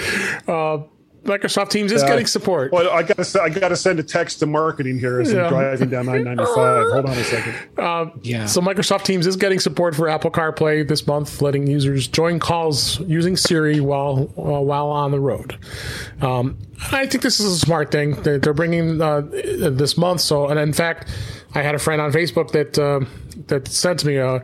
Uh, 0.47 0.79
Microsoft 1.25 1.71
Teams 1.71 1.93
is 1.93 2.03
getting 2.03 2.27
support. 2.27 2.73
Well, 2.73 2.91
I 2.91 3.03
gotta, 3.03 3.43
I 3.43 3.49
gotta 3.49 3.77
send 3.77 4.01
a 4.01 4.03
text 4.03 4.41
to 4.41 4.47
marketing 4.47 4.99
here 4.99 5.21
as 5.21 5.33
Yeah. 5.33 5.45
I'm 5.45 5.51
driving 5.51 5.89
down 5.89 6.07
995. 6.07 6.93
Hold 6.93 7.07
on 7.07 7.11
a 7.13 7.25
second. 7.25 8.21
Yeah. 8.23 8.47
So 8.47 8.61
Microsoft 8.61 9.05
Teams 9.05 9.27
is 9.27 9.37
getting 9.37 9.61
support 9.61 9.95
for 9.95 10.09
Apple 10.09 10.31
CarPlay 10.31 10.87
this 10.87 11.07
month, 11.07 11.41
letting 11.41 11.67
users 11.67 12.09
join 12.09 12.41
calls 12.41 12.99
using 13.01 13.37
Siri 13.37 13.81
while 13.81 14.31
uh, 14.37 14.61
while 14.61 14.89
on 14.89 15.11
the 15.13 15.21
road. 15.21 15.57
Um, 16.21 16.59
I 16.91 17.07
think 17.07 17.23
this 17.23 17.39
is 17.39 17.53
a 17.53 17.59
smart 17.59 17.93
thing. 17.93 18.21
They're, 18.23 18.39
they're 18.39 18.53
bringing 18.55 19.01
uh, 19.01 19.21
this 19.21 19.97
month. 19.97 20.21
So, 20.21 20.49
and 20.49 20.59
in 20.59 20.73
fact, 20.73 21.09
I 21.55 21.63
had 21.63 21.75
a 21.77 21.79
friend 21.79 22.01
on 22.03 22.11
Facebook 22.13 22.51
that 22.53 22.79
uh, 22.79 23.05
that 23.47 23.69
said 23.69 23.99
to 24.01 24.07
me. 24.07 24.19
Uh, 24.19 24.41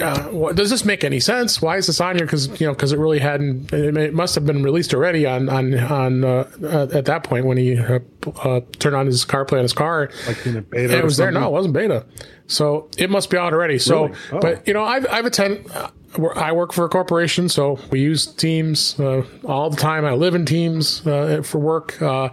uh, 0.00 0.28
what, 0.30 0.56
does 0.56 0.70
this 0.70 0.84
make 0.84 1.04
any 1.04 1.20
sense? 1.20 1.60
Why 1.60 1.76
is 1.76 1.86
this 1.86 2.00
on 2.00 2.16
here? 2.16 2.26
Because 2.26 2.60
you 2.60 2.66
know, 2.66 2.74
because 2.74 2.92
it 2.92 2.98
really 2.98 3.18
hadn't. 3.18 3.72
It, 3.72 3.96
it 3.96 4.14
must 4.14 4.34
have 4.34 4.46
been 4.46 4.62
released 4.62 4.94
already 4.94 5.26
on 5.26 5.48
on 5.48 5.74
on 5.78 6.24
uh, 6.24 6.88
at 6.92 7.04
that 7.06 7.24
point 7.24 7.46
when 7.46 7.56
he 7.56 7.78
uh, 7.78 8.00
uh, 8.42 8.60
turned 8.78 8.96
on 8.96 9.06
his 9.06 9.24
CarPlay 9.24 9.54
on 9.54 9.62
his 9.62 9.72
car. 9.72 10.10
Like 10.26 10.46
in 10.46 10.56
a 10.56 10.62
beta 10.62 10.98
It 10.98 11.04
was 11.04 11.16
there. 11.16 11.30
No, 11.30 11.46
it 11.46 11.52
wasn't 11.52 11.74
beta. 11.74 12.06
So 12.46 12.88
it 12.96 13.10
must 13.10 13.28
be 13.30 13.36
out 13.36 13.52
already. 13.52 13.78
So, 13.78 14.06
Really? 14.06 14.18
Oh. 14.32 14.40
but 14.40 14.66
you 14.66 14.74
know, 14.74 14.84
I've 14.84 15.06
I've 15.10 15.26
attended. 15.26 15.70
Uh, 15.70 15.90
I 16.34 16.52
work 16.52 16.72
for 16.72 16.86
a 16.86 16.88
corporation, 16.88 17.50
so 17.50 17.78
we 17.90 18.00
use 18.00 18.26
Teams 18.26 18.98
uh, 18.98 19.24
all 19.44 19.68
the 19.68 19.76
time. 19.76 20.06
I 20.06 20.14
live 20.14 20.34
in 20.34 20.46
Teams 20.46 21.06
uh, 21.06 21.42
for 21.44 21.58
work, 21.58 22.00
uh, 22.00 22.30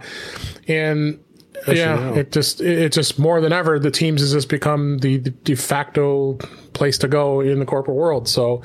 and 0.66 1.22
yeah, 1.68 2.14
it 2.14 2.32
just 2.32 2.60
it, 2.60 2.92
just 2.92 3.18
more 3.18 3.40
than 3.40 3.52
ever 3.52 3.78
the 3.78 3.90
Teams 3.90 4.20
has 4.20 4.32
just 4.32 4.48
become 4.48 4.98
the, 4.98 5.18
the 5.18 5.30
de 5.30 5.54
facto 5.54 6.34
place 6.72 6.98
to 6.98 7.08
go 7.08 7.40
in 7.40 7.58
the 7.58 7.66
corporate 7.66 7.96
world. 7.96 8.28
So, 8.28 8.62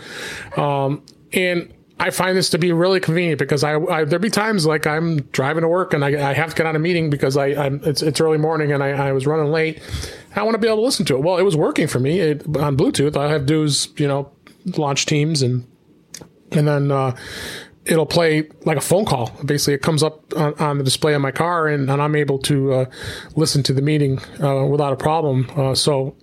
um, 0.58 1.04
and 1.34 1.74
I 2.00 2.10
find 2.10 2.36
this 2.36 2.50
to 2.50 2.58
be 2.58 2.72
really 2.72 3.00
convenient 3.00 3.38
because 3.38 3.64
I, 3.64 3.76
I 3.76 4.04
there'd 4.06 4.22
be 4.22 4.32
times 4.32 4.66
like 4.66 4.88
I'm 4.88 5.22
driving 5.22 5.62
to 5.62 5.68
work 5.68 5.94
and 5.94 6.04
I, 6.04 6.30
I 6.30 6.34
have 6.34 6.50
to 6.50 6.56
get 6.56 6.66
on 6.66 6.76
a 6.76 6.80
meeting 6.80 7.10
because 7.10 7.38
I 7.38 7.48
I'm, 7.50 7.80
it's 7.84 8.02
it's 8.02 8.20
early 8.20 8.40
morning 8.40 8.72
and 8.72 8.84
I, 8.84 8.90
I 8.90 9.12
was 9.12 9.28
running 9.28 9.52
late. 9.52 9.82
I 10.36 10.42
want 10.44 10.56
to 10.56 10.60
be 10.60 10.68
able 10.68 10.78
to 10.78 10.84
listen 10.84 11.06
to 11.06 11.16
it. 11.16 11.22
Well, 11.22 11.38
it 11.38 11.44
was 11.44 11.56
working 11.56 11.88
for 11.88 12.00
me 12.00 12.20
it, 12.20 12.42
on 12.58 12.76
Bluetooth. 12.76 13.16
I 13.16 13.30
have 13.30 13.42
to 13.42 13.46
do 13.46 13.64
is 13.64 13.90
you 13.98 14.08
know 14.08 14.32
launch 14.78 15.06
Teams 15.06 15.44
and 15.44 15.68
and 16.52 16.68
then 16.68 16.92
uh, 16.92 17.16
it'll 17.86 18.06
play 18.06 18.50
like 18.66 18.78
a 18.78 18.82
phone 18.82 19.06
call. 19.06 19.32
Basically, 19.44 19.74
it 19.74 19.82
comes 19.82 20.04
up 20.04 20.34
on, 20.36 20.54
on 20.56 20.78
the 20.78 20.84
display 20.84 21.14
on 21.14 21.22
my 21.22 21.32
car, 21.32 21.68
and, 21.68 21.90
and 21.90 22.02
I'm 22.02 22.16
able 22.16 22.40
to 22.40 22.74
uh, 22.74 22.86
listen 23.36 23.64
to 23.64 23.74
the 23.74 23.82
meeting 23.82 24.20
uh, 24.42 24.66
without 24.66 24.94
a 24.94 24.98
problem. 24.98 25.50
Uh, 25.56 25.76
so 25.76 26.16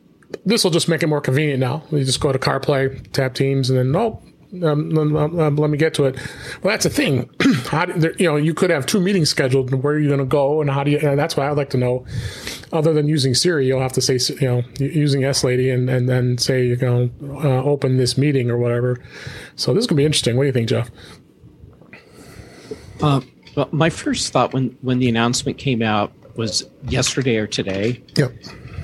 this 0.44 0.64
will 0.64 0.70
just 0.70 0.88
make 0.88 1.02
it 1.02 1.06
more 1.06 1.20
convenient 1.20 1.60
now. 1.60 1.82
You 1.90 2.04
just 2.04 2.20
go 2.20 2.32
to 2.32 2.38
CarPlay, 2.38 3.10
tap 3.12 3.34
Teams, 3.34 3.70
and 3.70 3.78
then 3.78 3.92
nope. 3.92 4.22
Um, 4.50 4.96
um, 4.96 5.38
um, 5.38 5.56
let 5.56 5.68
me 5.68 5.76
get 5.76 5.92
to 5.94 6.06
it. 6.06 6.16
Well, 6.62 6.72
that's 6.72 6.86
a 6.86 6.90
thing. 6.90 7.28
how 7.66 7.84
do, 7.84 7.92
there, 7.92 8.14
you 8.16 8.26
know, 8.26 8.36
you 8.36 8.54
could 8.54 8.70
have 8.70 8.86
two 8.86 8.98
meetings 8.98 9.28
scheduled. 9.28 9.70
and 9.70 9.82
Where 9.82 9.94
are 9.94 9.98
you 9.98 10.08
going 10.08 10.20
to 10.20 10.24
go, 10.24 10.62
and 10.62 10.70
how 10.70 10.84
do 10.84 10.90
you? 10.90 10.98
And 10.98 11.18
that's 11.18 11.36
why 11.36 11.50
I'd 11.50 11.56
like 11.56 11.68
to 11.70 11.76
know. 11.76 12.06
Other 12.72 12.94
than 12.94 13.08
using 13.08 13.34
Siri, 13.34 13.66
you'll 13.66 13.82
have 13.82 13.92
to 13.92 14.00
say, 14.00 14.18
you 14.40 14.48
know, 14.48 14.62
using 14.78 15.24
S 15.24 15.44
Lady, 15.44 15.68
and 15.68 15.90
and 15.90 16.08
then 16.08 16.38
say 16.38 16.66
you're 16.66 16.76
going 16.76 17.10
to 17.20 17.36
uh, 17.36 17.62
open 17.62 17.98
this 17.98 18.16
meeting 18.16 18.50
or 18.50 18.56
whatever. 18.56 18.98
So 19.56 19.74
this 19.74 19.82
is 19.82 19.86
going 19.86 19.96
to 19.96 20.00
be 20.00 20.06
interesting. 20.06 20.36
What 20.36 20.44
do 20.44 20.46
you 20.46 20.52
think, 20.52 20.68
Jeff? 20.68 20.90
Uh, 23.00 23.20
well, 23.56 23.68
my 23.72 23.90
first 23.90 24.32
thought 24.32 24.52
when 24.52 24.76
when 24.82 24.98
the 24.98 25.08
announcement 25.08 25.58
came 25.58 25.82
out 25.82 26.12
was 26.36 26.64
yesterday 26.88 27.36
or 27.36 27.46
today 27.46 28.02
Yep. 28.16 28.32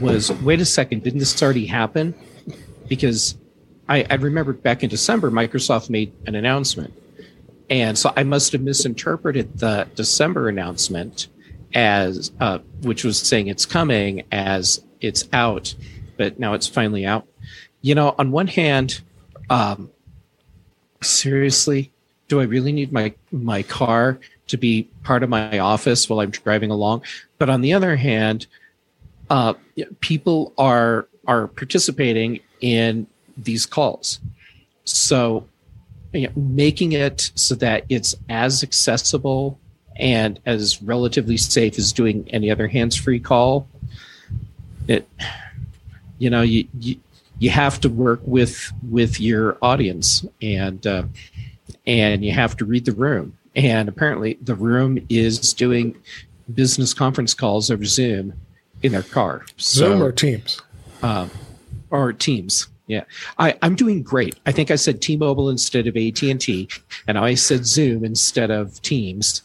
was 0.01 0.33
wait 0.43 0.61
a 0.61 0.65
second, 0.65 1.03
didn't 1.05 1.21
this 1.21 1.41
already 1.43 1.67
happen? 1.67 2.15
Because 2.89 3.37
I, 3.89 4.07
I 4.11 4.15
remember 4.15 4.53
back 4.53 4.83
in 4.83 4.89
December, 4.89 5.31
Microsoft 5.31 5.91
made 5.91 6.13
an 6.27 6.35
announcement. 6.35 6.93
And 7.71 7.99
so 7.99 8.13
I 8.17 8.25
must 8.25 8.53
have 8.53 8.61
misinterpreted 8.61 9.59
the 9.59 9.89
December 9.95 10.49
announcement 10.49 11.29
as, 11.75 12.31
uh, 12.41 12.59
which 12.83 13.05
was 13.05 13.19
saying 13.19 13.49
it's 13.49 13.67
coming 13.67 14.25
as 14.31 14.83
it's 15.01 15.25
out, 15.33 15.75
but 16.17 16.39
now 16.39 16.55
it's 16.55 16.67
finally 16.67 17.07
out. 17.07 17.27
You 17.81 17.95
know, 17.95 18.15
on 18.19 18.31
one 18.31 18.47
hand, 18.47 19.01
um, 19.51 19.91
seriously, 21.03 21.93
do 22.29 22.41
I 22.41 22.45
really 22.45 22.73
need 22.73 22.93
my 22.93 23.15
my 23.33 23.63
car 23.63 24.19
to 24.49 24.57
be 24.57 24.89
part 25.03 25.23
of 25.23 25.29
my 25.29 25.59
office 25.59 26.09
while 26.09 26.21
I'm 26.21 26.31
driving 26.31 26.71
along? 26.71 27.03
But 27.39 27.51
on 27.51 27.61
the 27.61 27.73
other 27.73 27.97
hand, 27.97 28.47
uh, 29.31 29.55
people 30.01 30.53
are 30.59 31.07
are 31.27 31.49
participating 31.49 32.41
in 32.61 33.07
these 33.37 33.67
calls, 33.67 34.21
so 34.85 35.47
you 36.13 36.29
know, 36.29 36.33
making 36.37 36.93
it 36.93 37.33
so 37.35 37.55
that 37.57 37.85
it's 37.89 38.15
as 38.29 38.63
accessible 38.63 39.59
and 39.97 40.41
as 40.47 40.83
relatively 40.83 41.37
safe 41.37 41.79
as 41.79 41.93
doing 41.93 42.29
any 42.31 42.51
other 42.51 42.69
hands-free 42.69 43.21
call. 43.21 43.69
It, 44.89 45.09
you 46.19 46.31
know, 46.31 46.43
you 46.43 46.67
you, 46.79 46.97
you 47.39 47.51
have 47.51 47.81
to 47.81 47.89
work 47.89 48.21
with 48.25 48.73
with 48.91 49.21
your 49.21 49.59
audience 49.61 50.25
and. 50.41 50.87
Uh, 50.87 51.05
and 51.87 52.25
you 52.25 52.33
have 52.33 52.57
to 52.59 52.65
read 52.65 52.85
the 52.85 52.93
room. 52.93 53.37
And 53.57 53.89
apparently, 53.89 54.39
the 54.43 54.55
room 54.55 54.99
is 55.09 55.53
doing 55.53 55.97
business 56.53 56.93
conference 56.93 57.35
calls 57.35 57.71
over 57.71 57.85
Zoom 57.85 58.35
in 58.83 58.93
their 58.93 59.03
car. 59.03 59.45
So, 59.57 59.91
Zoom 59.91 60.03
or 60.03 60.13
Teams? 60.13 60.61
Uh, 61.03 61.29
or 61.91 62.13
Teams. 62.13 62.69
Yeah, 62.87 63.05
I, 63.39 63.57
I'm 63.63 63.77
doing 63.77 64.03
great. 64.03 64.37
I 64.45 64.53
think 64.53 64.71
I 64.71 64.77
said 64.77 65.01
T-Mobile 65.01 65.49
instead 65.49 65.87
of 65.87 65.97
AT 65.97 66.23
and 66.23 66.41
T, 66.41 66.69
and 67.07 67.17
I 67.17 67.35
said 67.35 67.65
Zoom 67.65 68.05
instead 68.05 68.51
of 68.51 68.81
Teams. 68.83 69.43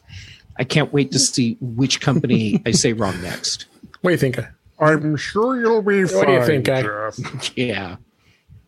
I 0.58 0.65
can't 0.65 0.91
wait 0.91 1.12
to 1.13 1.19
see 1.19 1.56
which 1.62 2.02
company 2.02 2.62
I 2.65 2.71
say 2.71 2.91
wrong 2.91 3.21
next. 3.21 3.67
What 4.02 4.10
do 4.10 4.12
you 4.12 4.17
think? 4.17 4.39
I'm 4.80 5.15
sure 5.15 5.58
you'll 5.60 5.82
be 5.82 6.06
fine. 6.06 6.17
What 6.17 6.28
do 6.28 6.34
you 6.34 6.45
think, 6.45 6.65
Jeff? 6.65 7.58
yeah. 7.58 7.95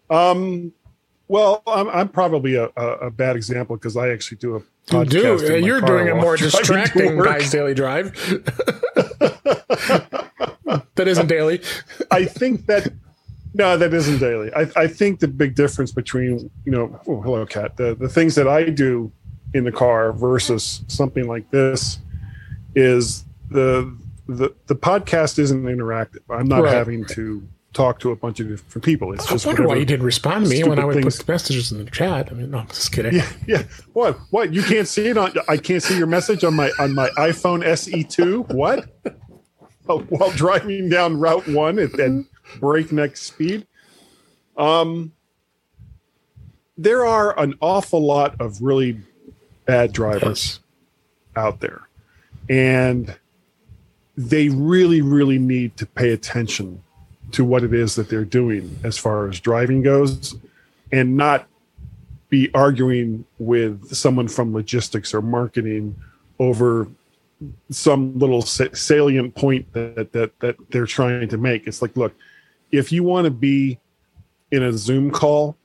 Um, 0.10 0.72
well, 1.32 1.64
I'm, 1.66 1.88
I'm 1.88 2.10
probably 2.10 2.56
a, 2.56 2.66
a, 2.76 3.10
bad 3.10 3.38
example 3.38 3.78
because 3.78 3.96
I 3.96 4.10
actually 4.10 4.40
do 4.40 4.58
a 4.58 4.62
you 4.92 5.06
do. 5.06 5.36
Uh, 5.36 5.56
you're 5.56 5.80
doing 5.80 6.10
a 6.10 6.16
more 6.16 6.36
distracting 6.48 7.18
guy's 7.18 7.50
daily 7.50 7.74
drive. 7.74 8.12
that 10.96 11.08
isn't 11.08 11.28
daily. 11.28 11.62
I 12.12 12.26
think 12.26 12.66
that 12.66 12.92
no, 13.54 13.78
that 13.78 13.94
isn't 13.94 14.20
daily. 14.20 14.54
I, 14.54 14.68
I 14.76 14.88
think 14.88 15.22
the 15.22 15.30
big 15.30 15.56
difference 15.56 15.94
between 15.94 16.52
you 16.66 16.72
know, 16.74 17.00
oh, 17.08 17.22
hello, 17.22 17.46
cat. 17.46 17.78
The 17.78 17.96
the 17.96 18.10
things 18.10 18.36
that 18.36 18.50
I 18.50 18.70
do 18.70 19.10
in 19.54 19.64
the 19.64 19.72
car 19.72 20.12
versus 20.12 20.84
something 20.90 21.30
like 21.30 21.50
this 21.50 22.00
is 22.76 23.24
the 23.50 23.98
the 24.28 24.54
the 24.68 24.76
podcast 24.76 25.40
isn't 25.40 25.64
interactive. 25.64 26.24
I'm 26.30 26.50
not 26.50 26.64
right. 26.64 26.74
having 26.74 27.06
to 27.06 27.42
talk 27.74 28.00
to 28.00 28.12
a 28.12 28.16
bunch 28.16 28.40
of 28.40 28.50
different 28.50 28.84
people. 28.84 29.14
It's 29.14 29.28
just 29.28 29.46
I 29.46 29.50
wonder 29.50 29.68
why 29.68 29.76
you 29.76 29.86
didn't 29.86 30.06
respond 30.06 30.46
to 30.46 30.50
me 30.50 30.64
when 30.64 30.80
I 30.80 30.86
would 30.86 30.96
things. 30.96 31.18
put 31.18 31.28
messages 31.28 31.72
in 31.72 31.84
the 31.84 31.90
chat. 31.90 32.32
I 32.32 32.36
mean, 32.36 32.52
no, 32.52 32.60
I'm 32.60 32.68
just 32.68 32.92
kidding. 32.92 33.14
Yeah, 33.14 33.32
yeah. 33.48 33.64
What? 33.94 34.18
What? 34.30 34.54
You 34.54 34.64
can't 34.64 34.88
see 34.88 35.08
it 35.08 35.18
on? 35.18 35.34
I 35.48 35.58
can't 35.58 35.82
see 35.82 35.98
your 35.98 36.08
message 36.08 36.44
on 36.44 36.56
my 36.56 36.72
on 36.80 36.94
my 36.94 37.10
iPhone 37.18 37.64
SE2. 37.64 38.54
What? 38.54 38.90
Oh, 39.90 40.00
while 40.10 40.32
driving 40.32 40.90
down 40.90 41.20
Route 41.20 41.48
One 41.48 41.80
at, 41.80 42.00
at 42.00 42.12
breakneck 42.60 43.18
speed. 43.18 43.66
Um, 44.58 45.14
there 46.78 47.06
are 47.06 47.38
an 47.40 47.56
awful 47.62 48.06
lot 48.06 48.40
of 48.40 48.62
really 48.62 49.00
bad 49.66 49.92
drivers 49.92 50.60
yes. 51.36 51.44
out 51.44 51.62
there, 51.62 51.88
and 52.50 53.18
they 54.16 54.50
really, 54.50 55.02
really 55.02 55.40
need 55.40 55.78
to 55.78 55.86
pay 55.86 56.12
attention 56.12 56.84
to 57.32 57.46
what 57.46 57.64
it 57.64 57.74
is 57.74 57.96
that 57.96 58.10
they're 58.10 58.26
doing 58.26 58.78
as 58.84 58.98
far 58.98 59.28
as 59.28 59.40
driving 59.40 59.82
goes 59.82 60.36
and 60.92 61.16
not 61.16 61.48
be 62.30 62.50
arguing 62.54 63.26
with 63.40 63.94
someone 63.94 64.28
from 64.28 64.54
logistics 64.54 65.14
or 65.14 65.22
marketing 65.22 65.96
over 66.40 66.88
some 67.70 68.18
little 68.18 68.42
salient 68.42 69.36
point 69.36 69.72
that 69.74 70.12
that 70.12 70.40
that 70.40 70.56
they're 70.70 70.86
trying 70.86 71.28
to 71.28 71.38
make 71.38 71.68
it's 71.68 71.82
like 71.82 71.96
look 71.98 72.14
if 72.72 72.92
you 72.92 73.04
want 73.04 73.26
to 73.26 73.32
be 73.32 73.80
in 74.52 74.64
a 74.64 74.72
zoom 74.72 75.10
call 75.10 75.56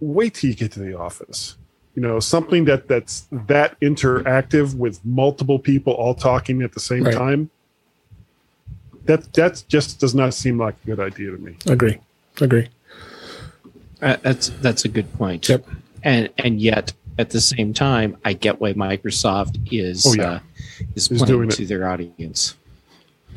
wait 0.00 0.34
till 0.34 0.50
you 0.50 0.56
get 0.56 0.72
to 0.72 0.80
the 0.80 0.98
office 0.98 1.56
you 1.94 2.02
know 2.02 2.18
something 2.18 2.64
that 2.64 2.88
that's 2.88 3.28
that 3.30 3.78
interactive 3.80 4.74
with 4.74 5.04
multiple 5.04 5.58
people 5.58 5.92
all 5.92 6.14
talking 6.14 6.62
at 6.62 6.72
the 6.72 6.80
same 6.80 7.04
right. 7.04 7.14
time 7.14 7.50
that 9.04 9.32
that 9.34 9.64
just 9.68 10.00
does 10.00 10.14
not 10.14 10.34
seem 10.34 10.58
like 10.58 10.74
a 10.84 10.86
good 10.86 11.00
idea 11.00 11.30
to 11.30 11.38
me. 11.38 11.56
Agree, 11.66 11.98
agree. 12.40 12.68
Uh, 14.02 14.16
that's 14.22 14.48
that's 14.60 14.84
a 14.84 14.88
good 14.88 15.12
point. 15.14 15.48
Yep. 15.48 15.66
And 16.02 16.28
and 16.38 16.60
yet 16.60 16.92
at 17.18 17.30
the 17.30 17.40
same 17.40 17.72
time, 17.72 18.16
I 18.24 18.32
get 18.32 18.60
why 18.60 18.72
Microsoft 18.72 19.72
is 19.72 20.06
oh, 20.06 20.14
yeah. 20.14 20.30
uh, 20.30 20.40
is 20.94 21.08
playing 21.08 21.48
to 21.50 21.66
their 21.66 21.88
audience. 21.88 22.54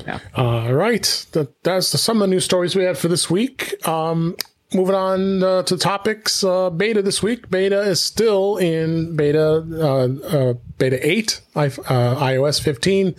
Yeah. 0.06 0.20
All 0.36 0.74
right. 0.74 1.26
That, 1.32 1.64
that's 1.64 1.92
the, 1.92 1.98
some 1.98 2.18
of 2.18 2.22
the 2.22 2.36
news 2.36 2.46
stories 2.46 2.76
we 2.76 2.84
had 2.84 2.98
for 2.98 3.08
this 3.08 3.30
week. 3.30 3.76
Um, 3.88 4.36
moving 4.74 4.96
on 4.96 5.44
uh, 5.44 5.64
to 5.64 5.78
topics. 5.78 6.44
Uh, 6.44 6.70
beta 6.70 7.02
this 7.02 7.24
week. 7.24 7.50
Beta 7.50 7.82
is 7.82 8.02
still 8.02 8.58
in 8.58 9.16
beta 9.16 9.66
uh, 9.72 10.08
uh 10.28 10.54
beta 10.78 11.08
eight, 11.08 11.42
uh, 11.56 11.70
iOS 11.70 12.62
15, 12.62 13.16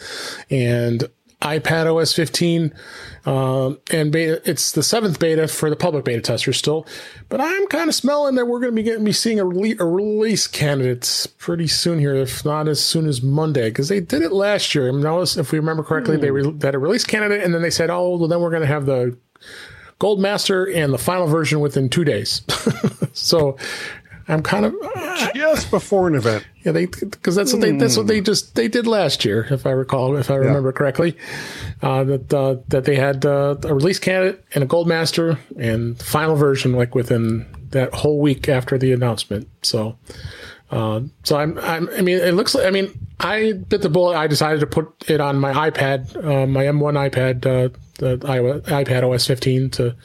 and 0.50 1.08
iPad 1.40 1.86
OS 1.86 2.12
15, 2.14 2.74
um, 3.24 3.78
and 3.92 4.10
beta, 4.10 4.42
it's 4.44 4.72
the 4.72 4.82
seventh 4.82 5.20
beta 5.20 5.46
for 5.46 5.70
the 5.70 5.76
public 5.76 6.04
beta 6.04 6.20
testers 6.20 6.56
still. 6.56 6.84
But 7.28 7.40
I'm 7.40 7.66
kind 7.68 7.88
of 7.88 7.94
smelling 7.94 8.34
that 8.34 8.46
we're 8.46 8.58
going 8.58 8.72
to 8.72 8.76
be 8.76 8.82
getting 8.82 9.04
be 9.04 9.12
seeing 9.12 9.38
a, 9.38 9.44
rele- 9.44 9.78
a 9.78 9.84
release 9.84 10.48
candidate 10.48 11.28
pretty 11.38 11.68
soon 11.68 12.00
here, 12.00 12.14
if 12.14 12.44
not 12.44 12.66
as 12.66 12.82
soon 12.82 13.06
as 13.06 13.22
Monday, 13.22 13.68
because 13.68 13.88
they 13.88 14.00
did 14.00 14.22
it 14.22 14.32
last 14.32 14.74
year. 14.74 14.88
I 14.88 14.92
notice 14.92 15.36
if 15.36 15.52
we 15.52 15.60
remember 15.60 15.84
correctly, 15.84 16.16
mm. 16.16 16.20
they 16.20 16.30
re- 16.32 16.58
had 16.60 16.74
a 16.74 16.78
release 16.78 17.04
candidate, 17.04 17.44
and 17.44 17.54
then 17.54 17.62
they 17.62 17.70
said, 17.70 17.88
"Oh, 17.88 18.16
well, 18.16 18.28
then 18.28 18.40
we're 18.40 18.50
going 18.50 18.62
to 18.62 18.66
have 18.66 18.86
the 18.86 19.16
Gold 20.00 20.18
Master 20.20 20.68
and 20.68 20.92
the 20.92 20.98
final 20.98 21.28
version 21.28 21.60
within 21.60 21.88
two 21.88 22.04
days." 22.04 22.42
so 23.12 23.56
I'm 24.28 24.42
kind 24.42 24.66
of 24.66 24.74
just 25.34 25.70
before 25.70 26.06
an 26.06 26.14
event. 26.14 26.46
Yeah, 26.62 26.72
they 26.72 26.86
because 26.86 27.34
that's 27.34 27.52
what 27.52 27.62
they 27.62 27.72
that's 27.72 27.96
what 27.96 28.06
they 28.06 28.20
just 28.20 28.54
they 28.54 28.68
did 28.68 28.86
last 28.86 29.24
year, 29.24 29.46
if 29.50 29.66
I 29.66 29.70
recall, 29.70 30.16
if 30.16 30.30
I 30.30 30.34
remember 30.34 30.68
yeah. 30.68 30.76
correctly. 30.76 31.16
Uh, 31.80 32.04
that 32.04 32.34
uh, 32.34 32.56
that 32.68 32.84
they 32.84 32.96
had 32.96 33.24
uh, 33.24 33.56
a 33.64 33.74
release 33.74 33.98
candidate 33.98 34.44
and 34.54 34.62
a 34.62 34.66
gold 34.66 34.86
master 34.86 35.38
and 35.58 36.00
final 36.00 36.36
version 36.36 36.72
like 36.72 36.94
within 36.94 37.46
that 37.70 37.94
whole 37.94 38.20
week 38.20 38.48
after 38.48 38.76
the 38.76 38.92
announcement. 38.92 39.48
So, 39.62 39.96
uh, 40.70 41.00
so 41.24 41.38
I'm, 41.38 41.58
I'm 41.58 41.88
I 41.96 42.02
mean, 42.02 42.18
it 42.18 42.34
looks 42.34 42.54
like 42.54 42.66
I 42.66 42.70
mean 42.70 42.92
I 43.18 43.52
bit 43.52 43.80
the 43.80 43.88
bullet. 43.88 44.16
I 44.16 44.26
decided 44.26 44.60
to 44.60 44.66
put 44.66 45.08
it 45.08 45.20
on 45.20 45.38
my 45.38 45.70
iPad, 45.70 46.16
uh, 46.16 46.46
my 46.46 46.64
M1 46.64 47.10
iPad, 47.10 47.46
uh, 47.46 47.74
the 47.98 48.18
iPad 48.18 49.10
OS 49.10 49.26
15 49.26 49.70
to 49.70 49.96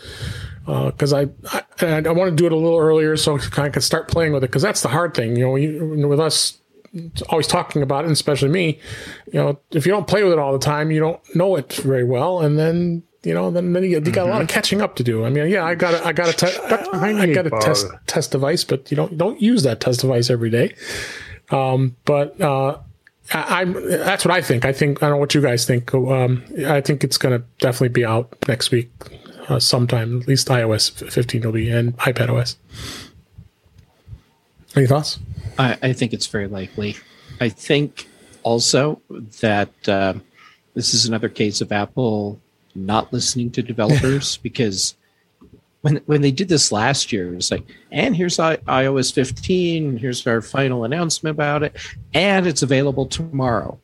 because 0.66 1.14
uh, 1.14 1.26
I, 1.52 1.64
I, 1.82 1.98
I 1.98 2.12
want 2.12 2.30
to 2.30 2.36
do 2.36 2.46
it 2.46 2.52
a 2.52 2.56
little 2.56 2.80
earlier 2.80 3.18
so 3.18 3.38
I 3.58 3.70
can 3.70 3.82
start 3.82 4.08
playing 4.08 4.34
with 4.34 4.44
it 4.44 4.48
because 4.48 4.62
that's 4.62 4.82
the 4.82 4.90
hard 4.90 5.14
thing. 5.14 5.36
You 5.36 5.46
know, 5.46 5.56
you, 5.56 6.08
with 6.08 6.20
us 6.20 6.58
always 7.30 7.48
talking 7.48 7.82
about 7.82 8.04
it, 8.04 8.08
and 8.08 8.14
especially 8.14 8.50
me, 8.50 8.80
you 9.32 9.40
know, 9.40 9.60
if 9.72 9.86
you 9.86 9.92
don't 9.92 10.08
play 10.08 10.24
with 10.24 10.32
it 10.32 10.40
all 10.40 10.54
the 10.54 10.60
time, 10.60 10.92
you 10.92 11.00
don't 11.00 11.20
know 11.36 11.56
it 11.56 11.74
very 11.74 12.04
well, 12.04 12.40
and 12.40 12.58
then 12.58 13.04
you 13.24 13.34
know, 13.34 13.52
then, 13.52 13.72
then 13.72 13.84
you, 13.84 13.90
you 13.90 14.00
got 14.02 14.12
mm-hmm. 14.12 14.20
a 14.20 14.24
lot 14.24 14.42
of 14.42 14.48
mm-hmm. 14.48 14.54
catching 14.54 14.82
up 14.82 14.98
to 14.98 15.04
do. 15.04 15.26
I 15.26 15.30
mean, 15.30 15.50
yeah, 15.50 15.64
I 15.64 15.76
got 15.76 15.94
a, 15.94 16.06
I 16.06 16.12
got 16.12 16.30
a, 16.30 16.34
te- 16.34 16.60
I, 16.94 17.22
I 17.22 17.34
got 17.34 17.48
a 17.48 17.50
test 17.50 17.88
test 18.06 18.32
device, 18.32 18.64
but 18.64 18.92
you 18.92 18.98
don't 18.98 19.18
don't 19.18 19.42
use 19.42 19.64
that 19.64 19.80
test 19.80 20.02
device 20.02 20.30
every 20.30 20.50
day. 20.50 20.76
Um, 21.50 21.96
but 22.06 22.40
uh, 22.40 22.80
I, 23.34 23.62
am 23.62 23.74
that's 23.74 24.26
what 24.26 24.34
I 24.34 24.42
think. 24.42 24.66
I 24.66 24.74
think 24.74 25.02
I 25.02 25.08
don't 25.08 25.16
know 25.16 25.20
what 25.20 25.34
you 25.34 25.42
guys 25.42 25.66
think. 25.66 25.94
Um, 25.94 26.44
I 26.68 26.82
think 26.82 27.04
it's 27.04 27.18
going 27.18 27.40
to 27.40 27.46
definitely 27.60 27.90
be 27.90 28.06
out 28.06 28.36
next 28.48 28.72
week 28.72 28.92
uh, 29.48 29.60
sometime. 29.60 30.22
At 30.22 30.28
least 30.28 30.48
iOS 30.48 31.12
15 31.12 31.42
will 31.42 31.52
be 31.52 31.70
and 31.70 31.98
iPad 31.98 32.30
OS. 32.30 32.58
Any 34.76 34.88
thoughts? 34.88 35.20
I, 35.58 35.78
I 35.82 35.94
think 35.94 36.14
it's 36.14 36.28
very 36.28 36.48
likely. 36.48 36.98
I 37.40 37.50
think 37.50 38.08
also 38.44 39.02
that 39.42 39.72
uh, 39.88 40.16
this 40.74 40.94
is 40.94 41.06
another 41.06 41.30
case 41.30 41.62
of 41.62 41.72
Apple 41.72 42.40
not 42.76 43.14
listening 43.14 43.52
to 43.52 43.62
developers 43.62 44.38
because 44.44 44.96
when 45.82 45.98
when 46.06 46.22
they 46.22 46.32
did 46.32 46.48
this 46.48 46.72
last 46.72 47.12
year, 47.12 47.34
it 47.34 47.36
was 47.36 47.52
like, 47.52 47.64
and 47.92 48.16
here's 48.16 48.40
I- 48.40 48.58
iOS 48.58 49.14
15, 49.14 49.98
here's 49.98 50.26
our 50.26 50.42
final 50.42 50.86
announcement 50.86 51.36
about 51.36 51.62
it, 51.62 51.76
and 52.14 52.48
it's 52.48 52.64
available 52.64 53.06
tomorrow. 53.06 53.80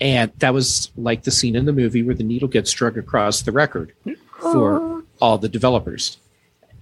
And 0.00 0.30
that 0.38 0.52
was 0.52 0.90
like 0.96 1.22
the 1.22 1.30
scene 1.30 1.56
in 1.56 1.64
the 1.64 1.72
movie 1.72 2.02
where 2.02 2.14
the 2.14 2.24
needle 2.24 2.48
gets 2.48 2.68
struck 2.70 2.96
across 2.96 3.42
the 3.42 3.52
record 3.52 3.92
for 4.40 4.95
all 5.20 5.38
the 5.38 5.48
developers, 5.48 6.18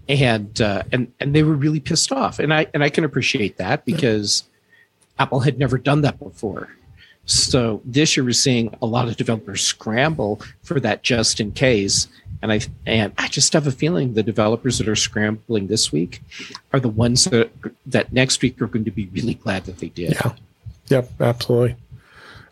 and 0.08 0.60
uh, 0.60 0.82
and 0.92 1.12
and 1.20 1.34
they 1.34 1.42
were 1.42 1.54
really 1.54 1.80
pissed 1.80 2.12
off, 2.12 2.38
and 2.38 2.52
I 2.52 2.66
and 2.74 2.82
I 2.82 2.88
can 2.88 3.04
appreciate 3.04 3.56
that 3.58 3.84
because 3.84 4.44
Apple 5.18 5.40
had 5.40 5.58
never 5.58 5.78
done 5.78 6.02
that 6.02 6.18
before. 6.18 6.68
So 7.26 7.80
this 7.84 8.16
year 8.16 8.24
we're 8.24 8.32
seeing 8.32 8.76
a 8.82 8.86
lot 8.86 9.08
of 9.08 9.16
developers 9.16 9.62
scramble 9.62 10.40
for 10.62 10.78
that 10.80 11.02
just 11.02 11.40
in 11.40 11.52
case. 11.52 12.08
And 12.42 12.52
I 12.52 12.60
and 12.84 13.12
I 13.16 13.28
just 13.28 13.54
have 13.54 13.66
a 13.66 13.72
feeling 13.72 14.12
the 14.12 14.22
developers 14.22 14.76
that 14.78 14.88
are 14.88 14.96
scrambling 14.96 15.68
this 15.68 15.90
week 15.90 16.20
are 16.72 16.80
the 16.80 16.90
ones 16.90 17.24
that 17.24 17.50
that 17.86 18.12
next 18.12 18.42
week 18.42 18.60
are 18.60 18.66
going 18.66 18.84
to 18.84 18.90
be 18.90 19.06
really 19.06 19.34
glad 19.34 19.64
that 19.64 19.78
they 19.78 19.88
did. 19.88 20.12
Yeah. 20.12 20.32
Yep. 20.88 21.10
Absolutely. 21.20 21.76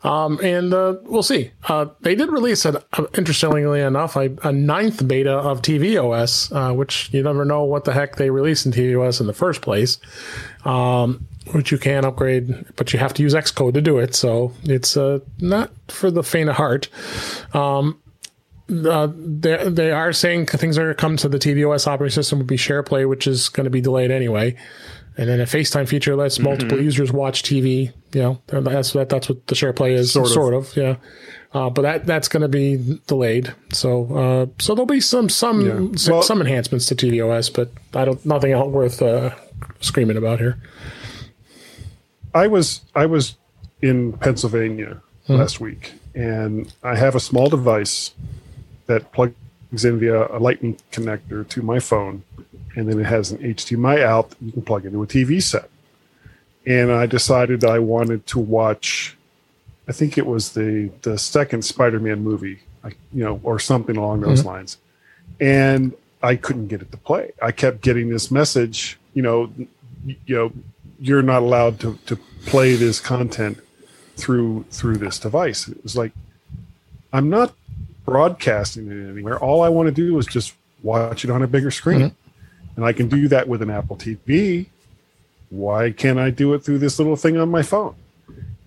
Um, 0.04 0.40
and 0.42 0.74
uh, 0.74 0.96
we'll 1.02 1.22
see. 1.22 1.52
Uh, 1.68 1.86
they 2.00 2.14
did 2.14 2.30
release, 2.30 2.64
an, 2.64 2.78
uh, 2.94 3.04
interestingly 3.16 3.80
enough, 3.80 4.16
a, 4.16 4.36
a, 4.42 4.50
ninth 4.52 5.06
beta 5.06 5.32
of 5.32 5.62
tvOS, 5.62 6.50
uh, 6.54 6.74
which 6.74 7.12
you 7.12 7.22
never 7.22 7.44
know 7.44 7.62
what 7.62 7.84
the 7.84 7.92
heck 7.92 8.16
they 8.16 8.30
released 8.30 8.66
in 8.66 8.72
tvOS 8.72 9.20
in 9.20 9.28
the 9.28 9.32
first 9.32 9.62
place. 9.62 9.98
Um, 10.64 11.26
which 11.50 11.72
you 11.72 11.78
can 11.78 12.04
upgrade, 12.04 12.64
but 12.76 12.92
you 12.92 13.00
have 13.00 13.12
to 13.14 13.22
use 13.22 13.34
Xcode 13.34 13.74
to 13.74 13.80
do 13.80 13.98
it. 13.98 14.14
So 14.14 14.52
it's 14.62 14.96
uh, 14.96 15.18
not 15.40 15.72
for 15.88 16.08
the 16.10 16.22
faint 16.22 16.48
of 16.48 16.56
heart. 16.56 16.88
Um, 17.52 18.00
uh, 18.70 19.08
they, 19.14 19.68
they 19.68 19.90
are 19.90 20.12
saying 20.12 20.46
things 20.46 20.78
are 20.78 20.82
going 20.82 20.94
to 20.94 21.00
come 21.00 21.16
to 21.18 21.28
the 21.28 21.38
tvOS 21.38 21.86
operating 21.86 22.14
system 22.14 22.38
would 22.38 22.46
be 22.46 22.56
SharePlay, 22.56 23.08
which 23.08 23.26
is 23.26 23.48
going 23.48 23.64
to 23.64 23.70
be 23.70 23.80
delayed 23.80 24.10
anyway. 24.10 24.56
And 25.16 25.28
then 25.28 25.40
a 25.40 25.44
FaceTime 25.44 25.88
feature 25.88 26.16
lets 26.16 26.36
mm-hmm. 26.36 26.44
multiple 26.44 26.80
users 26.80 27.12
watch 27.12 27.42
TV. 27.42 27.92
You 28.12 28.22
know, 28.22 28.42
that's 28.46 28.92
that, 28.92 29.08
that's 29.08 29.28
what 29.28 29.46
the 29.46 29.54
SharePlay 29.54 29.92
is, 29.92 30.12
sort 30.12 30.26
of, 30.26 30.32
sort 30.32 30.54
of 30.54 30.76
yeah. 30.76 30.96
Uh, 31.54 31.68
but 31.68 31.82
that 31.82 32.06
that's 32.06 32.28
going 32.28 32.40
to 32.40 32.48
be 32.48 32.98
delayed. 33.06 33.52
So 33.72 34.04
uh, 34.16 34.46
so 34.58 34.74
there'll 34.74 34.86
be 34.86 35.00
some 35.00 35.28
some 35.28 35.60
yeah. 35.60 35.96
some, 35.96 36.14
well, 36.14 36.22
some, 36.22 36.40
enhancements 36.40 36.86
to 36.86 36.94
tvOS, 36.94 37.52
but 37.52 37.70
I 37.94 38.06
don't 38.06 38.24
nothing 38.24 38.52
else 38.52 38.68
worth 38.68 39.02
uh, 39.02 39.34
screaming 39.80 40.16
about 40.16 40.38
here. 40.38 40.58
I 42.34 42.46
was 42.46 42.80
I 42.94 43.04
was 43.04 43.36
in 43.82 44.14
Pennsylvania 44.14 45.02
mm-hmm. 45.24 45.34
last 45.34 45.60
week, 45.60 45.92
and 46.14 46.72
I 46.82 46.96
have 46.96 47.14
a 47.14 47.20
small 47.20 47.50
device 47.50 48.12
that 48.86 49.12
plugs 49.12 49.34
in 49.84 49.98
via 49.98 50.26
a 50.28 50.38
Lightning 50.38 50.78
connector 50.90 51.46
to 51.48 51.62
my 51.62 51.80
phone, 51.80 52.22
and 52.76 52.88
then 52.88 52.98
it 52.98 53.06
has 53.06 53.32
an 53.32 53.38
HDMI 53.38 54.02
out 54.02 54.30
that 54.30 54.42
you 54.42 54.52
can 54.52 54.62
plug 54.62 54.86
into 54.86 55.02
a 55.02 55.06
TV 55.06 55.42
set. 55.42 55.68
And 56.66 56.92
I 56.92 57.06
decided 57.06 57.64
I 57.64 57.78
wanted 57.78 58.26
to 58.28 58.38
watch, 58.38 59.16
I 59.88 59.92
think 59.92 60.16
it 60.16 60.26
was 60.26 60.52
the 60.52 60.90
the 61.02 61.18
second 61.18 61.64
Spider-Man 61.64 62.22
movie, 62.22 62.60
you 63.12 63.24
know, 63.24 63.40
or 63.42 63.58
something 63.58 63.96
along 63.96 64.20
those 64.20 64.40
mm-hmm. 64.40 64.48
lines, 64.48 64.78
and 65.40 65.92
I 66.22 66.36
couldn't 66.36 66.68
get 66.68 66.80
it 66.82 66.92
to 66.92 66.98
play. 66.98 67.32
I 67.42 67.50
kept 67.50 67.80
getting 67.80 68.10
this 68.10 68.30
message, 68.30 68.98
you 69.12 69.22
know, 69.22 69.52
you 70.04 70.16
know, 70.36 70.52
you're 71.00 71.22
not 71.22 71.42
allowed 71.42 71.80
to, 71.80 71.98
to 72.06 72.16
play 72.46 72.76
this 72.76 73.00
content 73.00 73.58
through 74.16 74.64
through 74.70 74.98
this 74.98 75.18
device. 75.18 75.66
It 75.66 75.82
was 75.82 75.96
like 75.96 76.12
I'm 77.12 77.28
not 77.28 77.54
broadcasting 78.04 78.86
it 78.86 79.10
anywhere. 79.10 79.38
All 79.38 79.62
I 79.62 79.68
want 79.68 79.86
to 79.88 79.92
do 79.92 80.18
is 80.18 80.26
just 80.26 80.54
watch 80.82 81.24
it 81.24 81.30
on 81.30 81.42
a 81.42 81.46
bigger 81.46 81.70
screen. 81.70 82.00
Mm-hmm. 82.00 82.21
And 82.76 82.84
I 82.84 82.92
can 82.92 83.08
do 83.08 83.28
that 83.28 83.48
with 83.48 83.62
an 83.62 83.70
Apple 83.70 83.96
TV. 83.96 84.66
Why 85.50 85.90
can't 85.90 86.18
I 86.18 86.30
do 86.30 86.54
it 86.54 86.60
through 86.60 86.78
this 86.78 86.98
little 86.98 87.16
thing 87.16 87.36
on 87.36 87.50
my 87.50 87.62
phone? 87.62 87.94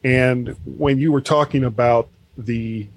And 0.04 0.56
when 0.66 1.00
you 1.00 1.12
were 1.12 1.22
talking 1.22 1.64
about 1.64 2.10
the 2.38 2.88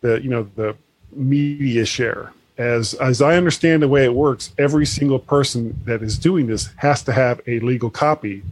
the 0.00 0.22
you 0.22 0.28
know 0.28 0.48
the 0.54 0.76
media 1.12 1.84
share 1.84 2.32
as 2.58 2.94
as 2.94 3.22
I 3.22 3.36
understand 3.36 3.82
the 3.82 3.88
way 3.88 4.04
it 4.04 4.14
works, 4.14 4.52
every 4.58 4.86
single 4.86 5.18
person 5.18 5.80
that 5.84 6.02
is 6.02 6.18
doing 6.18 6.46
this 6.46 6.70
has 6.76 7.02
to 7.04 7.12
have 7.12 7.40
a 7.46 7.60
legal 7.60 7.90
copy 7.90 8.42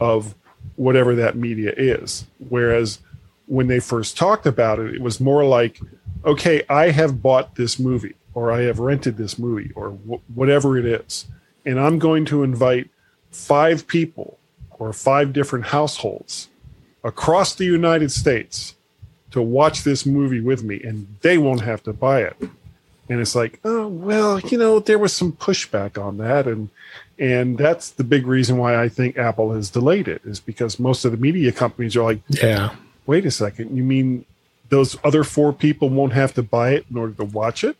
of 0.00 0.34
whatever 0.76 1.14
that 1.14 1.36
media 1.36 1.72
is. 1.76 2.26
Whereas 2.48 2.98
when 3.46 3.68
they 3.68 3.80
first 3.80 4.16
talked 4.16 4.46
about 4.46 4.78
it, 4.78 4.94
it 4.94 5.00
was 5.00 5.20
more 5.20 5.44
like, 5.44 5.80
okay, 6.24 6.62
I 6.68 6.90
have 6.90 7.22
bought 7.22 7.54
this 7.54 7.78
movie 7.78 8.16
or 8.34 8.52
I 8.52 8.62
have 8.62 8.80
rented 8.80 9.16
this 9.16 9.38
movie 9.38 9.72
or 9.74 9.90
whatever 10.34 10.76
it 10.76 10.84
is. 10.84 11.26
And 11.66 11.78
I'm 11.78 11.98
going 11.98 12.24
to 12.26 12.42
invite 12.42 12.88
five 13.30 13.86
people 13.86 14.38
or 14.78 14.92
five 14.92 15.32
different 15.32 15.66
households 15.66 16.48
across 17.04 17.54
the 17.54 17.64
United 17.64 18.10
States 18.10 18.74
to 19.32 19.42
watch 19.42 19.84
this 19.84 20.06
movie 20.06 20.40
with 20.40 20.62
me 20.62 20.80
and 20.82 21.06
they 21.20 21.36
won't 21.36 21.60
have 21.60 21.82
to 21.82 21.92
buy 21.92 22.22
it. 22.22 22.36
And 23.08 23.20
it's 23.20 23.34
like, 23.34 23.60
oh, 23.64 23.86
well, 23.86 24.40
you 24.40 24.58
know, 24.58 24.80
there 24.80 24.98
was 24.98 25.12
some 25.12 25.32
pushback 25.32 26.02
on 26.02 26.18
that. 26.18 26.46
And 26.46 26.70
and 27.18 27.56
that's 27.56 27.90
the 27.90 28.04
big 28.04 28.26
reason 28.26 28.58
why 28.58 28.80
I 28.82 28.88
think 28.88 29.16
Apple 29.16 29.52
has 29.52 29.70
delayed 29.70 30.08
it 30.08 30.22
is 30.24 30.40
because 30.40 30.78
most 30.78 31.04
of 31.04 31.12
the 31.12 31.18
media 31.18 31.52
companies 31.52 31.96
are 31.96 32.02
like, 32.02 32.20
yeah, 32.28 32.74
wait 33.06 33.24
a 33.24 33.30
second, 33.30 33.76
you 33.76 33.82
mean 33.82 34.24
those 34.68 34.98
other 35.04 35.24
four 35.24 35.52
people 35.52 35.88
won't 35.88 36.12
have 36.12 36.34
to 36.34 36.42
buy 36.42 36.70
it 36.72 36.86
in 36.90 36.96
order 36.96 37.14
to 37.14 37.24
watch 37.24 37.64
it? 37.64 37.76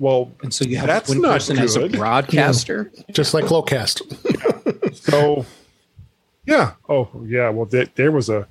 Well, 0.00 0.32
and 0.42 0.52
so 0.52 0.64
you 0.64 0.78
have 0.78 0.86
that's 0.86 1.10
one 1.10 1.22
person 1.22 1.56
good. 1.56 1.64
as 1.66 1.76
a 1.76 1.88
broadcaster, 1.88 2.90
yeah. 2.94 3.02
just 3.12 3.34
like 3.34 3.44
Locast. 3.44 4.02
yeah. 4.24 4.46
So, 4.92 5.46
yeah. 6.46 6.72
Oh, 6.88 7.08
yeah. 7.24 7.48
Well, 7.50 7.66
th- 7.66 7.90
there 7.94 8.10
was 8.10 8.28
a, 8.28 8.46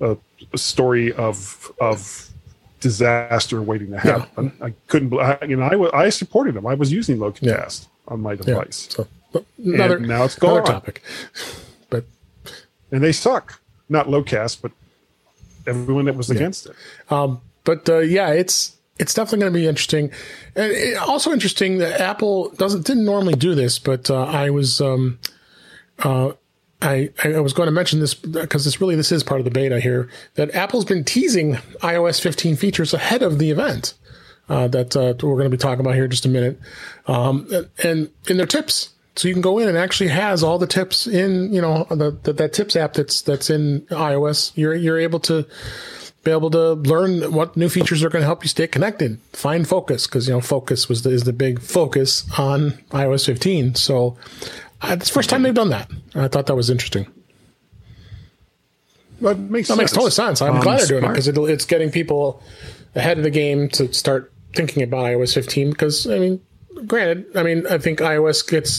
a, 0.00 0.16
a 0.52 0.58
story 0.58 1.12
of 1.12 1.70
of 1.80 2.30
disaster 2.80 3.60
waiting 3.60 3.90
to 3.90 3.98
happen. 3.98 4.52
Yeah. 4.58 4.66
I 4.66 4.74
couldn't. 4.86 5.12
I, 5.12 5.38
you 5.46 5.56
know, 5.56 5.64
I, 5.64 6.04
I 6.04 6.08
supported 6.08 6.54
them. 6.54 6.66
I 6.66 6.74
was 6.74 6.90
using 6.90 7.18
Locast 7.18 7.86
on 8.08 8.20
my 8.20 8.36
device. 8.36 8.88
Yeah, 8.90 9.04
so 9.32 9.44
another, 9.58 9.96
and 9.98 10.08
now 10.08 10.24
it's 10.24 10.38
gone. 10.38 10.64
topic. 10.64 11.02
But 11.90 12.04
and 12.90 13.02
they 13.02 13.12
suck. 13.12 13.60
Not 13.88 14.06
Locast, 14.06 14.62
but 14.62 14.72
everyone 15.66 16.06
that 16.06 16.16
was 16.16 16.30
yeah. 16.30 16.36
against 16.36 16.66
it. 16.66 16.76
Um, 17.10 17.40
but 17.64 17.88
uh, 17.88 17.98
yeah, 17.98 18.30
it's 18.30 18.76
it's 19.00 19.14
definitely 19.14 19.40
going 19.40 19.52
to 19.52 19.58
be 19.58 19.66
interesting. 19.66 20.10
And 20.54 20.70
it, 20.70 20.96
also 20.98 21.32
interesting 21.32 21.78
that 21.78 22.00
Apple 22.00 22.50
doesn't 22.50 22.86
didn't 22.86 23.06
normally 23.06 23.34
do 23.34 23.54
this, 23.54 23.78
but 23.78 24.10
uh, 24.10 24.24
I 24.24 24.50
was 24.50 24.80
um, 24.80 25.18
uh, 26.00 26.32
I 26.82 27.10
I 27.24 27.40
was 27.40 27.54
going 27.54 27.66
to 27.66 27.72
mention 27.72 28.00
this 28.00 28.14
because 28.14 28.64
this 28.64 28.80
really 28.80 28.96
this 28.96 29.10
is 29.10 29.22
part 29.22 29.40
of 29.40 29.44
the 29.44 29.50
beta 29.50 29.80
here 29.80 30.08
that 30.34 30.54
Apple's 30.54 30.84
been 30.84 31.04
teasing 31.04 31.54
iOS 31.82 32.20
15 32.20 32.56
features 32.56 32.92
ahead 32.92 33.22
of 33.22 33.38
the 33.38 33.50
event 33.50 33.94
uh, 34.50 34.68
that 34.68 34.94
uh, 34.94 35.14
we're 35.22 35.34
going 35.34 35.44
to 35.44 35.50
be 35.50 35.56
talking 35.56 35.80
about 35.80 35.94
here 35.94 36.04
in 36.04 36.10
just 36.10 36.26
a 36.26 36.28
minute. 36.28 36.60
Um, 37.06 37.48
and 37.82 38.10
in 38.28 38.36
their 38.36 38.46
tips, 38.46 38.90
so 39.16 39.28
you 39.28 39.34
can 39.34 39.42
go 39.42 39.58
in 39.58 39.68
and 39.68 39.78
actually 39.78 40.08
has 40.08 40.42
all 40.42 40.58
the 40.58 40.66
tips 40.66 41.06
in 41.06 41.52
you 41.54 41.62
know 41.62 41.86
the, 41.88 42.18
the, 42.22 42.34
that 42.34 42.52
tips 42.52 42.76
app 42.76 42.92
that's 42.92 43.22
that's 43.22 43.48
in 43.48 43.80
iOS. 43.90 44.52
You're 44.56 44.74
you're 44.74 44.98
able 44.98 45.20
to 45.20 45.46
be 46.22 46.30
able 46.30 46.50
to 46.50 46.72
learn 46.72 47.32
what 47.32 47.56
new 47.56 47.68
features 47.68 48.04
are 48.04 48.10
going 48.10 48.20
to 48.20 48.26
help 48.26 48.44
you 48.44 48.48
stay 48.48 48.66
connected, 48.66 49.18
find 49.32 49.66
focus 49.66 50.06
because 50.06 50.28
you 50.28 50.34
know 50.34 50.40
focus 50.40 50.88
was 50.88 51.02
the, 51.02 51.10
is 51.10 51.24
the 51.24 51.32
big 51.32 51.60
focus 51.60 52.24
on 52.38 52.72
iOS 52.90 53.26
15. 53.26 53.74
So 53.74 54.16
uh, 54.82 54.96
it's 54.98 55.08
the 55.08 55.14
first 55.14 55.30
time 55.30 55.42
they've 55.42 55.54
done 55.54 55.70
that. 55.70 55.90
I 56.14 56.28
thought 56.28 56.46
that 56.46 56.56
was 56.56 56.68
interesting. 56.68 57.06
Well, 59.20 59.34
makes 59.34 59.68
that 59.68 59.74
sense. 59.74 59.78
makes 59.78 59.92
total 59.92 60.10
sense. 60.10 60.42
I'm 60.42 60.56
um, 60.56 60.62
glad 60.62 60.80
they're 60.80 60.86
doing 60.86 61.02
smart. 61.02 61.18
it 61.18 61.32
because 61.34 61.50
it's 61.50 61.64
getting 61.64 61.90
people 61.90 62.42
ahead 62.94 63.18
of 63.18 63.24
the 63.24 63.30
game 63.30 63.68
to 63.70 63.92
start 63.92 64.32
thinking 64.54 64.82
about 64.82 65.04
iOS 65.04 65.34
15 65.34 65.70
because 65.70 66.06
I 66.06 66.18
mean, 66.18 66.40
granted, 66.86 67.26
I 67.36 67.42
mean, 67.42 67.66
I 67.66 67.78
think 67.78 68.00
iOS 68.00 68.46
gets 68.46 68.78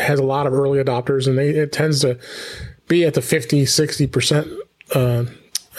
has 0.00 0.18
a 0.18 0.24
lot 0.24 0.46
of 0.46 0.52
early 0.52 0.82
adopters 0.82 1.26
and 1.26 1.38
they, 1.38 1.50
it 1.50 1.72
tends 1.72 2.00
to 2.00 2.18
be 2.88 3.04
at 3.04 3.14
the 3.14 3.22
50, 3.22 3.66
60 3.66 4.06
percent 4.06 4.48
uh, 4.94 5.24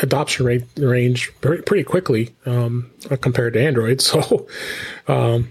adoption 0.01 0.45
rate 0.45 0.63
range 0.77 1.31
pretty, 1.41 1.63
pretty 1.63 1.83
quickly 1.83 2.35
um, 2.45 2.91
compared 3.21 3.53
to 3.53 3.61
Android. 3.61 4.01
So, 4.07 4.47
um, 5.07 5.49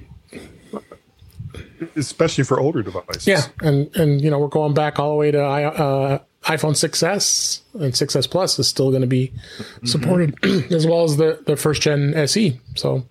especially 1.95 2.45
for 2.45 2.59
older 2.59 2.83
devices. 2.83 3.27
Yeah, 3.27 3.43
and 3.61 3.95
and 3.97 4.21
you 4.23 4.31
know 4.31 4.39
we're 4.39 4.49
going 4.49 4.73
back 4.73 4.99
all 4.99 5.11
the 5.11 5.17
way 5.17 5.31
to 5.31 5.43
uh, 5.43 6.19
iPhone 6.45 6.73
6s 6.73 7.61
and 7.75 7.93
6s 7.93 8.31
Plus 8.31 8.59
is 8.59 8.69
still 8.69 8.91
going 8.91 9.03
to 9.03 9.07
be 9.07 9.29
mm-hmm. 9.29 9.87
supported 9.87 10.41
mm-hmm. 10.41 10.73
as 10.75 10.87
well 10.87 11.05
as 11.05 11.17
the 11.17 11.43
the 11.47 11.57
first 11.57 11.83
gen 11.83 12.15
SE. 12.15 12.59
So 12.77 13.05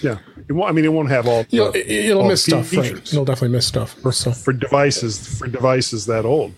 yeah, 0.00 0.18
it 0.48 0.52
won't, 0.52 0.70
I 0.70 0.72
mean, 0.72 0.84
it 0.84 0.92
won't 0.92 1.10
have 1.10 1.28
all. 1.28 1.44
You'll, 1.50 1.74
it'll 1.76 2.22
all 2.22 2.28
miss 2.28 2.44
stuff. 2.44 2.72
Right. 2.72 2.92
It'll 2.92 3.24
definitely 3.24 3.50
miss 3.56 3.66
stuff 3.66 3.92
for, 3.92 4.12
so. 4.12 4.32
for 4.32 4.52
devices 4.52 5.38
for 5.38 5.46
devices 5.46 6.06
that 6.06 6.24
old, 6.24 6.52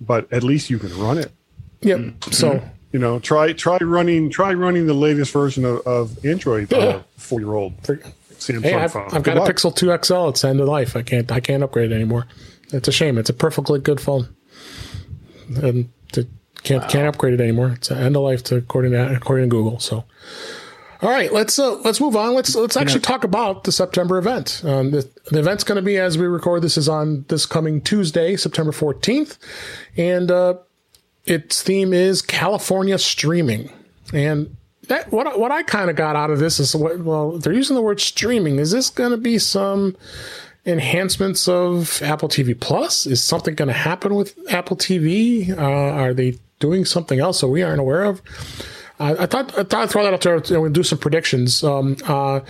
but 0.00 0.32
at 0.32 0.42
least 0.42 0.70
you 0.70 0.78
can 0.78 0.96
run 0.98 1.18
it. 1.18 1.32
Yep. 1.82 1.98
Mm-hmm. 1.98 2.30
So 2.30 2.62
you 2.96 3.02
know, 3.02 3.18
try 3.18 3.52
try 3.52 3.76
running 3.76 4.30
try 4.30 4.54
running 4.54 4.86
the 4.86 4.94
latest 4.94 5.30
version 5.30 5.66
of, 5.66 5.86
of 5.86 6.24
Android 6.24 6.72
uh, 6.72 7.02
four 7.18 7.40
year 7.40 7.52
old 7.52 7.76
Samsung 7.82 8.62
hey, 8.62 8.72
I've, 8.72 8.92
phone. 8.92 9.08
I've 9.12 9.22
got 9.22 9.36
luck. 9.36 9.50
a 9.50 9.52
Pixel 9.52 9.76
2 9.76 9.98
XL. 10.02 10.28
It's 10.28 10.42
end 10.44 10.60
of 10.60 10.66
life. 10.66 10.96
I 10.96 11.02
can't 11.02 11.30
I 11.30 11.40
can't 11.40 11.62
upgrade 11.62 11.92
it 11.92 11.94
anymore. 11.94 12.26
It's 12.72 12.88
a 12.88 12.92
shame. 12.92 13.18
It's 13.18 13.28
a 13.28 13.34
perfectly 13.34 13.80
good 13.80 14.00
phone, 14.00 14.34
and 15.62 15.90
to, 16.12 16.26
can't 16.62 16.84
wow. 16.84 16.88
can't 16.88 17.06
upgrade 17.06 17.34
it 17.34 17.40
anymore. 17.42 17.72
It's 17.72 17.90
end 17.90 18.16
of 18.16 18.22
life 18.22 18.42
to 18.44 18.56
according 18.56 18.92
to 18.92 19.14
according 19.14 19.50
to 19.50 19.54
Google. 19.54 19.78
So. 19.78 20.04
All 21.02 21.10
right, 21.10 21.30
let's 21.30 21.58
uh, 21.58 21.74
let's 21.80 22.00
move 22.00 22.16
on. 22.16 22.34
Let's 22.34 22.54
let's 22.54 22.78
actually 22.78 23.00
talk 23.00 23.24
about 23.24 23.64
the 23.64 23.72
September 23.72 24.16
event. 24.16 24.62
Um, 24.64 24.90
the, 24.90 25.06
the, 25.30 25.40
event's 25.40 25.62
going 25.62 25.76
to 25.76 25.82
be 25.82 25.98
as 25.98 26.16
we 26.16 26.24
record. 26.26 26.62
This 26.62 26.78
is 26.78 26.88
on 26.88 27.26
this 27.28 27.44
coming 27.44 27.82
Tuesday, 27.82 28.36
September 28.36 28.72
fourteenth, 28.72 29.36
and 29.98 30.30
uh, 30.30 30.54
its 31.26 31.62
theme 31.62 31.92
is 31.92 32.22
California 32.22 32.98
streaming, 32.98 33.70
and 34.12 34.56
that 34.88 35.10
what 35.10 35.38
what 35.38 35.50
I 35.50 35.62
kind 35.62 35.90
of 35.90 35.96
got 35.96 36.16
out 36.16 36.30
of 36.30 36.38
this 36.38 36.60
is 36.60 36.74
what 36.74 37.00
well 37.00 37.38
they're 37.38 37.52
using 37.52 37.76
the 37.76 37.82
word 37.82 38.00
streaming. 38.00 38.58
Is 38.58 38.70
this 38.70 38.90
going 38.90 39.10
to 39.10 39.16
be 39.16 39.38
some 39.38 39.96
enhancements 40.64 41.48
of 41.48 42.00
Apple 42.02 42.28
TV 42.28 42.58
Plus? 42.58 43.06
Is 43.06 43.22
something 43.22 43.54
going 43.54 43.68
to 43.68 43.74
happen 43.74 44.14
with 44.14 44.36
Apple 44.50 44.76
TV? 44.76 45.50
Uh, 45.50 45.60
are 45.60 46.14
they 46.14 46.38
doing 46.58 46.84
something 46.84 47.20
else 47.20 47.40
that 47.40 47.48
we 47.48 47.62
aren't 47.62 47.80
aware 47.80 48.04
of? 48.04 48.22
I, 48.98 49.26
thought 49.26 49.58
I 49.58 49.62
thought 49.62 49.74
I'd 49.82 49.90
throw 49.90 50.04
that 50.04 50.14
out 50.14 50.22
there 50.22 50.36
and 50.36 50.62
we 50.62 50.70
do 50.70 50.82
some 50.82 50.98
predictions. 50.98 51.62
Um, 51.62 51.98
uh, 52.04 52.40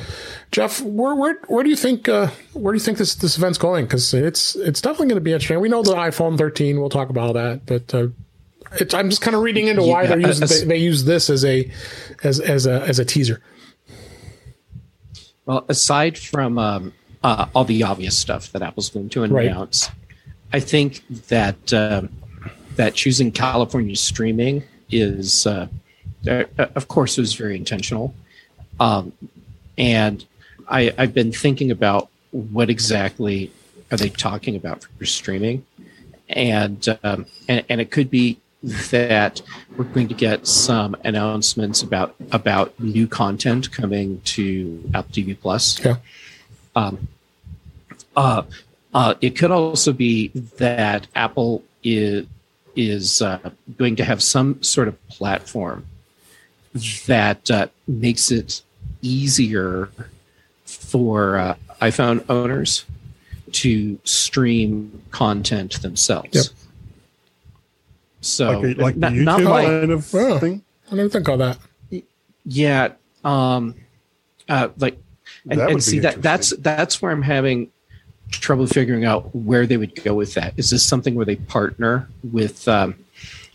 Jeff, 0.52 0.80
where 0.80 1.14
where 1.14 1.40
where 1.48 1.64
do 1.64 1.70
you 1.70 1.76
think 1.76 2.08
uh, 2.08 2.28
where 2.52 2.72
do 2.72 2.76
you 2.76 2.84
think 2.84 2.98
this 2.98 3.16
this 3.16 3.36
event's 3.36 3.58
going? 3.58 3.86
Because 3.86 4.14
it's 4.14 4.54
it's 4.54 4.80
definitely 4.80 5.08
going 5.08 5.16
to 5.16 5.22
be 5.22 5.32
interesting. 5.32 5.58
We 5.58 5.68
know 5.68 5.82
the 5.82 5.94
iPhone 5.94 6.38
13. 6.38 6.78
We'll 6.78 6.88
talk 6.88 7.10
about 7.10 7.34
that, 7.34 7.66
but 7.66 7.92
uh, 8.80 8.96
I'm 8.96 9.10
just 9.10 9.22
kind 9.22 9.36
of 9.36 9.42
reading 9.42 9.68
into 9.68 9.82
why 9.82 10.02
yeah, 10.02 10.08
they're 10.08 10.20
using 10.20 10.48
they, 10.48 10.74
they, 10.74 10.82
use 10.82 11.04
this 11.04 11.30
as 11.30 11.44
a 11.44 11.70
as 12.22 12.40
as 12.40 12.66
a 12.66 12.82
as 12.82 12.98
a 12.98 13.04
teaser. 13.04 13.40
Well, 15.44 15.64
aside 15.68 16.18
from 16.18 16.58
um, 16.58 16.92
uh, 17.22 17.46
all 17.54 17.64
the 17.64 17.82
obvious 17.84 18.18
stuff 18.18 18.50
that 18.52 18.62
Apple's 18.62 18.90
going 18.90 19.08
to 19.10 19.22
announce, 19.22 19.88
right. 19.88 19.96
I 20.52 20.60
think 20.60 21.02
that 21.28 21.72
um, 21.72 22.10
that 22.76 22.94
choosing 22.94 23.32
California 23.32 23.96
streaming 23.96 24.64
is, 24.90 25.46
uh, 25.46 25.68
uh, 26.28 26.44
of 26.58 26.88
course, 26.88 27.16
was 27.16 27.34
very 27.34 27.56
intentional, 27.56 28.14
um, 28.80 29.12
and 29.78 30.24
I, 30.68 30.92
I've 30.98 31.14
been 31.14 31.32
thinking 31.32 31.70
about 31.70 32.08
what 32.30 32.68
exactly 32.68 33.50
are 33.90 33.96
they 33.96 34.08
talking 34.08 34.56
about 34.56 34.84
for 34.98 35.04
streaming, 35.04 35.64
and 36.28 36.98
um, 37.04 37.26
and, 37.48 37.64
and 37.68 37.80
it 37.80 37.90
could 37.90 38.10
be 38.10 38.38
that 38.62 39.42
we're 39.76 39.84
going 39.84 40.08
to 40.08 40.14
get 40.14 40.46
some 40.46 40.96
announcements 41.04 41.82
about 41.82 42.14
about 42.32 42.78
new 42.80 43.06
content 43.06 43.70
coming 43.70 44.20
to 44.24 44.90
Apple 44.94 45.12
TV 45.12 45.38
Plus. 45.38 45.84
Yeah. 45.84 45.96
Um, 46.74 47.08
uh, 48.16 48.42
uh, 48.94 49.14
it 49.20 49.36
could 49.36 49.50
also 49.50 49.92
be 49.92 50.28
that 50.58 51.06
Apple 51.14 51.62
is 51.82 52.26
is 52.74 53.22
uh, 53.22 53.50
going 53.78 53.96
to 53.96 54.04
have 54.04 54.22
some 54.22 54.62
sort 54.62 54.88
of 54.88 55.08
platform 55.08 55.86
that 57.06 57.50
uh, 57.50 57.68
makes 57.86 58.30
it 58.30 58.62
easier 59.00 59.90
for 60.64 61.38
uh, 61.38 61.54
iPhone 61.80 62.24
owners 62.28 62.84
to 63.52 63.98
stream 64.04 65.02
content 65.10 65.80
themselves. 65.82 66.28
Yep. 66.32 66.44
So 68.20 68.60
like, 68.60 68.76
like 68.78 68.96
not, 68.96 69.12
YouTube 69.12 69.24
not 69.24 69.40
like, 69.42 69.66
kind 69.66 69.90
of 69.90 70.14
oh, 70.14 70.38
thing. 70.38 70.62
I 70.88 70.90
didn't 70.90 71.10
think 71.10 71.28
of 71.28 71.38
that. 71.38 71.58
Yeah, 72.44 72.92
um, 73.24 73.74
uh, 74.48 74.68
like 74.78 74.98
and, 75.50 75.60
and 75.60 75.82
see 75.82 75.98
that 76.00 76.22
that's 76.22 76.50
that's 76.58 77.02
where 77.02 77.12
I'm 77.12 77.22
having 77.22 77.70
trouble 78.30 78.66
figuring 78.66 79.04
out 79.04 79.34
where 79.34 79.66
they 79.66 79.76
would 79.76 80.02
go 80.02 80.14
with 80.14 80.34
that. 80.34 80.54
Is 80.56 80.70
this 80.70 80.84
something 80.84 81.14
where 81.14 81.26
they 81.26 81.36
partner 81.36 82.08
with 82.32 82.66
um, 82.68 82.94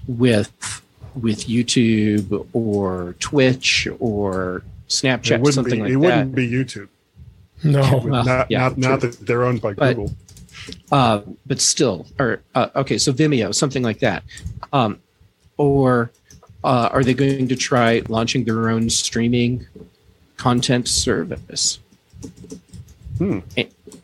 with 0.07 0.51
with 1.15 1.47
YouTube 1.47 2.47
or 2.53 3.15
Twitch 3.19 3.87
or 3.99 4.63
Snapchat, 4.87 5.45
or 5.45 5.51
something 5.51 5.75
be, 5.75 5.81
like 5.81 5.91
it 5.91 5.93
that? 5.93 5.93
It 5.93 5.97
wouldn't 5.97 6.35
be 6.35 6.49
YouTube. 6.49 6.87
No, 7.63 8.01
well, 8.03 8.23
not, 8.23 8.49
yeah, 8.49 8.59
not, 8.59 8.77
not, 8.77 9.01
that 9.01 9.19
they're 9.19 9.43
owned 9.43 9.61
by 9.61 9.73
but, 9.73 9.95
Google. 9.95 10.15
Uh, 10.91 11.21
but 11.45 11.59
still, 11.61 12.07
or 12.19 12.41
uh, 12.55 12.69
okay, 12.75 12.97
so 12.97 13.11
Vimeo, 13.11 13.53
something 13.53 13.83
like 13.83 13.99
that, 13.99 14.23
um, 14.73 14.99
or 15.57 16.11
uh, 16.63 16.89
are 16.91 17.03
they 17.03 17.13
going 17.13 17.47
to 17.47 17.55
try 17.55 18.01
launching 18.07 18.43
their 18.43 18.69
own 18.69 18.89
streaming 18.89 19.67
content 20.37 20.87
service? 20.87 21.79
Hmm. 23.17 23.39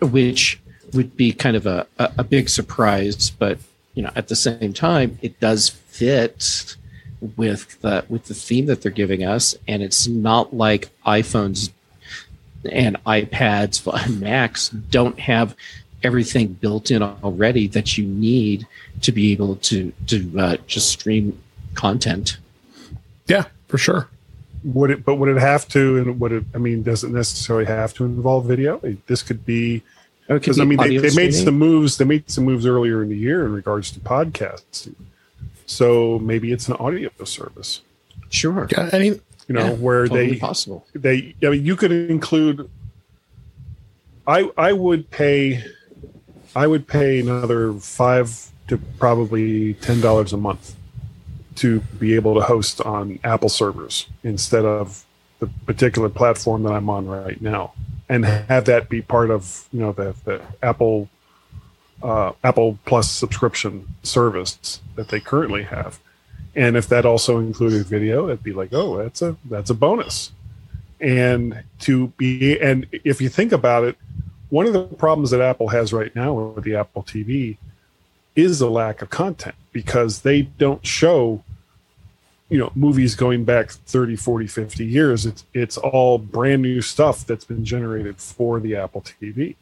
Which 0.02 0.60
would 0.94 1.18
be 1.18 1.34
kind 1.34 1.56
of 1.56 1.66
a, 1.66 1.88
a, 2.00 2.12
a 2.20 2.24
big 2.24 2.50
surprise, 2.50 3.30
but 3.30 3.60
you 3.94 4.04
know, 4.04 4.12
at 4.16 4.28
the 4.28 4.36
same 4.36 4.74
time, 4.74 5.18
it 5.22 5.40
does 5.40 5.70
fit 5.70 6.76
with 7.36 7.82
the 7.82 8.06
with 8.08 8.26
the 8.26 8.34
theme 8.34 8.68
that 8.68 8.82
they're 8.82 8.92
giving 8.92 9.24
us, 9.24 9.56
and 9.68 9.82
it's 9.82 10.08
not 10.08 10.56
like 10.56 10.90
iPhones 11.06 11.72
and 12.72 13.04
iPads 13.06 13.86
and 14.06 14.20
Macs 14.20 14.70
don't 14.70 15.20
have 15.20 15.56
everything 16.04 16.54
built 16.54 16.92
in 16.92 17.02
already 17.02 17.68
that 17.68 17.98
you 17.98 18.06
need 18.06 18.68
to 19.02 19.12
be 19.12 19.32
able 19.32 19.56
to 19.58 19.92
to 20.08 20.40
uh, 20.40 20.58
just 20.68 20.90
stream 20.90 21.40
content. 21.74 22.38
Yeah, 23.28 23.46
for 23.68 23.78
sure. 23.78 24.08
Would 24.64 24.92
it? 24.92 25.06
But 25.06 25.16
would 25.16 25.30
it 25.30 25.40
have 25.40 25.68
to? 25.70 25.98
And 25.98 26.20
would 26.20 26.32
it? 26.32 26.44
I 26.54 26.58
mean, 26.58 26.84
does 26.84 27.04
it 27.04 27.12
necessarily 27.12 27.66
have 27.66 27.94
to 27.96 28.06
involve 28.06 28.46
video? 28.46 28.80
This 29.08 29.22
could 29.24 29.46
be 29.46 29.84
because 30.28 30.60
I 30.60 30.66
mean, 30.66 30.78
they, 30.78 30.98
they 30.98 31.16
made 31.16 31.34
some 31.34 31.58
moves. 31.58 31.98
They 31.98 32.06
made 32.06 32.30
some 32.30 32.44
moves 32.44 32.66
earlier 32.66 33.02
in 33.02 33.10
the 33.10 33.18
year 33.18 33.46
in 33.46 33.54
regards 33.54 33.92
to 33.92 34.00
podcasts. 34.00 34.94
So 35.66 36.20
maybe 36.20 36.52
it's 36.52 36.68
an 36.68 36.76
audio 36.76 37.10
service. 37.24 37.82
Sure. 38.30 38.68
Yeah, 38.72 38.90
any 38.92 39.08
you 39.08 39.22
know 39.50 39.68
yeah, 39.68 39.74
where 39.74 40.08
totally 40.08 40.32
they 40.32 40.40
possible. 40.40 40.86
They 40.94 41.36
I 41.44 41.50
mean, 41.50 41.66
you 41.66 41.76
could 41.76 41.92
include. 41.92 42.70
I 44.26 44.50
I 44.58 44.74
would 44.74 45.10
pay 45.10 45.64
I 46.58 46.66
would 46.66 46.88
pay 46.88 47.20
another 47.20 47.72
five 47.74 48.50
to 48.68 48.80
probably 48.98 49.76
ten 49.76 50.02
dollars 50.02 50.34
a 50.34 50.38
month 50.38 50.76
to 51.58 51.82
be 52.00 52.16
able 52.16 52.34
to 52.34 52.42
host 52.42 52.82
on 52.82 53.20
Apple 53.24 53.50
servers 53.50 54.08
instead 54.24 54.66
of 54.66 55.06
the 55.38 55.46
particular 55.68 56.10
platform 56.10 56.64
that 56.64 56.74
I'm 56.74 56.90
on 56.90 57.06
right 57.06 57.40
now, 57.40 57.74
and 58.10 58.26
have 58.26 58.66
that 58.66 58.90
be 58.90 59.04
part 59.04 59.30
of 59.30 59.68
you 59.72 59.82
know 59.82 59.92
the, 59.92 60.16
the 60.26 60.42
Apple 60.64 61.10
uh, 62.02 62.32
Apple 62.44 62.80
Plus 62.86 63.08
subscription 63.12 63.96
service 64.02 64.82
that 64.96 65.10
they 65.10 65.20
currently 65.20 65.62
have. 65.62 66.00
And 66.56 66.76
if 66.76 66.90
that 66.90 67.06
also 67.06 67.38
included 67.38 67.86
video, 67.86 68.30
it'd 68.30 68.42
be 68.42 68.54
like, 68.54 68.74
oh, 68.74 68.98
that's 68.98 69.22
a 69.22 69.38
that's 69.46 69.70
a 69.70 69.76
bonus. 69.76 70.32
And 71.00 71.64
to 71.82 72.08
be 72.18 72.60
and 72.60 72.88
if 72.92 73.22
you 73.22 73.30
think 73.30 73.52
about 73.52 73.84
it, 73.84 73.96
one 74.50 74.66
of 74.66 74.74
the 74.74 74.84
problems 74.84 75.32
that 75.32 75.42
Apple 75.42 75.70
has 75.70 75.92
right 75.94 76.16
now 76.16 76.34
with 76.34 76.64
the 76.64 76.76
Apple 76.76 77.04
TV 77.04 77.58
is 78.36 78.60
the 78.60 78.70
lack 78.70 79.02
of 79.02 79.10
content 79.10 79.56
because 79.72 80.22
they 80.22 80.44
don't 80.44 80.86
show 80.86 81.44
you 82.50 82.58
know 82.58 82.72
movies 82.76 83.16
going 83.16 83.44
back 83.44 83.72
30 83.72 84.16
40 84.16 84.48
50 84.48 84.86
years. 84.86 85.26
It's 85.26 85.46
it's 85.54 85.78
all 85.78 86.18
brand 86.18 86.62
new 86.62 86.82
stuff 86.82 87.26
that's 87.26 87.46
been 87.46 87.66
generated 87.66 88.18
for 88.18 88.60
the 88.60 88.76
Apple 88.76 89.02
TV 89.02 89.56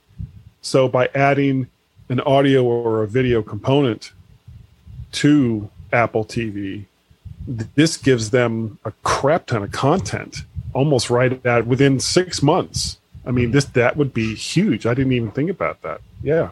so 0.66 0.88
by 0.88 1.08
adding 1.14 1.68
an 2.10 2.20
audio 2.22 2.64
or 2.64 3.04
a 3.04 3.08
video 3.08 3.44
component 3.44 4.12
to 5.12 5.70
Apple 5.94 6.26
TV 6.26 6.86
this 7.48 7.96
gives 7.96 8.32
them 8.32 8.80
a 8.84 8.92
crap 9.04 9.46
ton 9.46 9.62
of 9.62 9.72
content 9.72 10.38
almost 10.74 11.12
right 11.12 11.46
at 11.46 11.68
within 11.68 12.00
6 12.00 12.42
months 12.42 12.98
I 13.26 13.32
mean, 13.32 13.52
this 13.52 13.66
that 13.66 13.98
would 13.98 14.14
be 14.14 14.36
huge. 14.36 14.86
I 14.86 14.94
didn't 14.94 15.14
even 15.14 15.32
think 15.32 15.50
about 15.50 15.82
that. 15.82 16.02
Yeah. 16.22 16.50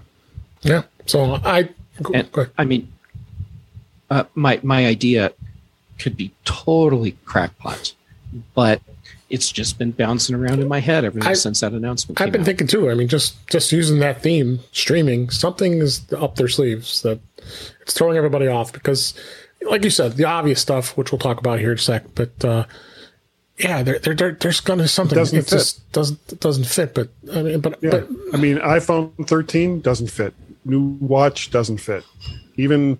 Yeah. 0.61 0.83
So 1.05 1.39
I. 1.43 1.69
And, 2.13 2.27
I 2.57 2.65
mean, 2.65 2.91
uh, 4.09 4.23
my 4.33 4.59
my 4.63 4.85
idea 4.87 5.31
could 5.99 6.17
be 6.17 6.31
totally 6.45 7.15
crackpot, 7.25 7.93
but 8.55 8.81
it's 9.29 9.51
just 9.51 9.77
been 9.77 9.91
bouncing 9.91 10.35
around 10.35 10.59
in 10.59 10.67
my 10.67 10.79
head 10.79 11.05
ever 11.05 11.19
I, 11.23 11.33
since 11.33 11.59
that 11.59 11.73
announcement. 11.73 12.19
I've 12.19 12.31
been 12.31 12.41
out. 12.41 12.45
thinking 12.45 12.67
too. 12.67 12.89
I 12.89 12.95
mean, 12.95 13.07
just 13.07 13.45
just 13.47 13.71
using 13.71 13.99
that 13.99 14.21
theme, 14.21 14.59
streaming, 14.71 15.29
something 15.29 15.73
is 15.73 16.01
up 16.13 16.35
their 16.35 16.47
sleeves 16.47 17.03
that 17.03 17.19
it's 17.81 17.93
throwing 17.93 18.17
everybody 18.17 18.47
off 18.47 18.73
because, 18.73 19.13
like 19.69 19.83
you 19.83 19.91
said, 19.91 20.13
the 20.13 20.25
obvious 20.25 20.61
stuff, 20.61 20.97
which 20.97 21.11
we'll 21.11 21.19
talk 21.19 21.37
about 21.37 21.59
here 21.59 21.71
in 21.71 21.77
a 21.77 21.81
sec, 21.81 22.03
but. 22.15 22.43
uh 22.43 22.65
yeah, 23.57 23.83
there, 23.83 23.99
there, 23.99 24.15
there, 24.15 24.31
there's 24.31 24.59
going 24.59 24.79
to 24.79 24.83
be 24.85 24.87
something. 24.87 25.17
It 25.17 25.21
doesn't 25.21 25.39
it 25.39 25.43
fit. 25.43 25.49
just 25.49 25.91
doesn't 25.91 26.39
doesn't 26.39 26.65
fit. 26.65 26.93
But 26.93 27.09
I 27.31 27.41
mean, 27.43 27.59
but, 27.59 27.77
yeah. 27.81 27.91
but 27.91 28.09
I 28.33 28.37
mean, 28.37 28.57
iPhone 28.57 29.27
13 29.27 29.81
doesn't 29.81 30.09
fit. 30.09 30.33
New 30.65 30.97
watch 30.99 31.51
doesn't 31.51 31.77
fit. 31.77 32.03
Even 32.55 32.97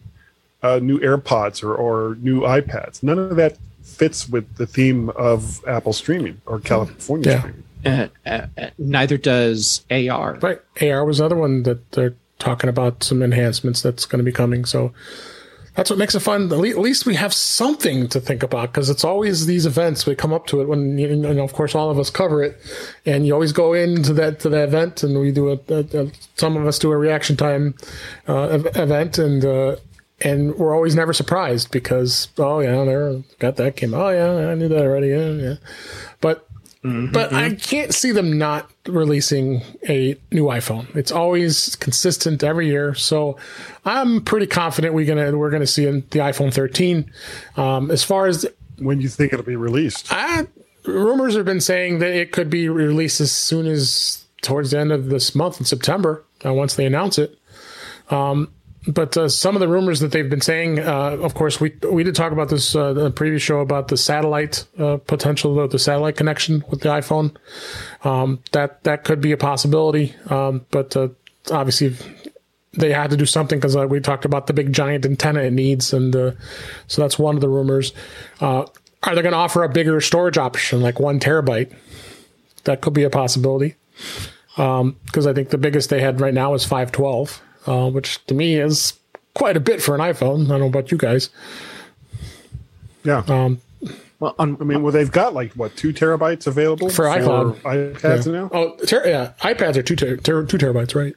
uh, 0.62 0.80
new 0.80 1.00
AirPods 1.00 1.64
or, 1.64 1.76
or 1.76 2.16
new 2.16 2.42
iPads. 2.42 3.02
None 3.02 3.18
of 3.18 3.36
that 3.36 3.58
fits 3.84 4.30
with 4.30 4.56
the 4.56 4.66
theme 4.66 5.10
of 5.12 5.64
Apple 5.68 5.94
streaming 5.94 6.42
or 6.46 6.60
California 6.60 7.32
yeah. 7.32 7.40
streaming. 7.40 7.64
Uh, 7.86 8.08
uh, 8.26 8.48
uh 8.58 8.70
neither 8.78 9.18
does 9.18 9.84
AR. 9.92 10.36
Right, 10.42 10.62
AR 10.82 11.04
was 11.04 11.20
another 11.20 11.36
one 11.36 11.64
that 11.64 11.92
they're 11.92 12.16
talking 12.40 12.70
about 12.70 13.04
some 13.04 13.24
enhancements 13.24 13.82
that's 13.82 14.06
going 14.06 14.20
to 14.20 14.24
be 14.24 14.32
coming. 14.32 14.66
So 14.66 14.94
that's 15.76 15.90
what 15.90 15.98
makes 15.98 16.14
it 16.14 16.20
fun. 16.20 16.52
At 16.52 16.60
least 16.60 17.06
we 17.06 17.16
have 17.16 17.34
something 17.34 18.08
to 18.10 18.20
think 18.20 18.44
about 18.44 18.72
because 18.72 18.90
it's 18.90 19.04
always 19.04 19.46
these 19.46 19.66
events. 19.66 20.06
We 20.06 20.16
come 20.16 20.32
up 20.32 20.46
to 20.48 20.62
it 20.62 20.68
when 20.68 20.98
you 20.98 21.16
know, 21.16 21.44
of 21.44 21.54
course, 21.54 21.74
all 21.74 21.90
of 21.90 21.98
us 21.98 22.10
cover 22.10 22.44
it, 22.44 22.58
and 23.06 23.26
you 23.26 23.34
always 23.34 23.52
go 23.52 23.74
into 23.74 24.14
that 24.14 24.40
to 24.42 24.50
that 24.50 24.68
event, 24.70 25.04
and 25.04 25.20
we 25.20 25.32
do 25.32 25.50
a, 25.50 25.60
a, 25.70 26.04
a 26.04 26.12
some 26.36 26.58
of 26.58 26.68
us 26.68 26.78
do 26.78 26.92
a 26.92 26.98
reaction 26.98 27.36
time 27.36 27.74
uh, 28.28 28.60
event, 28.76 29.18
and 29.18 29.44
uh, 29.44 29.76
and 30.22 30.56
we're 30.56 30.76
always 30.76 30.96
never 30.96 31.12
surprised 31.12 31.72
because 31.72 32.28
oh 32.38 32.60
yeah, 32.60 32.84
they 32.86 33.24
got 33.40 33.56
that 33.56 33.76
came. 33.76 33.94
Oh 33.94 34.10
yeah, 34.10 34.52
I 34.52 34.56
knew 34.56 34.68
that 34.68 34.82
already. 34.84 35.08
Yeah, 35.08 35.30
yeah. 35.32 35.56
But 36.22 36.48
Mm-hmm. 36.84 37.14
But 37.14 37.32
I 37.32 37.56
can't 37.56 37.94
see 37.94 38.12
them 38.12 38.38
not 38.38 38.70
releasing 38.88 39.62
a 39.88 40.18
new 40.32 40.46
iPhone. 40.46 40.94
It's 40.96 41.14
always 41.14 41.78
consistent 41.78 42.44
every 42.44 42.68
year, 42.68 42.94
so 42.94 43.38
I'm 43.86 44.22
pretty 44.22 44.48
confident 44.48 44.94
we're 44.94 45.06
gonna 45.06 45.38
we're 45.38 45.50
gonna 45.50 45.66
see 45.66 45.86
the 45.86 46.20
iPhone 46.20 46.54
13. 46.54 47.10
Um, 47.56 47.90
as 47.90 48.04
far 48.04 48.28
as 48.28 48.46
when 48.80 49.00
you 49.00 49.08
think 49.08 49.32
it'll 49.32 49.46
be 49.46 49.56
released, 49.56 50.08
I, 50.12 50.46
rumors 50.86 51.36
have 51.36 51.46
been 51.46 51.62
saying 51.62 52.00
that 52.00 52.14
it 52.14 52.34
could 52.34 52.50
be 52.50 52.68
released 52.68 53.22
as 53.22 53.32
soon 53.32 53.66
as 53.66 54.26
towards 54.42 54.72
the 54.72 54.80
end 54.80 54.92
of 54.92 55.08
this 55.08 55.34
month 55.34 55.62
in 55.62 55.66
September. 55.66 56.26
Uh, 56.46 56.54
once 56.54 56.76
they 56.76 56.86
announce 56.86 57.18
it. 57.18 57.40
Um, 58.10 58.52
but 58.88 59.16
uh, 59.16 59.30
some 59.30 59.56
of 59.56 59.62
the 59.62 59.68
rumors 59.68 60.02
that 60.02 60.12
they've 60.12 60.30
been 60.30 60.42
saying, 60.42 60.80
uh, 60.80 61.18
of 61.22 61.34
course, 61.34 61.60
we 61.62 61.74
we 61.90 62.04
did 62.04 62.16
talk 62.16 62.32
about 62.32 62.50
this 62.50 62.76
uh, 62.76 62.92
the 62.94 63.12
previous 63.12 63.42
show 63.42 63.60
about 63.60 63.88
the 63.88 63.98
satellite 63.98 64.66
uh, 64.78 64.98
potential, 64.98 65.56
the, 65.56 65.68
the 65.68 65.80
satellite 65.80 66.18
connection 66.18 66.64
with 66.70 66.82
the 66.82 66.90
iPhone. 66.90 67.36
Um, 68.04 68.40
that 68.52 68.84
that 68.84 69.06
could 69.06 69.22
be 69.22 69.32
a 69.32 69.38
possibility, 69.38 70.14
um, 70.30 70.66
but 70.72 70.98
uh, 70.98 71.10
obviously 71.52 71.96
they 72.74 72.92
had 72.92 73.12
to 73.12 73.18
do 73.18 73.26
something 73.26 73.58
because 73.58 73.76
uh, 73.76 73.88
we 73.88 74.02
talked 74.02 74.26
about 74.26 74.48
the 74.48 74.54
big 74.54 74.74
giant 74.74 75.06
antenna 75.06 75.42
it 75.42 75.54
needs, 75.54 75.94
and 75.94 76.14
so 76.88 77.02
that's 77.02 77.18
one 77.18 77.36
of 77.36 77.42
the 77.42 77.50
rumors. 77.50 77.94
are 78.42 78.66
they 79.04 79.22
going 79.22 79.32
to 79.32 79.38
offer 79.38 79.64
a 79.64 79.70
bigger 79.70 80.02
storage 80.02 80.38
option, 80.38 80.82
like 80.82 81.00
one 81.00 81.20
terabyte? 81.20 81.74
That 82.66 82.82
could 82.82 82.94
be 82.94 83.04
a 83.04 83.10
possibility, 83.10 83.76
because 84.56 84.82
um, 84.82 84.98
I 85.16 85.34
think 85.34 85.50
the 85.50 85.58
biggest 85.58 85.90
they 85.90 86.02
had 86.02 86.20
right 86.20 86.34
now 86.34 86.54
is 86.54 86.66
five 86.66 86.92
twelve 86.92 87.42
uh, 87.66 87.90
which 87.90 88.26
to 88.28 88.34
me 88.34 88.56
is 88.56 88.94
quite 89.34 89.58
a 89.58 89.60
bit 89.60 89.82
for 89.82 89.96
an 89.96 90.02
iPhone. 90.02 90.46
I 90.46 90.50
don't 90.50 90.60
know 90.60 90.68
about 90.68 90.92
you 90.92 90.98
guys. 90.98 91.30
Yeah. 93.04 93.24
Um, 93.28 93.62
well, 94.20 94.36
on, 94.40 94.58
I 94.62 94.64
mean, 94.64 94.82
well, 94.82 94.94
they've 94.94 95.12
got 95.12 95.34
like 95.34 95.52
what 95.54 95.76
two 95.76 95.92
terabytes 95.92 96.48
available 96.48 96.90
for, 96.90 96.96
for 96.96 97.04
iPhone 97.06 97.56
iPads 97.62 98.26
yeah. 98.26 98.32
now. 98.32 98.50
Oh, 98.54 98.78
ter- 98.86 99.06
yeah, 99.06 99.34
iPads 99.42 99.76
are 99.76 99.84
two 99.84 99.96
ter- 99.96 100.18
ter- 100.18 100.46
two 100.46 100.58
terabytes, 100.58 100.96
right? 100.96 101.16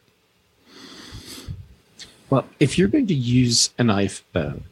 Well, 2.29 2.45
if 2.59 2.77
you're 2.77 2.89
going 2.89 3.07
to 3.07 3.15
use 3.15 3.71
an 3.79 3.87
iPhone 3.87 4.63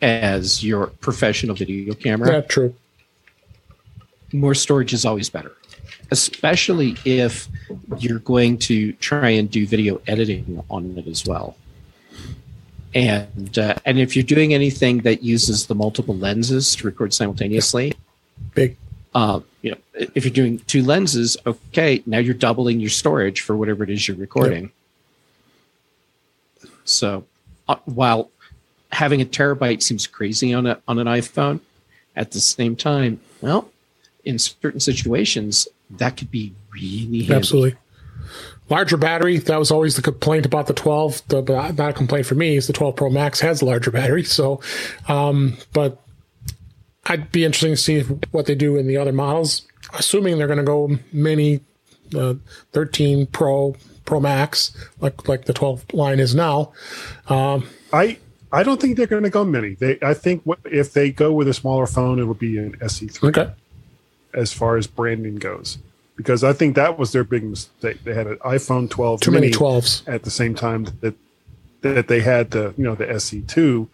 as 0.00 0.64
your 0.64 0.86
professional 0.86 1.54
video 1.54 1.92
camera, 1.94 2.32
yeah, 2.32 2.40
true. 2.40 2.74
More 4.32 4.54
storage 4.54 4.94
is 4.94 5.04
always 5.04 5.28
better 5.28 5.52
especially 6.12 6.94
if 7.06 7.48
you're 7.98 8.18
going 8.20 8.58
to 8.58 8.92
try 8.94 9.30
and 9.30 9.50
do 9.50 9.66
video 9.66 10.00
editing 10.06 10.62
on 10.70 10.96
it 10.98 11.06
as 11.06 11.26
well. 11.26 11.56
And 12.94 13.58
uh, 13.58 13.74
and 13.86 13.98
if 13.98 14.14
you're 14.14 14.22
doing 14.22 14.52
anything 14.52 14.98
that 14.98 15.22
uses 15.22 15.66
the 15.66 15.74
multiple 15.74 16.14
lenses 16.14 16.76
to 16.76 16.86
record 16.86 17.14
simultaneously, 17.14 17.94
big. 18.54 18.76
Uh, 19.14 19.40
you 19.62 19.70
know, 19.70 19.76
if 20.14 20.24
you're 20.24 20.32
doing 20.32 20.58
two 20.60 20.82
lenses, 20.82 21.36
okay, 21.46 22.02
now 22.06 22.18
you're 22.18 22.34
doubling 22.34 22.80
your 22.80 22.90
storage 22.90 23.40
for 23.40 23.56
whatever 23.56 23.84
it 23.84 23.90
is 23.90 24.08
you're 24.08 24.16
recording. 24.16 24.70
Yep. 26.62 26.70
So, 26.84 27.24
uh, 27.68 27.76
while 27.84 28.30
having 28.90 29.20
a 29.20 29.24
terabyte 29.24 29.82
seems 29.82 30.06
crazy 30.06 30.52
on 30.52 30.66
a 30.66 30.80
on 30.86 30.98
an 30.98 31.06
iPhone, 31.06 31.60
at 32.16 32.32
the 32.32 32.40
same 32.40 32.76
time, 32.76 33.20
well, 33.40 33.70
in 34.24 34.38
certain 34.38 34.80
situations, 34.80 35.68
that 35.98 36.16
could 36.16 36.30
be 36.30 36.54
really 36.72 37.22
handy. 37.22 37.34
absolutely 37.34 37.76
larger 38.72 38.96
battery. 38.96 39.38
That 39.38 39.58
was 39.58 39.70
always 39.70 39.96
the 39.96 40.02
complaint 40.02 40.46
about 40.46 40.66
the 40.66 40.72
12. 40.72 41.22
The 41.28 41.42
not 41.76 41.90
a 41.90 41.92
complaint 41.92 42.26
for 42.26 42.34
me 42.34 42.56
is 42.56 42.66
the 42.66 42.72
12 42.72 42.96
Pro 42.96 43.10
Max 43.10 43.40
has 43.40 43.62
a 43.62 43.64
larger 43.64 43.90
battery. 43.90 44.24
So, 44.24 44.60
um, 45.08 45.56
but 45.72 46.00
I'd 47.06 47.30
be 47.30 47.44
interested 47.44 47.68
to 47.68 47.76
see 47.76 48.00
what 48.30 48.46
they 48.46 48.54
do 48.54 48.76
in 48.76 48.86
the 48.86 48.96
other 48.96 49.12
models. 49.12 49.66
Assuming 49.94 50.38
they're 50.38 50.46
going 50.46 50.58
to 50.58 50.64
go 50.64 50.98
mini, 51.12 51.60
uh, 52.16 52.34
13 52.72 53.26
Pro 53.26 53.76
Pro 54.04 54.20
Max 54.20 54.74
like 55.00 55.28
like 55.28 55.44
the 55.44 55.52
12 55.52 55.92
line 55.92 56.18
is 56.18 56.34
now. 56.34 56.72
Um, 57.28 57.68
I 57.92 58.18
I 58.50 58.62
don't 58.62 58.80
think 58.80 58.96
they're 58.96 59.06
going 59.06 59.22
to 59.22 59.30
go 59.30 59.44
mini. 59.44 59.74
They 59.74 59.98
I 60.02 60.14
think 60.14 60.42
what, 60.44 60.60
if 60.64 60.92
they 60.92 61.10
go 61.12 61.32
with 61.32 61.48
a 61.48 61.54
smaller 61.54 61.86
phone, 61.86 62.18
it'll 62.18 62.34
be 62.34 62.58
an 62.58 62.76
SE3. 62.78 63.28
Okay 63.28 63.52
as 64.34 64.52
far 64.52 64.76
as 64.76 64.86
branding 64.86 65.36
goes 65.36 65.78
because 66.16 66.44
I 66.44 66.52
think 66.52 66.76
that 66.76 66.98
was 66.98 67.12
their 67.12 67.24
big 67.24 67.42
mistake. 67.42 68.04
They 68.04 68.14
had 68.14 68.26
an 68.26 68.36
iPhone 68.36 68.88
12 68.88 69.20
too 69.20 69.30
many 69.30 69.50
12s 69.50 70.06
at 70.06 70.22
the 70.22 70.30
same 70.30 70.54
time 70.54 70.86
that 71.00 71.14
that 71.80 72.08
they 72.08 72.20
had 72.20 72.52
the 72.52 72.74
you 72.76 72.84
know 72.84 72.94
the 72.94 73.06
SE2 73.06 73.88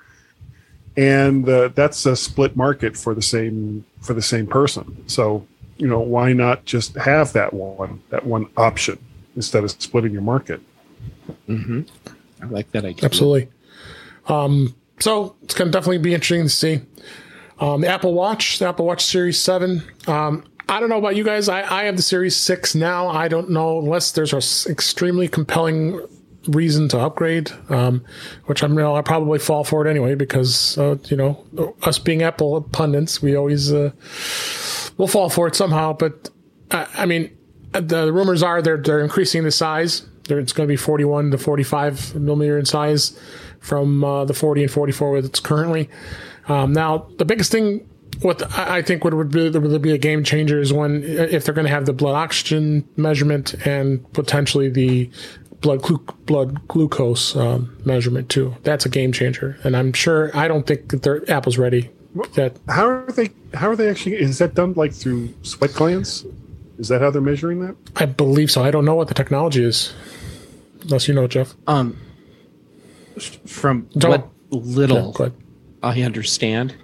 and 0.99 1.49
uh, 1.49 1.69
that's 1.77 2.05
a 2.07 2.17
split 2.17 2.57
market 2.57 2.97
for 2.97 3.15
the 3.15 3.23
same 3.23 3.85
for 4.01 4.15
the 4.15 4.23
same 4.23 4.49
person. 4.49 5.09
So, 5.09 5.47
you 5.77 5.87
know, 5.87 6.01
why 6.01 6.33
not 6.33 6.65
just 6.65 6.97
have 6.97 7.33
that 7.35 7.55
one 7.55 8.03
that 8.11 8.27
one 8.27 8.49
option 8.57 8.99
instead 9.37 9.63
of 9.63 9.71
splitting 9.71 10.13
your 10.13 10.23
market? 10.23 10.61
Mm-hmm. 11.49 11.83
I 12.43 12.47
like 12.47 12.73
that 12.73 12.85
idea. 12.85 13.05
Absolutely. 13.05 13.49
Um, 14.27 14.75
so 14.99 15.37
it's 15.43 15.55
going 15.55 15.71
to 15.71 15.73
definitely 15.73 15.99
be 15.99 16.15
interesting 16.15 16.43
to 16.43 16.49
see. 16.49 16.81
Um, 17.61 17.85
Apple 17.85 18.15
Watch, 18.15 18.59
the 18.59 18.69
Apple 18.69 18.87
Watch 18.87 19.05
Series 19.05 19.41
7. 19.41 19.83
Um, 20.07 20.45
I 20.69 20.81
don't 20.81 20.89
know 20.89 20.99
about 20.99 21.17
you 21.17 21.25
guys. 21.25 21.49
I, 21.49 21.63
I 21.63 21.85
have 21.85 21.97
the 21.97 22.03
Series 22.03 22.37
6 22.37 22.75
now. 22.75 23.09
I 23.09 23.29
don't 23.29 23.51
know 23.51 23.79
unless 23.79 24.13
there's 24.13 24.33
an 24.33 24.71
extremely 24.71 25.27
compelling 25.29 26.01
reason 26.47 26.89
to 26.89 26.99
upgrade, 26.99 27.51
um, 27.69 28.05
which 28.47 28.63
I'm, 28.63 28.75
you 28.75 28.81
know, 28.81 28.95
I'll 28.95 29.03
probably 29.03 29.39
fall 29.39 29.65
for 29.65 29.87
it 29.87 29.91
anyway 29.91 30.15
because, 30.15 30.77
uh, 30.79 30.97
you 31.05 31.17
know, 31.17 31.45
us 31.83 31.99
being 31.99 32.23
Apple 32.23 32.63
pundits, 32.63 33.23
we 33.23 33.35
always 33.35 33.73
uh, 33.73 33.93
will 34.97 35.09
fall 35.09 35.31
for 35.31 35.47
it 35.47 35.55
somehow. 35.55 35.95
But 35.95 36.31
I 36.71 37.07
mean, 37.07 37.37
the 37.73 38.13
rumors 38.13 38.43
are 38.43 38.63
they're, 38.63 38.77
they're 38.79 39.01
increasing 39.01 39.45
the 39.45 39.51
size. 39.51 40.07
They're, 40.25 40.39
it's 40.39 40.53
going 40.53 40.67
to 40.67 40.73
be 40.73 40.77
41 40.77 41.31
to 41.31 41.39
45 41.39 42.15
millimeter 42.15 42.59
in 42.59 42.67
size 42.67 43.19
from 43.61 44.05
uh, 44.05 44.25
the 44.25 44.35
40 44.35 44.65
and 44.65 44.71
44 44.71 45.11
with 45.11 45.25
it's 45.25 45.41
currently. 45.41 45.89
Um, 46.49 46.73
now, 46.73 47.07
the 47.19 47.25
biggest 47.25 47.53
thing, 47.53 47.89
what 48.23 48.43
I 48.59 48.83
think 48.83 49.05
would, 49.05 49.15
would 49.15 49.31
be, 49.31 49.51
would 49.51 49.83
be 49.83 49.93
a 49.93 49.99
game 49.99 50.25
changer 50.25 50.61
is 50.61 50.73
when 50.73 51.05
if 51.05 51.45
they're 51.45 51.55
going 51.55 51.67
to 51.67 51.73
have 51.73 51.87
the 51.87 51.93
blood 51.93 52.15
oxygen 52.15 52.89
measurement 52.97 53.55
and 53.67 54.11
potentially 54.13 54.69
the 54.69 55.11
blood 55.61 55.83
glu- 55.83 56.05
blood 56.27 56.67
glucose 56.69 57.37
um, 57.37 57.77
measurement 57.85 58.29
too. 58.29 58.55
That's 58.63 58.87
a 58.87 58.89
game 58.89 59.13
changer, 59.13 59.59
and 59.65 59.77
I'm 59.77 59.93
sure 59.93 60.37
I 60.37 60.49
don't 60.49 60.67
think 60.67 60.89
that 60.89 61.03
their 61.03 61.31
Apple's 61.31 61.59
ready. 61.59 61.91
That 62.35 62.59
how 62.69 62.89
are 62.89 63.13
they? 63.13 63.31
How 63.55 63.71
are 63.71 63.77
they 63.77 63.89
actually? 63.89 64.17
Is 64.17 64.39
that 64.39 64.55
done 64.55 64.73
like 64.75 64.93
through 64.93 65.35
sweat 65.43 65.75
glands? 65.75 66.25
Is 66.79 66.89
that 66.89 67.01
how 67.01 67.11
they're 67.11 67.21
measuring 67.21 67.61
that? 67.67 67.77
I 67.97 68.07
believe 68.07 68.51
so. 68.51 68.63
I 68.63 68.71
don't 68.71 68.85
know 68.85 68.95
what 68.95 69.09
the 69.09 69.15
technology 69.15 69.63
is, 69.63 69.93
unless 70.83 71.09
you 71.09 71.15
know, 71.15 71.27
Jeff. 71.27 71.55
Um, 71.67 71.99
from 73.47 73.89
don't, 73.99 74.11
what 74.11 74.29
little 74.51 75.15
yeah, 75.19 75.29
I 75.83 76.03
understand. 76.03 76.75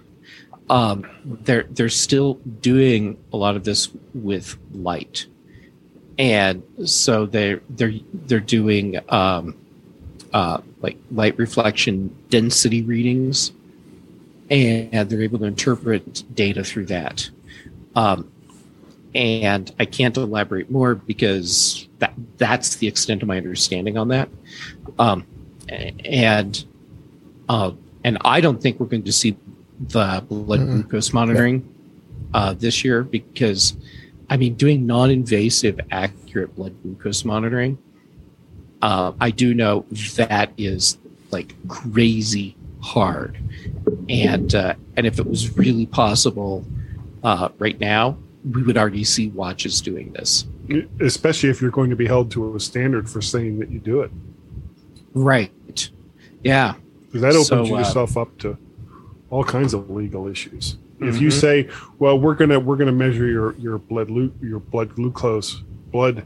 Um, 0.71 1.07
they're 1.25 1.65
they're 1.71 1.89
still 1.89 2.35
doing 2.35 3.23
a 3.33 3.37
lot 3.37 3.57
of 3.57 3.65
this 3.65 3.91
with 4.15 4.57
light, 4.73 5.27
and 6.19 6.63
so 6.87 7.27
they're 7.27 7.61
they're 7.69 7.93
they're 8.13 8.41
doing 8.41 8.99
um, 9.11 9.57
uh, 10.33 10.61
like 10.81 10.97
light 11.11 11.37
reflection 11.37 12.17
density 12.31 12.83
readings, 12.83 13.53
and 14.51 15.11
they're 15.11 15.23
able 15.23 15.39
to 15.41 15.45
interpret 15.45 16.25
data 16.35 16.65
through 16.65 16.87
that. 16.87 17.29
Um, 17.95 18.31
and 19.15 19.73
I 19.79 19.85
can't 19.85 20.17
elaborate 20.17 20.71
more 20.71 20.95
because 20.95 21.89
that 21.99 22.15
that's 22.39 22.77
the 22.77 22.89
extent 22.89 23.23
of 23.23 23.29
my 23.29 23.37
understanding 23.37 23.97
on 23.97 24.09
that. 24.09 24.29
Um, 24.99 25.27
and 25.69 26.65
uh, 27.49 27.73
and 28.05 28.19
I 28.25 28.41
don't 28.41 28.63
think 28.63 28.79
we're 28.79 28.87
going 28.87 29.05
to 29.05 29.13
see 29.13 29.37
the 29.81 30.25
blood 30.29 30.61
mm-hmm. 30.61 30.83
glucose 30.83 31.13
monitoring 31.13 31.69
uh, 32.35 32.53
this 32.53 32.85
year 32.85 33.03
because, 33.03 33.75
I 34.29 34.37
mean, 34.37 34.55
doing 34.55 34.87
non 34.87 35.11
invasive, 35.11 35.81
accurate 35.91 36.55
blood 36.55 36.75
glucose 36.83 37.25
monitoring, 37.25 37.79
uh, 38.83 39.13
I 39.21 39.31
do 39.31 39.55
know 39.55 39.87
that 40.17 40.53
is 40.59 40.99
like 41.31 41.55
crazy 41.67 42.57
hard. 42.83 43.39
And, 44.09 44.55
uh, 44.55 44.75
and 44.97 45.07
if 45.07 45.19
it 45.19 45.27
was 45.27 45.57
really 45.57 45.87
possible 45.87 46.65
uh, 47.23 47.49
right 47.59 47.81
now, 47.81 48.19
we 48.53 48.63
would 48.63 48.77
already 48.77 49.05
see 49.05 49.29
watches 49.29 49.81
doing 49.81 50.13
this. 50.13 50.47
Especially 51.01 51.49
if 51.49 51.63
you're 51.63 51.71
going 51.71 51.91
to 51.91 51.97
be 51.97 52.07
held 52.07 52.31
to 52.33 52.55
a 52.55 52.61
standard 52.61 53.09
for 53.09 53.23
saying 53.23 53.59
that 53.61 53.71
you 53.71 53.79
do 53.79 54.03
it. 54.03 54.11
Right. 55.15 55.89
Yeah 56.43 56.75
because 56.75 56.84
that 57.21 57.35
opens 57.35 57.49
so, 57.49 57.63
uh, 57.63 57.79
yourself 57.79 58.17
up 58.17 58.37
to 58.39 58.57
all 59.31 59.45
kinds 59.45 59.75
of 59.75 59.91
legal 59.91 60.29
issues. 60.29 60.75
Mm-hmm. 60.75 61.09
If 61.09 61.21
you 61.21 61.29
mm-hmm. 61.29 61.39
say, 61.39 61.69
"Well, 61.99 62.19
we're 62.19 62.35
gonna 62.35 62.61
we're 62.61 62.77
gonna 62.77 62.93
measure 62.93 63.27
your 63.27 63.55
your 63.57 63.79
blood 63.79 64.11
your 64.43 64.61
blood 64.61 64.95
glucose 64.95 65.63
blood 65.91 66.25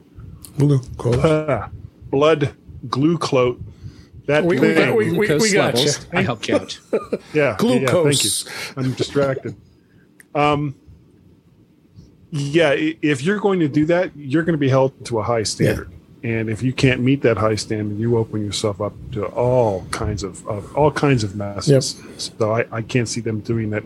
glucose 0.57 1.24
uh, 1.24 1.68
blood 2.11 2.55
glucose 2.89 3.59
that 4.28 4.45
We- 4.45 4.61
we- 4.61 4.74
thing. 4.74 4.95
we- 4.95 5.11
we- 5.12 5.26
Glucose 5.26 5.53
got 5.55 5.78
you. 5.82 5.91
I 6.12 6.22
helped 6.22 6.49
you 6.49 6.57
out. 6.57 6.78
yeah, 7.32 7.57
Glucose. 7.59 8.45
Yeah, 8.45 8.53
thank 8.53 8.76
you. 8.76 8.91
I'm 8.91 8.93
distracted. 8.93 9.57
Um, 10.34 10.74
yeah, 12.30 12.74
if 12.76 13.22
you're 13.22 13.39
going 13.39 13.61
to 13.61 13.68
do 13.68 13.86
that, 13.86 14.14
you're 14.14 14.43
going 14.43 14.53
to 14.53 14.59
be 14.59 14.68
held 14.68 15.07
to 15.07 15.18
a 15.18 15.22
high 15.22 15.45
standard, 15.45 15.91
and 16.22 16.50
if 16.50 16.62
you 16.62 16.72
can't 16.72 17.00
meet 17.00 17.22
that 17.22 17.36
high 17.36 17.54
standard, 17.54 17.98
you 17.98 18.16
open 18.16 18.44
yourself 18.44 18.80
up 18.80 18.92
to 19.12 19.24
all 19.26 19.84
kinds 19.90 20.22
of, 20.22 20.46
of 20.48 20.74
all 20.76 20.90
kinds 20.90 21.22
of 21.24 21.36
messes. 21.36 22.02
So 22.18 22.52
I, 22.52 22.64
I 22.72 22.82
can't 22.82 23.08
see 23.08 23.20
them 23.20 23.40
doing 23.40 23.70
that 23.70 23.84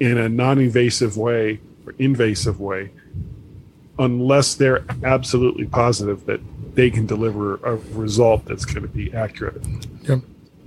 in 0.00 0.18
a 0.18 0.28
non-invasive 0.28 1.16
way 1.16 1.60
or 1.86 1.94
invasive 1.98 2.60
way, 2.60 2.90
unless 3.98 4.54
they're 4.54 4.84
absolutely 5.04 5.66
positive 5.66 6.26
that 6.26 6.40
they 6.74 6.90
can 6.90 7.06
deliver 7.06 7.54
a 7.64 7.76
result 7.94 8.44
that's 8.44 8.64
going 8.64 8.82
to 8.82 8.88
be 8.88 9.12
accurate. 9.14 9.62
Yep. 10.02 10.20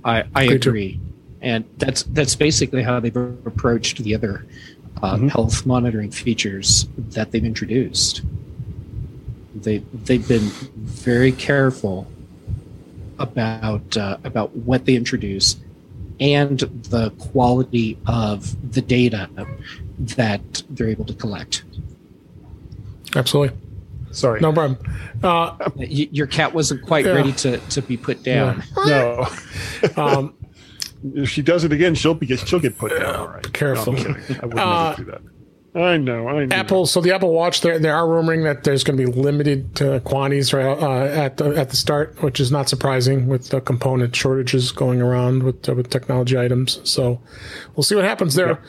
I, 0.04 0.24
I 0.34 0.44
Agree 0.44 0.94
too. 0.94 1.00
and 1.42 1.64
that's 1.78 2.02
that's 2.04 2.34
basically 2.34 2.82
how 2.82 2.98
they've 3.00 3.14
approached 3.16 3.98
the 3.98 4.14
other 4.14 4.46
uh, 5.02 5.16
Mhm. 5.16 5.30
health 5.30 5.64
monitoring 5.66 6.10
features 6.10 6.88
that 6.98 7.30
they've 7.30 7.44
introduced. 7.44 8.22
They 9.54 9.78
they've 9.92 10.26
been 10.26 10.48
very 10.76 11.32
careful 11.32 12.06
about 13.18 13.96
uh, 13.96 14.18
about 14.24 14.54
what 14.56 14.84
they 14.86 14.94
introduce 14.94 15.56
and 16.20 16.58
the 16.60 17.10
quality 17.18 17.98
of 18.06 18.72
the 18.72 18.80
data 18.82 19.28
that 19.98 20.62
they're 20.70 20.88
able 20.88 21.04
to 21.06 21.14
collect. 21.14 21.64
Absolutely. 23.16 23.56
Sorry, 24.12 24.40
No 24.40 24.52
problem. 24.52 24.78
Uh, 25.22 25.56
your 25.76 26.26
cat 26.26 26.52
wasn't 26.52 26.82
quite 26.82 27.04
Yeah. 27.06 27.12
ready 27.12 27.32
to, 27.32 27.58
to 27.58 27.80
be 27.82 27.96
put 27.96 28.22
down. 28.24 28.62
no. 28.86 29.26
um, 29.96 30.34
if 31.14 31.28
she 31.30 31.42
does 31.42 31.64
it 31.64 31.72
again, 31.72 31.94
she'll 31.94 32.14
be 32.14 32.26
she'll 32.36 32.58
get 32.60 32.76
put 32.76 32.90
down. 32.98 33.14
All 33.16 33.28
right, 33.28 33.52
careful. 33.52 33.92
No, 33.94 33.98
I'm 34.00 34.14
kidding. 34.14 34.40
I 34.42 34.46
would 34.46 34.58
Uh, 34.58 34.90
never 34.90 35.04
do 35.04 35.10
that. 35.12 35.22
I 35.72 35.98
know. 35.98 36.26
I 36.26 36.46
know. 36.46 36.56
Apple, 36.56 36.86
so 36.86 37.00
the 37.00 37.14
Apple 37.14 37.32
Watch, 37.32 37.60
they 37.60 37.78
they 37.78 37.90
are 37.90 38.04
rumoring 38.04 38.42
that 38.42 38.64
there's 38.64 38.82
going 38.82 38.98
to 38.98 39.06
be 39.06 39.12
limited 39.12 39.80
uh, 39.80 40.00
quantities 40.00 40.52
right 40.52 40.66
uh, 40.66 41.04
at 41.04 41.36
the, 41.36 41.54
at 41.56 41.70
the 41.70 41.76
start, 41.76 42.20
which 42.22 42.40
is 42.40 42.50
not 42.50 42.68
surprising 42.68 43.28
with 43.28 43.50
the 43.50 43.60
component 43.60 44.14
shortages 44.16 44.72
going 44.72 45.00
around 45.00 45.44
with 45.44 45.68
uh, 45.68 45.74
with 45.74 45.88
technology 45.88 46.36
items. 46.36 46.80
So 46.82 47.20
we'll 47.76 47.84
see 47.84 47.94
what 47.94 48.04
happens 48.04 48.34
there. 48.34 48.60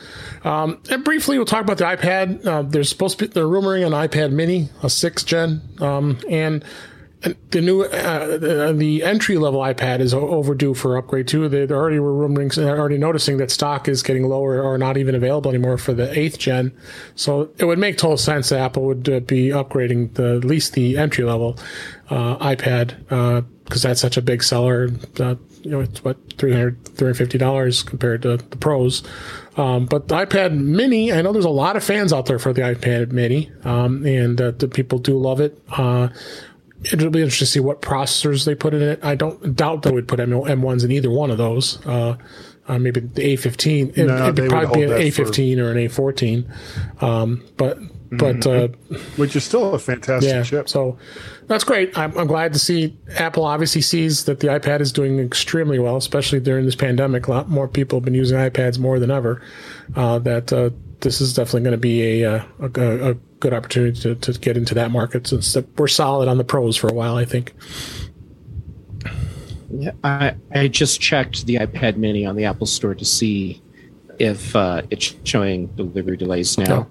Um, 0.44 0.80
and 0.90 1.02
briefly, 1.02 1.38
we'll 1.38 1.46
talk 1.46 1.62
about 1.62 1.78
the 1.78 1.84
iPad. 1.84 2.46
Uh, 2.46 2.62
there's 2.62 2.88
supposed 2.88 3.18
to 3.18 3.26
be 3.26 3.32
they're 3.32 3.44
rumoring 3.44 3.84
an 3.84 3.92
iPad 3.92 4.30
Mini, 4.30 4.68
a 4.82 4.90
sixth 4.90 5.26
gen, 5.26 5.60
um, 5.80 6.18
and. 6.30 6.64
The 7.50 7.60
new, 7.60 7.82
uh, 7.82 8.36
the, 8.36 9.02
entry 9.04 9.38
level 9.38 9.60
iPad 9.60 10.00
is 10.00 10.12
overdue 10.12 10.74
for 10.74 10.96
upgrade 10.96 11.28
too. 11.28 11.48
They 11.48 11.68
already 11.68 12.00
were 12.00 12.12
rumoring, 12.12 12.56
already 12.58 12.98
noticing 12.98 13.36
that 13.36 13.50
stock 13.52 13.86
is 13.86 14.02
getting 14.02 14.28
lower 14.28 14.60
or 14.60 14.76
not 14.76 14.96
even 14.96 15.14
available 15.14 15.50
anymore 15.50 15.78
for 15.78 15.92
the 15.92 16.18
eighth 16.18 16.38
gen. 16.38 16.72
So 17.14 17.50
it 17.58 17.64
would 17.64 17.78
make 17.78 17.96
total 17.96 18.16
sense 18.16 18.48
that 18.48 18.58
Apple 18.58 18.86
would 18.86 19.08
uh, 19.08 19.20
be 19.20 19.48
upgrading 19.48 20.14
the 20.14 20.36
at 20.36 20.44
least 20.44 20.72
the 20.72 20.98
entry 20.98 21.24
level 21.24 21.58
uh, 22.10 22.36
iPad 22.38 22.96
because 23.64 23.82
that's 23.82 24.00
such 24.00 24.16
a 24.16 24.22
big 24.22 24.42
seller. 24.42 24.90
Uh, 25.18 25.36
you 25.62 25.70
know, 25.70 25.80
it's 25.80 26.02
what 26.02 26.16
300 26.38 26.84
350 26.84 27.38
dollars 27.38 27.82
compared 27.82 28.22
to 28.22 28.36
the 28.36 28.56
Pros. 28.56 29.02
Um, 29.56 29.86
but 29.86 30.08
the 30.08 30.16
iPad 30.16 30.54
Mini, 30.54 31.12
I 31.12 31.22
know 31.22 31.32
there's 31.32 31.44
a 31.44 31.50
lot 31.50 31.76
of 31.76 31.84
fans 31.84 32.12
out 32.12 32.26
there 32.26 32.38
for 32.38 32.52
the 32.52 32.62
iPad 32.62 33.12
Mini, 33.12 33.50
um, 33.64 34.04
and 34.04 34.40
uh, 34.40 34.50
the 34.52 34.68
people 34.68 34.98
do 34.98 35.16
love 35.16 35.40
it. 35.40 35.58
It'll 36.84 37.10
be 37.10 37.20
interesting 37.20 37.46
to 37.46 37.50
see 37.52 37.60
what 37.60 37.80
processors 37.82 38.44
they 38.44 38.54
put 38.54 38.74
in 38.74 38.82
it. 38.82 39.00
I 39.04 39.14
don't 39.14 39.54
doubt 39.54 39.82
they 39.82 39.92
would 39.92 40.08
put 40.08 40.18
M- 40.20 40.30
M1s 40.30 40.84
in 40.84 40.90
either 40.92 41.10
one 41.10 41.30
of 41.30 41.38
those. 41.38 41.84
Uh, 41.86 42.16
uh, 42.66 42.78
maybe 42.78 43.00
the 43.00 43.36
A15. 43.36 43.96
It, 43.98 44.06
No, 44.06 44.26
would 44.26 44.48
probably 44.48 44.76
be 44.76 44.82
an 44.84 44.90
that 44.90 45.14
for- 45.14 45.24
A15 45.24 45.58
or 45.58 45.70
an 45.70 45.76
A14. 45.76 47.02
Um, 47.02 47.44
but 47.56 47.78
but 48.14 48.46
uh, 48.46 48.68
which 49.16 49.34
is 49.36 49.42
still 49.44 49.74
a 49.74 49.78
fantastic 49.78 50.30
yeah, 50.30 50.42
chip. 50.42 50.68
so 50.68 50.98
that's 51.46 51.64
great. 51.64 51.96
I'm, 51.96 52.16
I'm 52.18 52.26
glad 52.26 52.52
to 52.52 52.58
see 52.58 52.94
Apple 53.16 53.44
obviously 53.44 53.80
sees 53.80 54.24
that 54.26 54.40
the 54.40 54.48
iPad 54.48 54.80
is 54.80 54.92
doing 54.92 55.18
extremely 55.18 55.78
well, 55.78 55.96
especially 55.96 56.40
during 56.40 56.66
this 56.66 56.74
pandemic. 56.76 57.26
A 57.26 57.30
lot 57.30 57.48
more 57.48 57.68
people 57.68 57.98
have 57.98 58.04
been 58.04 58.12
using 58.14 58.36
iPads 58.36 58.78
more 58.78 58.98
than 58.98 59.10
ever. 59.10 59.40
Uh, 59.96 60.18
that 60.18 60.52
uh, 60.52 60.68
this 61.00 61.22
is 61.22 61.32
definitely 61.32 61.62
going 61.62 61.72
to 61.72 61.78
be 61.78 62.02
a, 62.22 62.34
uh, 62.36 62.44
a, 62.60 63.10
a 63.12 63.16
good 63.42 63.52
opportunity 63.52 64.00
to, 64.00 64.14
to 64.14 64.38
get 64.38 64.56
into 64.56 64.72
that 64.74 64.92
market 64.92 65.26
since 65.26 65.56
we're 65.76 65.88
solid 65.88 66.28
on 66.28 66.38
the 66.38 66.44
pros 66.44 66.76
for 66.76 66.88
a 66.88 66.94
while. 66.94 67.16
I 67.16 67.24
think. 67.24 67.52
Yeah, 69.70 69.92
I, 70.04 70.36
I 70.54 70.68
just 70.68 71.00
checked 71.00 71.46
the 71.46 71.56
iPad 71.56 71.96
Mini 71.96 72.24
on 72.24 72.36
the 72.36 72.44
Apple 72.44 72.66
Store 72.66 72.94
to 72.94 73.04
see 73.04 73.60
if 74.18 74.54
uh, 74.54 74.82
it's 74.90 75.16
showing 75.24 75.66
delivery 75.68 76.16
delays 76.16 76.56
now. 76.56 76.88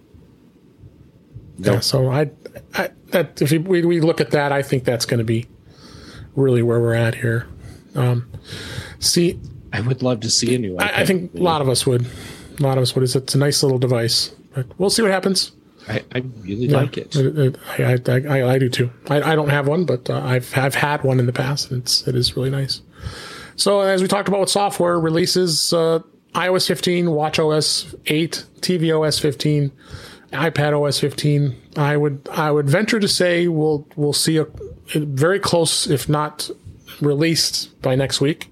No. 1.57 1.73
Yeah, 1.73 1.79
so 1.79 2.09
I, 2.09 2.31
I 2.73 2.89
that 3.11 3.41
if 3.41 3.51
we, 3.51 3.85
we 3.85 4.01
look 4.01 4.19
at 4.19 4.31
that, 4.31 4.51
I 4.51 4.61
think 4.63 4.83
that's 4.83 5.05
going 5.05 5.19
to 5.19 5.23
be 5.23 5.47
really 6.35 6.63
where 6.63 6.79
we're 6.81 6.95
at 6.95 7.15
here. 7.15 7.47
Um, 7.95 8.29
see, 8.99 9.39
I 9.71 9.81
would 9.81 10.01
love 10.01 10.21
to 10.21 10.29
see 10.29 10.55
a 10.55 10.57
new 10.57 10.75
iPad. 10.75 10.81
I, 10.81 11.01
I 11.01 11.05
think 11.05 11.35
a 11.35 11.37
lot 11.37 11.61
of 11.61 11.69
us 11.69 11.85
would. 11.85 12.05
A 12.59 12.63
lot 12.63 12.77
of 12.77 12.81
us 12.81 12.95
would. 12.95 13.03
It's, 13.03 13.15
it's 13.15 13.35
a 13.35 13.37
nice 13.37 13.63
little 13.63 13.79
device, 13.79 14.33
but 14.53 14.65
we'll 14.79 14.89
see 14.89 15.03
what 15.03 15.11
happens. 15.11 15.51
I, 15.87 16.03
I 16.13 16.19
really 16.41 16.67
Yeah, 16.67 16.77
like 16.77 16.97
it. 16.97 17.15
I, 17.77 17.93
I, 17.93 18.39
I, 18.39 18.53
I 18.53 18.59
do 18.59 18.69
too. 18.69 18.89
I, 19.09 19.21
I 19.21 19.35
don't 19.35 19.49
have 19.49 19.67
one, 19.67 19.85
but 19.85 20.09
uh, 20.09 20.19
I've 20.23 20.55
I've 20.57 20.75
had 20.75 21.03
one 21.03 21.19
in 21.19 21.25
the 21.25 21.33
past, 21.33 21.71
and 21.71 21.81
it's 21.81 22.07
it 22.07 22.15
is 22.15 22.35
really 22.35 22.49
nice. 22.49 22.81
So 23.55 23.81
as 23.81 24.01
we 24.01 24.07
talked 24.07 24.27
about 24.27 24.39
with 24.41 24.49
software 24.49 24.99
releases, 24.99 25.73
uh, 25.73 25.99
iOS 26.33 26.67
15, 26.67 27.07
watchOS 27.07 27.93
8, 28.07 28.45
tvOS 28.61 29.19
15, 29.19 29.71
iPadOS 30.31 30.99
15. 30.99 31.55
I 31.75 31.97
would 31.97 32.27
I 32.31 32.51
would 32.51 32.69
venture 32.69 32.99
to 32.99 33.07
say 33.07 33.47
we'll 33.47 33.87
we'll 33.95 34.13
see 34.13 34.37
a, 34.37 34.43
a 34.95 34.99
very 34.99 35.39
close, 35.39 35.87
if 35.87 36.07
not 36.07 36.49
released 37.01 37.81
by 37.81 37.95
next 37.95 38.21
week. 38.21 38.47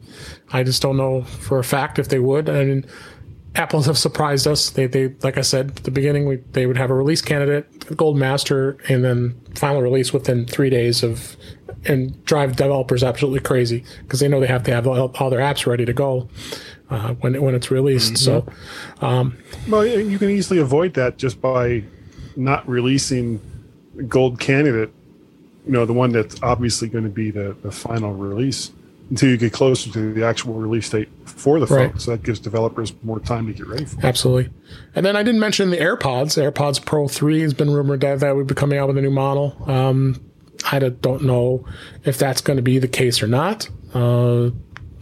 I 0.52 0.64
just 0.64 0.82
don't 0.82 0.98
know 0.98 1.24
for 1.24 1.60
a 1.60 1.64
fact 1.64 2.00
if 2.00 2.10
they 2.10 2.20
would. 2.20 2.50
I 2.50 2.66
mean, 2.66 2.86
Apples 3.56 3.86
have 3.88 3.98
surprised 3.98 4.48
us. 4.48 4.70
They, 4.70 4.86
they, 4.86 5.10
like 5.24 5.38
I 5.38 5.42
said 5.42 5.72
at 5.78 5.84
the 5.84 5.92
beginning, 5.92 6.28
we, 6.28 6.38
they 6.52 6.66
would 6.66 6.78
have 6.78 6.90
a 6.90 6.94
release 6.94 7.22
candidate, 7.22 7.98
gold 7.98 8.18
master, 8.18 8.78
and 8.88 9.04
then 9.04 9.40
final 9.56 9.82
release 9.82 10.14
within 10.14 10.46
three 10.46 10.70
days 10.70 11.04
of, 11.04 11.36
and 11.86 12.24
drive 12.26 12.56
developers 12.56 13.04
absolutely 13.04 13.40
crazy 13.40 13.84
because 14.04 14.20
they 14.20 14.28
know 14.28 14.40
they 14.40 14.48
have 14.48 14.64
to 14.64 14.72
have 14.72 14.86
all, 14.86 15.12
all 15.16 15.30
their 15.30 15.40
apps 15.40 15.66
ready 15.66 15.86
to 15.86 15.94
go 15.94 16.30
uh, 16.90 17.14
when 17.16 17.42
when 17.42 17.56
it's 17.56 17.72
released. 17.72 18.18
So, 18.18 18.46
Well, 19.68 19.86
you 19.86 20.20
can 20.20 20.30
easily 20.30 20.60
avoid 20.60 20.94
that 20.96 21.18
just 21.18 21.42
by 21.42 21.84
not 22.36 22.68
releasing 22.68 23.42
gold 24.08 24.40
candidate. 24.40 24.92
You 25.66 25.74
know, 25.74 25.86
the 25.86 25.94
one 25.94 26.12
that's 26.12 26.42
obviously 26.42 26.88
going 26.88 27.04
to 27.04 27.10
be 27.10 27.32
the, 27.32 27.56
the 27.62 27.72
final 27.72 28.14
release 28.14 28.72
until 29.10 29.30
you 29.30 29.38
get 29.38 29.54
closer 29.54 29.92
to 29.92 30.14
the 30.14 30.24
actual 30.24 30.54
release 30.54 30.90
date 30.90 31.10
for 31.26 31.60
the 31.60 31.68
phone. 31.68 31.78
Right. 31.78 32.02
So 32.02 32.12
that 32.12 32.24
gives 32.24 32.40
developers 32.40 32.94
more 33.04 33.20
time 33.20 33.48
to 33.48 33.54
get 33.54 33.68
ready 33.68 33.86
for 33.86 34.00
it. 34.00 34.06
absolutely. 34.06 34.54
And 34.96 35.06
then 35.06 35.16
I 35.16 35.24
didn't 35.24 35.40
mention 35.40 35.72
the 35.72 35.78
AirPods. 35.78 36.38
AirPods 36.38 36.86
Pro 36.86 37.08
3 37.08 37.42
has 37.42 37.54
been 37.54 37.72
rumored 37.72 38.02
that 38.02 38.20
that 38.20 38.36
would 38.36 38.48
be 38.48 38.56
coming 38.56 38.78
out 38.78 38.88
with 38.88 38.98
a 38.98 39.02
new 39.02 39.12
model. 39.12 39.56
Um, 39.66 40.24
I 40.72 40.80
don't 40.80 41.24
know 41.24 41.66
if 42.04 42.18
that's 42.18 42.42
going 42.42 42.58
to 42.58 42.64
be 42.64 42.78
the 42.80 42.88
case 42.88 43.24
or 43.24 43.28
not. 43.28 43.70
Uh, 43.94 44.52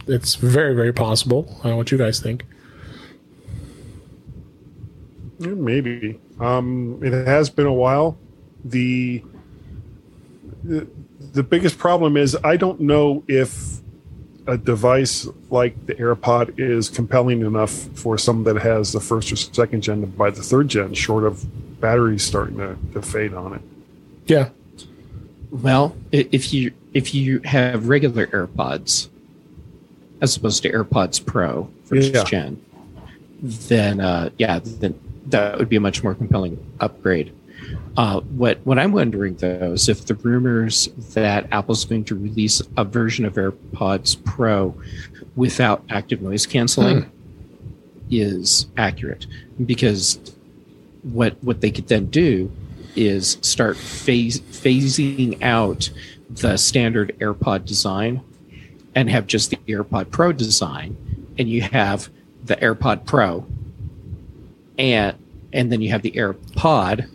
it's 0.06 0.36
very, 0.36 0.74
very 0.74 0.92
possible. 0.92 1.46
I 1.60 1.64
don't 1.64 1.72
know 1.72 1.76
what 1.76 1.90
you 1.90 1.98
guys 1.98 2.20
think. 2.20 2.44
Yeah, 5.38 5.48
maybe. 5.48 6.18
Um, 6.40 7.00
it 7.02 7.12
has 7.12 7.50
been 7.50 7.66
a 7.66 7.72
while. 7.72 8.18
The, 8.64 9.22
the 10.64 10.86
the 11.32 11.42
biggest 11.42 11.78
problem 11.78 12.16
is 12.16 12.36
I 12.42 12.56
don't 12.56 12.80
know 12.80 13.22
if 13.28 13.80
a 14.48 14.56
device 14.56 15.28
like 15.50 15.86
the 15.86 15.94
AirPod 15.94 16.58
is 16.58 16.88
compelling 16.88 17.42
enough 17.42 17.70
for 17.70 18.16
someone 18.16 18.54
that 18.54 18.62
has 18.62 18.92
the 18.92 19.00
first 19.00 19.30
or 19.30 19.36
second 19.36 19.82
gen 19.82 20.00
to 20.00 20.06
buy 20.06 20.30
the 20.30 20.42
third 20.42 20.68
gen, 20.68 20.94
short 20.94 21.24
of 21.24 21.44
batteries 21.80 22.22
starting 22.24 22.56
to, 22.56 22.76
to 22.94 23.02
fade 23.02 23.34
on 23.34 23.52
it. 23.52 23.60
Yeah. 24.26 24.48
Well, 25.50 25.94
if 26.12 26.52
you 26.52 26.72
if 26.94 27.14
you 27.14 27.40
have 27.40 27.88
regular 27.88 28.26
AirPods 28.28 29.08
as 30.22 30.36
opposed 30.36 30.62
to 30.62 30.72
AirPods 30.72 31.24
Pro 31.24 31.70
first 31.84 32.12
Yeah. 32.14 32.24
gen, 32.24 32.62
then 33.42 34.00
uh, 34.00 34.30
yeah, 34.38 34.60
then 34.62 34.98
that 35.26 35.58
would 35.58 35.68
be 35.68 35.76
a 35.76 35.80
much 35.80 36.02
more 36.02 36.14
compelling 36.14 36.58
upgrade. 36.80 37.32
Uh, 37.96 38.20
what 38.20 38.58
what 38.64 38.78
I'm 38.78 38.92
wondering 38.92 39.34
though 39.36 39.72
is 39.72 39.88
if 39.88 40.06
the 40.06 40.14
rumors 40.14 40.88
that 41.14 41.48
Apple's 41.52 41.84
going 41.84 42.04
to 42.04 42.14
release 42.14 42.62
a 42.76 42.84
version 42.84 43.24
of 43.24 43.34
AirPods 43.34 44.22
Pro 44.24 44.74
without 45.36 45.82
active 45.90 46.22
noise 46.22 46.46
canceling 46.46 47.10
is 48.10 48.66
accurate, 48.76 49.26
because 49.66 50.18
what 51.02 51.36
what 51.42 51.60
they 51.60 51.70
could 51.70 51.88
then 51.88 52.06
do 52.06 52.50
is 52.96 53.38
start 53.42 53.76
phase, 53.76 54.40
phasing 54.40 55.42
out 55.42 55.90
the 56.30 56.56
standard 56.56 57.16
AirPod 57.20 57.64
design 57.64 58.22
and 58.94 59.10
have 59.10 59.26
just 59.26 59.50
the 59.50 59.56
AirPod 59.68 60.10
Pro 60.10 60.32
design, 60.32 60.96
and 61.38 61.48
you 61.48 61.62
have 61.62 62.08
the 62.44 62.56
AirPod 62.56 63.06
Pro, 63.06 63.46
and 64.78 65.16
and 65.52 65.72
then 65.72 65.80
you 65.80 65.90
have 65.90 66.02
the 66.02 66.12
AirPod 66.12 67.08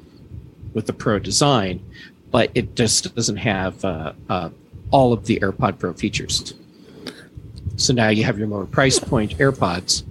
with 0.73 0.87
the 0.87 0.93
Pro 0.93 1.19
design, 1.19 1.83
but 2.31 2.49
it 2.55 2.75
just 2.75 3.15
doesn't 3.15 3.37
have 3.37 3.83
uh, 3.85 4.13
uh, 4.29 4.49
all 4.91 5.13
of 5.13 5.25
the 5.25 5.39
AirPod 5.39 5.79
Pro 5.79 5.93
features. 5.93 6.53
So 7.77 7.93
now 7.93 8.09
you 8.09 8.23
have 8.23 8.37
your 8.37 8.47
lower 8.47 8.65
price 8.65 8.99
point 8.99 9.37
AirPods, 9.37 10.03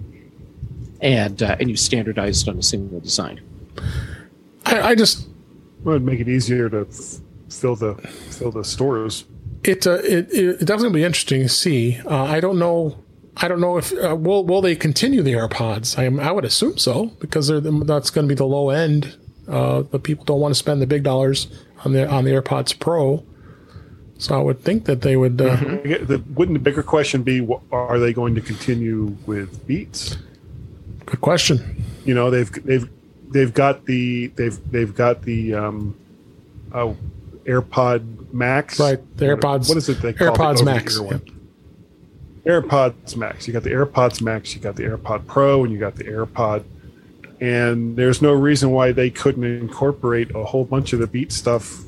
and 1.01 1.41
uh, 1.41 1.55
and 1.59 1.69
you 1.69 1.75
standardized 1.75 2.47
on 2.49 2.57
a 2.57 2.63
single 2.63 2.99
design. 2.99 3.39
I, 4.65 4.81
I 4.81 4.95
just 4.95 5.27
Well, 5.83 5.95
it'd 5.95 6.05
make 6.05 6.19
it 6.19 6.27
easier 6.27 6.69
to 6.69 6.87
f- 6.89 7.19
fill 7.49 7.75
the 7.75 7.95
fill 7.95 8.51
the 8.51 8.63
stores. 8.63 9.25
it, 9.63 9.87
uh, 9.87 9.93
it 10.03 10.31
it 10.31 10.61
it 10.61 10.65
definitely 10.65 10.99
be 10.99 11.03
interesting 11.05 11.41
to 11.41 11.49
see. 11.49 11.99
Uh, 12.05 12.23
I 12.23 12.39
don't 12.39 12.59
know. 12.59 12.97
I 13.37 13.47
don't 13.47 13.61
know 13.61 13.77
if 13.77 13.93
uh, 13.93 14.15
will 14.15 14.45
will 14.45 14.61
they 14.61 14.75
continue 14.75 15.21
the 15.23 15.33
AirPods. 15.33 15.97
I 15.97 16.03
am, 16.03 16.19
I 16.19 16.31
would 16.31 16.45
assume 16.45 16.77
so 16.77 17.07
because 17.19 17.47
they're 17.47 17.59
the, 17.61 17.71
that's 17.85 18.09
going 18.09 18.27
to 18.27 18.29
be 18.29 18.37
the 18.37 18.45
low 18.45 18.69
end. 18.69 19.17
Uh, 19.47 19.81
but 19.81 20.03
people 20.03 20.23
don't 20.25 20.39
want 20.39 20.53
to 20.53 20.57
spend 20.59 20.81
the 20.81 20.87
big 20.87 21.03
dollars 21.03 21.47
on 21.83 21.91
the 21.93 22.07
on 22.09 22.23
the 22.23 22.31
AirPods 22.31 22.77
Pro. 22.79 23.23
So 24.17 24.39
I 24.39 24.41
would 24.41 24.61
think 24.61 24.85
that 24.85 25.01
they 25.01 25.17
would. 25.17 25.41
Uh, 25.41 25.55
get- 25.83 26.07
the- 26.07 26.23
Wouldn't 26.33 26.57
the 26.57 26.63
bigger 26.63 26.83
question 26.83 27.23
be, 27.23 27.45
are 27.71 27.99
they 27.99 28.13
going 28.13 28.35
to 28.35 28.41
continue 28.41 29.17
with 29.25 29.65
Beats? 29.67 30.17
Good 31.05 31.19
question. 31.19 31.83
You 32.05 32.13
know, 32.13 32.29
they've 32.29 32.49
they've 32.65 32.89
they've 33.31 33.53
got 33.53 33.85
the 33.85 34.27
they've 34.27 34.71
they've 34.71 34.95
got 34.95 35.23
the 35.23 35.53
um, 35.55 35.95
oh, 36.73 36.95
AirPod 37.45 38.31
Max, 38.33 38.79
Right, 38.79 38.99
the 39.17 39.25
AirPods- 39.25 39.67
What 39.67 39.77
is 39.77 39.89
it? 39.89 40.01
They 40.01 40.13
call 40.13 40.27
the 40.33 40.39
AirPods 40.39 40.61
over-the-ear 40.61 40.75
Max, 40.75 40.99
one? 40.99 41.21
AirPods 42.45 43.15
Max. 43.15 43.47
You 43.47 43.53
got 43.53 43.63
the 43.63 43.69
AirPods 43.71 44.21
Max. 44.21 44.53
You 44.55 44.61
got 44.61 44.75
the 44.75 44.83
AirPod 44.83 45.27
Pro, 45.27 45.63
and 45.63 45.73
you 45.73 45.79
got 45.79 45.95
the 45.95 46.03
AirPod. 46.05 46.63
And 47.43 47.97
there's 47.97 48.21
no 48.21 48.31
reason 48.31 48.71
why 48.71 48.93
they 48.93 49.09
couldn't 49.09 49.43
incorporate 49.43 50.33
a 50.33 50.45
whole 50.45 50.63
bunch 50.63 50.93
of 50.93 50.99
the 50.99 51.07
Beat 51.07 51.33
stuff 51.33 51.81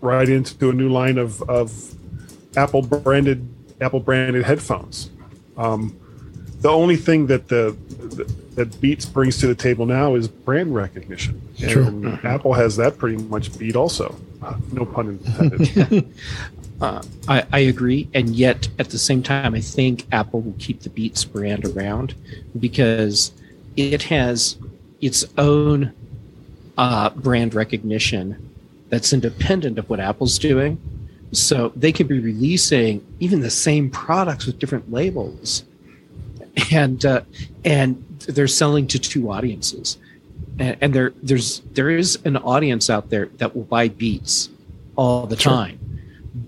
right 0.00 0.28
into 0.28 0.68
a 0.68 0.72
new 0.72 0.88
line 0.88 1.16
of, 1.16 1.40
of 1.48 1.94
Apple 2.56 2.82
branded 2.82 3.48
Apple 3.80 4.00
branded 4.00 4.44
headphones. 4.44 5.10
Um, 5.56 5.96
the 6.58 6.70
only 6.70 6.96
thing 6.96 7.28
that 7.28 7.46
the 7.46 7.76
that 8.56 8.80
Beats 8.80 9.06
brings 9.06 9.38
to 9.38 9.46
the 9.46 9.54
table 9.54 9.86
now 9.86 10.16
is 10.16 10.26
brand 10.26 10.74
recognition, 10.74 11.40
and 11.62 11.70
True. 11.70 12.18
Apple 12.24 12.54
has 12.54 12.74
that 12.74 12.98
pretty 12.98 13.18
much 13.18 13.56
beat 13.56 13.76
also. 13.76 14.16
No 14.72 14.84
pun 14.84 15.08
intended. 15.10 16.12
Uh, 16.80 17.00
I, 17.28 17.46
I 17.52 17.58
agree, 17.60 18.08
and 18.14 18.30
yet 18.30 18.66
at 18.80 18.90
the 18.90 18.98
same 18.98 19.22
time, 19.22 19.54
I 19.54 19.60
think 19.60 20.06
Apple 20.10 20.40
will 20.40 20.56
keep 20.58 20.80
the 20.80 20.90
Beats 20.90 21.24
brand 21.24 21.64
around 21.64 22.14
because 22.58 23.30
it 23.76 24.04
has 24.04 24.56
its 25.00 25.24
own 25.36 25.92
uh, 26.78 27.10
brand 27.10 27.54
recognition 27.54 28.50
that's 28.88 29.12
independent 29.12 29.78
of 29.78 29.88
what 29.88 30.00
Apple's 30.00 30.38
doing. 30.38 30.80
So 31.32 31.72
they 31.74 31.92
could 31.92 32.06
be 32.06 32.20
releasing 32.20 33.04
even 33.18 33.40
the 33.40 33.50
same 33.50 33.90
products 33.90 34.46
with 34.46 34.58
different 34.60 34.92
labels, 34.92 35.64
and 36.70 37.04
uh, 37.04 37.22
and 37.64 38.04
they're 38.28 38.46
selling 38.46 38.86
to 38.88 39.00
two 39.00 39.30
audiences, 39.32 39.98
and, 40.60 40.76
and 40.80 40.94
there 40.94 41.12
there's 41.22 41.60
there 41.72 41.90
is 41.90 42.20
an 42.24 42.36
audience 42.36 42.88
out 42.88 43.10
there 43.10 43.26
that 43.38 43.56
will 43.56 43.64
buy 43.64 43.88
Beats 43.88 44.48
all 44.94 45.26
the 45.26 45.36
Sure. 45.36 45.52
time. 45.52 45.80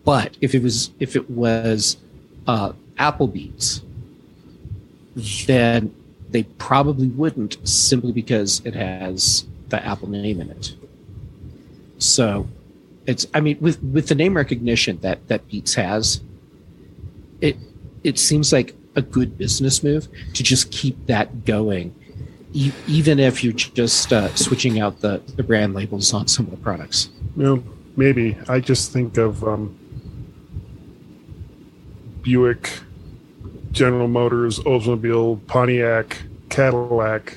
But 0.04 0.36
if 0.40 0.54
it 0.54 0.62
was 0.62 0.90
if 1.00 1.16
it 1.16 1.28
was 1.28 1.96
uh, 2.46 2.72
Apple 2.96 3.26
Beats, 3.26 3.82
then 5.46 5.92
they 6.30 6.44
probably 6.44 7.08
wouldn't 7.08 7.56
simply 7.66 8.12
because 8.12 8.60
it 8.64 8.74
has 8.74 9.46
the 9.68 9.84
Apple 9.84 10.08
name 10.08 10.40
in 10.40 10.50
it. 10.50 10.74
So 11.98 12.48
it's 13.06 13.26
I 13.32 13.40
mean 13.40 13.58
with 13.60 13.82
with 13.82 14.08
the 14.08 14.14
name 14.14 14.36
recognition 14.36 14.98
that 15.00 15.26
that 15.28 15.48
Beats 15.48 15.74
has, 15.74 16.20
it 17.40 17.56
it 18.04 18.18
seems 18.18 18.52
like 18.52 18.74
a 18.94 19.02
good 19.02 19.36
business 19.38 19.82
move 19.82 20.08
to 20.34 20.42
just 20.42 20.70
keep 20.70 21.06
that 21.06 21.44
going, 21.44 21.94
even 22.52 23.18
if 23.18 23.44
you're 23.44 23.52
just 23.52 24.12
uh, 24.12 24.34
switching 24.34 24.80
out 24.80 25.00
the 25.00 25.22
the 25.36 25.42
brand 25.42 25.74
labels 25.74 26.12
on 26.12 26.26
some 26.28 26.46
of 26.46 26.50
the 26.50 26.56
products. 26.58 27.10
Know, 27.36 27.62
maybe. 27.96 28.36
I 28.48 28.60
just 28.60 28.92
think 28.92 29.18
of 29.18 29.44
um, 29.44 29.76
Buick, 32.22 32.80
General 33.76 34.08
Motors, 34.08 34.58
Oldsmobile, 34.60 35.46
Pontiac, 35.46 36.22
Cadillac, 36.48 37.36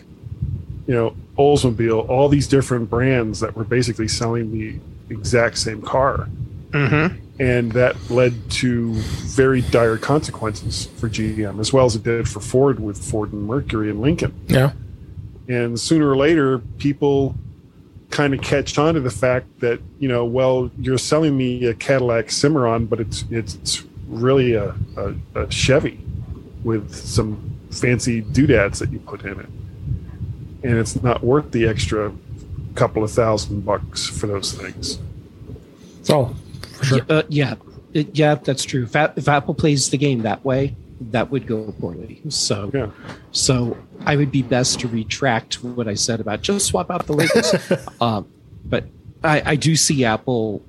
you 0.88 0.94
know, 0.96 1.14
Oldsmobile, 1.38 2.08
all 2.08 2.30
these 2.30 2.48
different 2.48 2.90
brands 2.90 3.42
that 3.42 3.56
were 3.58 3.66
basically 3.66 4.08
selling 4.08 4.52
the 4.52 4.80
exact 5.14 5.58
same 5.58 5.82
car. 5.82 6.30
Mm-hmm. 6.72 7.18
And 7.42 7.72
that 7.74 7.96
led 8.10 8.50
to 8.52 8.94
very 8.94 9.62
dire 9.62 9.98
consequences 9.98 10.86
for 10.98 11.10
GM, 11.10 11.60
as 11.60 11.74
well 11.74 11.86
as 11.86 11.96
it 11.96 12.04
did 12.04 12.28
for 12.30 12.40
Ford 12.40 12.80
with 12.80 12.98
Ford 12.98 13.34
and 13.34 13.46
Mercury 13.46 13.90
and 13.90 14.02
Lincoln 14.02 14.34
Yeah. 14.48 14.72
and 15.50 15.78
sooner 15.80 16.10
or 16.10 16.16
later 16.18 16.60
people 16.78 17.36
kind 18.12 18.34
of 18.34 18.42
catch 18.42 18.78
on 18.78 18.94
to 18.96 19.00
the 19.02 19.10
fact 19.12 19.60
that 19.60 19.80
you 20.00 20.08
know 20.08 20.26
well 20.26 20.72
you're 20.80 20.98
selling 20.98 21.38
me 21.38 21.64
a 21.66 21.76
cadillac 21.76 22.32
cimarron 22.32 22.88
but 22.88 23.00
it's 23.00 23.24
it's 23.30 23.84
really 24.08 24.54
a, 24.56 24.74
a, 24.98 25.14
a 25.36 25.52
chevy 25.52 26.00
with 26.64 26.94
some 26.94 27.56
fancy 27.72 28.22
doodads 28.22 28.80
that 28.80 28.92
you 28.92 29.00
put 29.00 29.24
in 29.24 29.40
it 29.40 29.50
and 30.64 30.78
it's 30.78 31.02
not 31.02 31.24
worth 31.24 31.52
the 31.52 31.68
extra 31.68 32.12
couple 32.76 33.04
of 33.04 33.12
thousand 33.12 33.62
bucks 33.66 34.08
for 34.08 34.28
those 34.28 34.54
things 34.54 35.00
So 36.04 36.36
for 36.78 36.86
sure. 36.86 36.98
Yeah, 36.98 37.16
uh, 37.16 37.24
yeah, 37.30 37.56
It- 37.94 38.16
yeah, 38.16 38.36
that's 38.36 38.64
true. 38.64 38.84
If, 38.84 38.96
if 39.18 39.28
Apple 39.28 39.54
plays 39.54 39.90
the 39.90 39.98
game 39.98 40.22
that 40.24 40.44
way, 40.46 40.76
that 41.12 41.30
would 41.32 41.48
go 41.48 41.74
poorly. 41.80 42.22
So, 42.30 42.72
yeah 42.74 42.90
so 43.32 43.78
I 44.06 44.16
would 44.16 44.32
be 44.32 44.42
best 44.42 44.80
to 44.82 44.88
retract 44.88 45.64
what 45.64 45.88
I 45.88 45.94
said 45.94 46.20
about 46.20 46.42
just 46.42 46.66
swap 46.66 46.90
out 46.92 47.06
the 47.06 47.14
labels. 47.14 47.54
um, 48.02 48.28
but 48.66 48.86
I, 49.24 49.42
I 49.52 49.56
do 49.56 49.76
see 49.76 50.04
Apple 50.06 50.62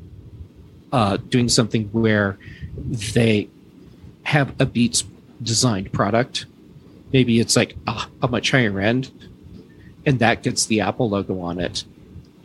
uh, 0.92 1.16
doing 1.16 1.48
something 1.48 1.84
where 1.92 2.38
they 3.14 3.48
have 4.24 4.54
a 4.60 4.66
Beats 4.66 5.02
designed 5.42 5.92
product. 5.92 6.46
Maybe 7.12 7.40
it's 7.40 7.56
like 7.56 7.76
a, 7.86 8.02
a 8.22 8.28
much 8.28 8.50
higher 8.52 8.78
end, 8.80 9.10
and 10.06 10.18
that 10.20 10.42
gets 10.42 10.66
the 10.66 10.80
Apple 10.80 11.08
logo 11.10 11.40
on 11.40 11.58
it, 11.60 11.84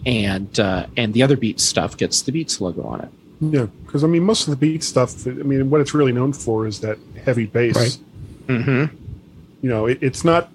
and 0.05 0.59
uh, 0.59 0.87
and 0.97 1.13
the 1.13 1.23
other 1.23 1.37
Beats 1.37 1.63
stuff 1.63 1.97
gets 1.97 2.21
the 2.23 2.31
Beats 2.31 2.59
logo 2.61 2.83
on 2.83 3.01
it. 3.01 3.09
yeah 3.41 3.67
because 3.85 4.03
i 4.03 4.07
mean 4.07 4.23
most 4.23 4.47
of 4.47 4.51
the 4.51 4.55
Beats 4.57 4.87
stuff 4.87 5.27
i 5.27 5.31
mean 5.31 5.69
what 5.69 5.81
it's 5.81 5.93
really 5.93 6.13
known 6.13 6.31
for 6.33 6.65
is 6.65 6.79
that 6.79 6.97
heavy 7.25 7.45
bass 7.45 7.75
Right. 7.75 7.97
Mm-hmm. 8.47 8.95
you 9.61 9.69
know 9.69 9.87
it, 9.87 9.97
it's 10.01 10.23
not 10.23 10.49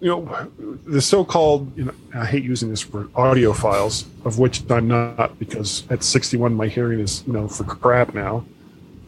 you 0.00 0.08
know 0.08 0.50
the 0.86 1.02
so-called 1.02 1.76
you 1.76 1.84
know 1.84 1.92
i 2.14 2.24
hate 2.24 2.44
using 2.44 2.70
this 2.70 2.90
word 2.90 3.12
audiophiles 3.12 4.06
of 4.24 4.38
which 4.38 4.62
i'm 4.70 4.88
not 4.88 5.38
because 5.38 5.84
at 5.90 6.02
61 6.02 6.54
my 6.54 6.66
hearing 6.68 6.98
is 7.00 7.22
you 7.26 7.32
know 7.34 7.46
for 7.46 7.64
crap 7.64 8.14
now 8.14 8.42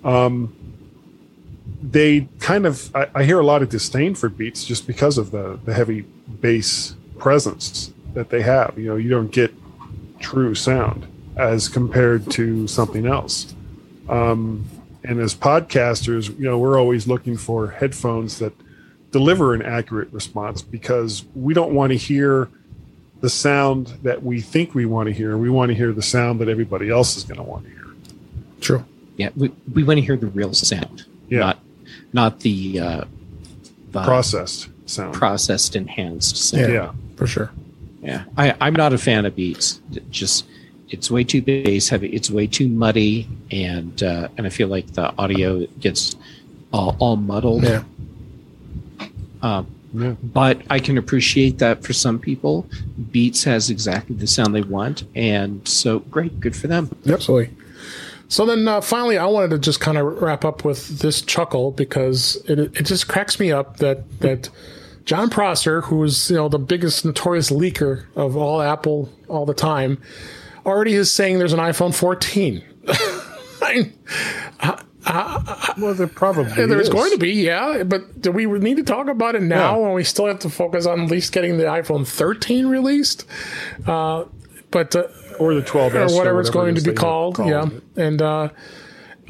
um 0.04 0.54
they 1.82 2.28
kind 2.40 2.66
of 2.66 2.94
I, 2.94 3.08
I 3.14 3.24
hear 3.24 3.38
a 3.40 3.44
lot 3.44 3.62
of 3.62 3.68
disdain 3.70 4.14
for 4.14 4.28
beats 4.28 4.64
just 4.64 4.86
because 4.86 5.18
of 5.18 5.30
the 5.30 5.58
the 5.64 5.72
heavy 5.74 6.02
bass 6.40 6.94
presence 7.18 7.92
that 8.14 8.30
they 8.30 8.42
have 8.42 8.78
you 8.78 8.86
know 8.86 8.96
you 8.96 9.08
don't 9.08 9.30
get 9.30 9.52
true 10.18 10.54
sound 10.54 11.06
as 11.36 11.68
compared 11.68 12.30
to 12.32 12.66
something 12.66 13.06
else 13.06 13.54
um 14.08 14.64
and 15.04 15.20
as 15.20 15.34
podcasters 15.34 16.28
you 16.38 16.44
know 16.44 16.58
we're 16.58 16.78
always 16.78 17.06
looking 17.06 17.36
for 17.36 17.68
headphones 17.68 18.38
that 18.38 18.52
deliver 19.10 19.54
an 19.54 19.62
accurate 19.62 20.12
response 20.12 20.60
because 20.62 21.24
we 21.34 21.54
don't 21.54 21.72
want 21.74 21.90
to 21.90 21.96
hear 21.96 22.48
the 23.20 23.30
sound 23.30 23.86
that 24.02 24.22
we 24.22 24.40
think 24.40 24.74
we 24.74 24.86
want 24.86 25.06
to 25.06 25.12
hear. 25.12 25.36
We 25.36 25.50
want 25.50 25.68
to 25.68 25.74
hear 25.74 25.92
the 25.92 26.00
sound 26.00 26.40
that 26.40 26.48
everybody 26.48 26.88
else 26.88 27.18
is 27.18 27.24
going 27.24 27.36
to 27.36 27.42
want 27.42 27.64
to 27.64 27.70
hear. 27.70 27.86
True. 28.62 28.84
Yeah, 29.16 29.28
we, 29.36 29.50
we 29.74 29.82
want 29.82 29.98
to 29.98 30.02
hear 30.06 30.16
the 30.16 30.28
real 30.28 30.54
sound, 30.54 31.04
Yeah. 31.28 31.40
not 31.40 31.58
not 32.12 32.40
the, 32.40 32.80
uh, 32.80 33.04
the 33.92 34.02
Processed 34.02 34.68
sound. 34.86 35.14
processed 35.14 35.76
enhanced 35.76 36.52
Yeah. 36.54 36.60
sound. 36.62 36.72
yeah. 36.72 36.92
For 37.16 37.26
sure. 37.26 37.50
Yeah, 38.02 38.24
I, 38.36 38.54
I'm 38.60 38.72
not 38.74 38.92
a 38.94 38.98
fan 38.98 39.26
of 39.26 39.36
beats. 39.36 39.80
It 39.92 40.10
Just 40.10 40.46
it's 40.88 41.10
way 41.10 41.22
too 41.22 41.42
bass 41.42 41.88
heavy. 41.90 42.08
It's 42.08 42.30
way 42.30 42.46
too 42.46 42.66
muddy, 42.66 43.28
and 43.50 44.02
uh, 44.02 44.28
and 44.38 44.46
I 44.46 44.50
feel 44.50 44.68
like 44.68 44.92
the 44.94 45.12
audio 45.18 45.66
gets 45.80 46.16
all, 46.72 46.96
all 46.98 47.16
muddled. 47.16 47.62
Yeah. 47.64 47.82
Um, 49.42 49.66
Yeah. 49.92 50.14
but 50.22 50.62
I 50.70 50.78
can 50.78 50.96
appreciate 50.98 51.58
that 51.58 51.82
for 51.84 51.92
some 51.92 52.18
people, 52.18 52.66
Beats 53.12 53.44
has 53.44 53.70
exactly 53.70 54.16
the 54.16 54.26
sound 54.26 54.54
they 54.54 54.62
want, 54.62 55.04
and 55.14 55.66
so 55.68 55.98
great, 55.98 56.40
good 56.40 56.54
for 56.56 56.68
them. 56.68 56.88
Absolutely. 57.06 57.54
So 58.30 58.46
then 58.46 58.66
uh, 58.68 58.80
finally, 58.80 59.18
I 59.18 59.26
wanted 59.26 59.50
to 59.50 59.58
just 59.58 59.80
kind 59.80 59.98
of 59.98 60.22
wrap 60.22 60.44
up 60.44 60.64
with 60.64 61.00
this 61.00 61.20
chuckle 61.20 61.72
because 61.72 62.36
it 62.46 62.58
it 62.60 62.86
just 62.86 63.08
cracks 63.08 63.38
me 63.40 63.50
up 63.52 63.78
that 63.78 64.20
that 64.20 64.48
Jon 65.04 65.28
Prosser, 65.30 65.80
who 65.82 66.02
is 66.04 66.30
you 66.30 66.36
know 66.36 66.48
the 66.48 66.58
biggest 66.60 67.04
notorious 67.04 67.50
leaker 67.50 68.04
of 68.14 68.36
all 68.36 68.62
Apple 68.62 69.10
all 69.28 69.44
the 69.46 69.54
time, 69.54 70.00
already 70.64 70.94
is 70.94 71.10
saying 71.12 71.38
there's 71.38 71.52
an 71.52 71.58
iPhone 71.58 71.92
14. 71.94 72.62
I, 73.62 73.90
Well, 75.78 75.94
there 75.94 76.06
probably 76.06 76.44
there's 76.66 76.88
is. 76.88 76.94
going 76.94 77.10
to 77.12 77.18
be, 77.18 77.32
yeah, 77.32 77.82
but 77.82 78.20
do 78.20 78.30
we 78.30 78.46
need 78.46 78.76
to 78.76 78.82
talk 78.82 79.08
about 79.08 79.34
it 79.34 79.42
now 79.42 79.76
Yeah. 79.76 79.86
when 79.86 79.92
we 79.94 80.04
still 80.04 80.26
have 80.26 80.40
to 80.40 80.50
focus 80.50 80.86
on 80.86 81.00
at 81.00 81.10
least 81.10 81.32
getting 81.32 81.56
the 81.56 81.64
iPhone 81.64 82.06
13 82.06 82.66
released? 82.66 83.24
Uh, 83.86 84.24
but 84.70 84.94
uh, 84.94 85.04
or 85.40 85.54
the 85.54 85.62
12s 85.62 86.10
or 86.10 86.16
whatever 86.16 86.40
it's 86.40 86.50
going 86.50 86.76
it 86.76 86.80
to 86.80 86.84
be 86.84 86.90
they 86.90 86.96
called. 86.96 87.38
Yeah, 87.38 87.68
and 87.96 88.20
uh, 88.20 88.50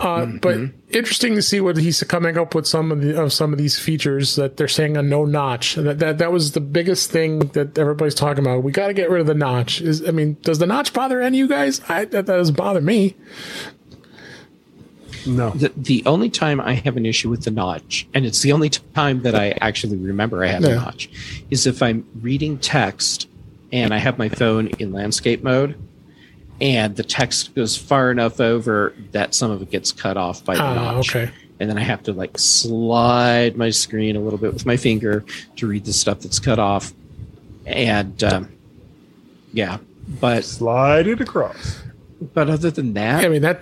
uh, 0.01 0.27
but 0.27 0.59
interesting 0.91 1.35
to 1.35 1.43
see 1.43 1.61
what 1.61 1.77
he's 1.77 2.03
coming 2.05 2.39
up 2.39 2.55
with 2.55 2.67
some 2.67 2.91
of 2.91 3.03
the 3.03 3.21
of 3.21 3.33
some 3.33 3.53
of 3.53 3.59
these 3.59 3.79
features 3.79 4.37
that 4.37 4.57
they're 4.57 4.69
saying 4.69 4.97
a 4.97 5.03
no 5.03 5.25
notch. 5.25 5.75
That 5.75 5.99
that 5.99 6.19
that 6.19 6.33
was 6.33 6.53
the 6.53 6.61
biggest 6.61 7.11
thing 7.11 7.41
that 7.51 7.79
everybody's 7.79 8.15
talking 8.15 8.45
about. 8.45 8.63
We 8.63 8.73
got 8.73 8.89
to 8.89 8.95
get 8.95 9.11
rid 9.11 9.21
of 9.21 9.27
the 9.27 9.35
notch. 9.35 9.81
Is 9.81 10.07
I 10.07 10.11
mean, 10.11 10.37
does 10.43 10.59
the 10.59 10.67
notch 10.67 10.93
bother 10.93 11.21
any 11.21 11.41
of 11.41 11.49
you 11.49 11.49
guys? 11.49 11.81
I, 11.89 12.07
that, 12.07 12.27
that 12.27 12.27
doesn't 12.27 12.57
bother 12.57 12.81
me. 12.81 13.15
No. 15.27 15.51
The, 15.51 15.71
the 15.77 16.03
only 16.07 16.31
time 16.31 16.63
I 16.63 16.75
have 16.75 16.97
an 16.97 17.05
issue 17.05 17.29
with 17.29 17.45
the 17.45 17.51
notch, 17.51 18.09
and 18.15 18.25
it's 18.25 18.41
the 18.41 18.53
only 18.53 18.71
time 18.71 19.21
that 19.23 19.35
I 19.35 19.51
actually 19.61 19.99
remember 19.99 20.43
I 20.43 20.49
have 20.49 20.65
a 20.65 20.75
notch, 20.75 21.11
is 21.51 21.67
if 21.67 21.83
I'm 21.83 22.07
reading 22.23 22.59
text 22.59 23.29
and 23.71 23.93
I 23.93 23.99
have 23.99 24.17
my 24.19 24.31
phone 24.31 24.69
in 24.79 24.93
landscape 24.93 25.43
mode, 25.43 25.79
and 26.61 26.97
the 26.97 27.03
text 27.03 27.55
goes 27.55 27.77
far 27.77 28.11
enough 28.11 28.41
over 28.41 28.95
that 29.13 29.35
some 29.35 29.51
of 29.51 29.63
it 29.63 29.71
gets 29.71 29.93
cut 29.93 30.17
off 30.17 30.45
by 30.45 30.55
the 30.57 30.63
Ah, 30.63 30.75
notch. 30.75 31.15
okay. 31.17 31.33
And 31.59 31.69
then 31.69 31.77
I 31.77 31.83
have 31.83 32.03
to 32.05 32.13
like 32.13 32.39
slide 32.39 33.57
my 33.57 33.71
screen 33.71 34.17
a 34.17 34.21
little 34.21 34.39
bit 34.39 34.53
with 34.55 34.65
my 34.67 34.77
finger 34.77 35.25
to 35.57 35.67
read 35.67 35.85
the 35.85 35.93
stuff 35.93 36.21
that's 36.21 36.39
cut 36.39 36.59
off. 36.59 36.93
And 37.67 38.23
um, 38.25 38.51
yeah, 39.53 39.79
but 40.21 40.45
Slide 40.45 41.07
it 41.07 41.21
across. 41.21 41.81
but 42.35 42.49
other 42.49 42.71
than 42.71 42.95
that, 42.95 43.25
I 43.25 43.29
mean, 43.29 43.43
that 43.43 43.61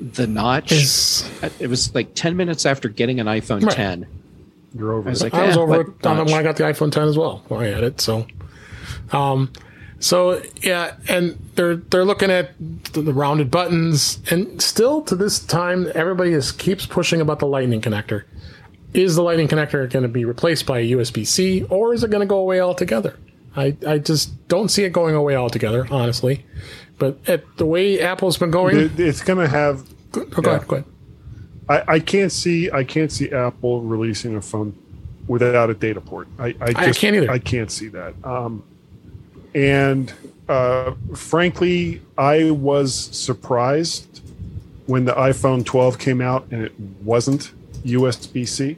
the 0.00 0.26
notch. 0.26 0.72
is. 0.72 1.28
It 1.60 1.68
was 1.68 1.94
like 1.94 2.14
10 2.14 2.36
minutes 2.36 2.66
after 2.66 2.88
getting 2.88 3.20
an 3.20 3.26
iPhone 3.26 3.62
Right. 3.64 3.76
10. 3.76 4.06
You're 4.76 4.92
over 4.94 5.08
I 5.08 5.10
was 5.10 5.20
it. 5.22 5.32
like, 5.32 5.34
I 5.34 5.46
was 5.46 5.56
eh, 5.56 5.60
over 5.60 5.80
it 5.82 5.86
on, 6.06 6.16
notch? 6.16 6.26
when 6.26 6.34
I 6.38 6.42
got 6.42 6.56
the 6.56 6.64
iPhone 6.64 6.90
10 6.92 7.08
as 7.08 7.18
well. 7.18 7.44
When 7.48 7.60
I 7.60 7.66
had 7.66 7.84
it, 7.84 8.00
so, 8.00 8.26
um, 9.12 9.52
so 10.00 10.42
yeah, 10.62 10.96
and 11.08 11.38
they're 11.54 11.76
they're 11.76 12.06
looking 12.06 12.30
at 12.30 12.52
the, 12.92 13.02
the 13.02 13.12
rounded 13.12 13.50
buttons, 13.50 14.18
and 14.30 14.60
still 14.60 15.02
to 15.02 15.14
this 15.14 15.38
time, 15.38 15.92
everybody 15.94 16.32
is 16.32 16.52
keeps 16.52 16.86
pushing 16.86 17.20
about 17.20 17.38
the 17.38 17.46
Lightning 17.46 17.82
connector. 17.82 18.24
Is 18.94 19.14
the 19.14 19.22
Lightning 19.22 19.46
connector 19.46 19.88
going 19.88 20.02
to 20.02 20.08
be 20.08 20.24
replaced 20.24 20.66
by 20.66 20.80
a 20.80 20.90
USB 20.92 21.26
C, 21.26 21.64
or 21.64 21.92
is 21.92 22.02
it 22.02 22.10
going 22.10 22.22
to 22.22 22.26
go 22.26 22.38
away 22.38 22.60
altogether? 22.60 23.18
I 23.54 23.76
I 23.86 23.98
just 23.98 24.48
don't 24.48 24.70
see 24.70 24.84
it 24.84 24.90
going 24.90 25.14
away 25.14 25.36
altogether, 25.36 25.86
honestly. 25.90 26.46
But 26.98 27.18
at 27.28 27.44
the 27.58 27.66
way 27.66 28.00
Apple's 28.00 28.38
been 28.38 28.50
going, 28.50 28.90
it's 28.96 29.22
going 29.22 29.38
to 29.38 29.48
have. 29.48 29.86
go, 30.12 30.24
go 30.24 30.50
ahead, 30.50 30.66
go 30.66 30.76
ahead. 30.76 30.84
I, 31.68 31.94
I 31.94 32.00
can't 32.00 32.32
see. 32.32 32.70
I 32.70 32.84
can't 32.84 33.12
see 33.12 33.30
Apple 33.30 33.82
releasing 33.82 34.34
a 34.34 34.40
phone 34.40 34.76
without 35.28 35.70
a 35.70 35.74
data 35.74 36.00
port. 36.00 36.26
I, 36.38 36.48
I, 36.48 36.54
I 36.74 36.92
can't 36.92 37.16
either. 37.16 37.30
I 37.30 37.38
can't 37.38 37.70
see 37.70 37.88
that. 37.88 38.14
Um, 38.24 38.64
and 39.54 40.12
uh, 40.48 40.94
frankly, 41.14 42.02
I 42.18 42.50
was 42.50 42.94
surprised 42.94 44.20
when 44.86 45.04
the 45.04 45.12
iPhone 45.12 45.64
12 45.64 45.98
came 45.98 46.20
out 46.20 46.46
and 46.50 46.64
it 46.64 46.72
wasn't 47.02 47.52
USB 47.84 48.46
C. 48.46 48.76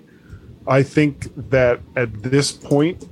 I 0.67 0.83
think 0.83 1.33
that 1.51 1.81
at 1.97 2.23
this 2.23 2.53
point, 2.53 3.09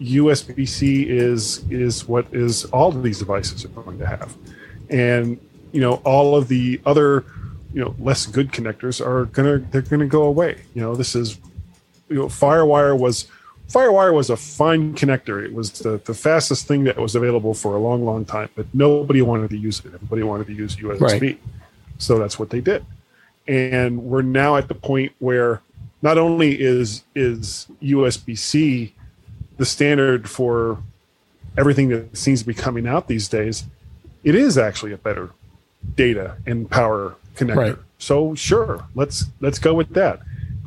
USB 0.00 0.68
C 0.68 1.08
is 1.08 1.64
is 1.70 2.06
what 2.08 2.26
is 2.32 2.64
all 2.66 2.88
of 2.88 3.02
these 3.02 3.20
devices 3.20 3.64
are 3.64 3.68
going 3.68 3.98
to 3.98 4.06
have, 4.06 4.36
and 4.90 5.38
you 5.72 5.80
know 5.80 5.94
all 6.04 6.36
of 6.36 6.48
the 6.48 6.80
other 6.84 7.24
you 7.72 7.80
know 7.80 7.94
less 7.98 8.26
good 8.26 8.50
connectors 8.50 9.04
are 9.04 9.26
gonna 9.26 9.58
they're 9.58 9.82
gonna 9.82 10.06
go 10.06 10.24
away. 10.24 10.62
You 10.74 10.82
know 10.82 10.94
this 10.94 11.14
is 11.14 11.38
you 12.08 12.16
know 12.16 12.26
FireWire 12.26 12.98
was 12.98 13.28
FireWire 13.68 14.12
was 14.12 14.30
a 14.30 14.36
fine 14.36 14.94
connector. 14.94 15.42
It 15.42 15.52
was 15.54 15.70
the, 15.72 15.98
the 16.04 16.14
fastest 16.14 16.66
thing 16.66 16.84
that 16.84 16.96
was 16.96 17.14
available 17.14 17.54
for 17.54 17.74
a 17.74 17.78
long, 17.78 18.04
long 18.04 18.24
time, 18.24 18.50
but 18.54 18.66
nobody 18.74 19.22
wanted 19.22 19.50
to 19.50 19.56
use 19.56 19.80
it. 19.80 19.94
Everybody 19.94 20.22
wanted 20.22 20.46
to 20.48 20.52
use 20.52 20.76
USB. 20.76 21.00
Right. 21.00 21.40
So 21.98 22.18
that's 22.18 22.38
what 22.38 22.50
they 22.50 22.60
did. 22.60 22.84
And 23.46 24.04
we're 24.04 24.22
now 24.22 24.56
at 24.56 24.68
the 24.68 24.74
point 24.74 25.12
where 25.18 25.62
not 26.02 26.18
only 26.18 26.60
is 26.60 27.04
is 27.14 27.66
USB 27.82 28.36
C 28.36 28.94
the 29.56 29.64
standard 29.64 30.28
for 30.28 30.82
everything 31.56 31.88
that 31.88 32.16
seems 32.16 32.40
to 32.40 32.46
be 32.46 32.54
coming 32.54 32.86
out 32.86 33.08
these 33.08 33.28
days, 33.28 33.64
it 34.22 34.34
is 34.34 34.58
actually 34.58 34.92
a 34.92 34.98
better 34.98 35.30
data 35.94 36.36
and 36.46 36.70
power 36.70 37.16
connector. 37.36 37.56
Right. 37.56 37.76
So 37.98 38.34
sure, 38.34 38.84
let's 38.94 39.26
let's 39.40 39.58
go 39.58 39.74
with 39.74 39.90
that. 39.94 40.20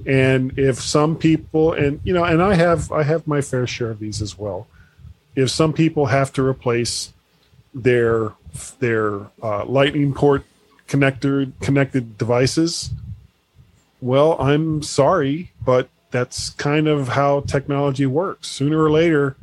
And 0.08 0.58
if 0.58 0.80
some 0.80 1.18
people 1.18 1.74
and 1.74 2.00
you 2.04 2.14
know, 2.14 2.24
and 2.24 2.42
I 2.42 2.56
have 2.56 2.92
I 2.92 3.04
have 3.04 3.28
my 3.28 3.42
fair 3.42 3.68
share 3.68 3.92
of 3.92 4.00
these 4.00 4.22
as 4.22 4.38
well. 4.38 4.68
If 5.36 5.52
some 5.52 5.74
people 5.74 6.08
have 6.08 6.32
to 6.34 6.44
replace 6.44 7.14
their 7.74 8.32
their 8.80 9.28
uh, 9.44 9.66
lightning 9.66 10.14
port 10.14 10.46
connector 10.88 11.52
connected 11.60 12.18
devices, 12.18 12.92
well, 14.00 14.40
I'm 14.40 14.82
sorry, 14.82 15.52
but 15.64 15.90
that's 16.12 16.52
kind 16.52 16.88
of 16.88 17.10
how 17.10 17.42
technology 17.42 18.06
works. 18.06 18.48
Sooner 18.48 18.82
or 18.82 18.90
later, 18.90 19.36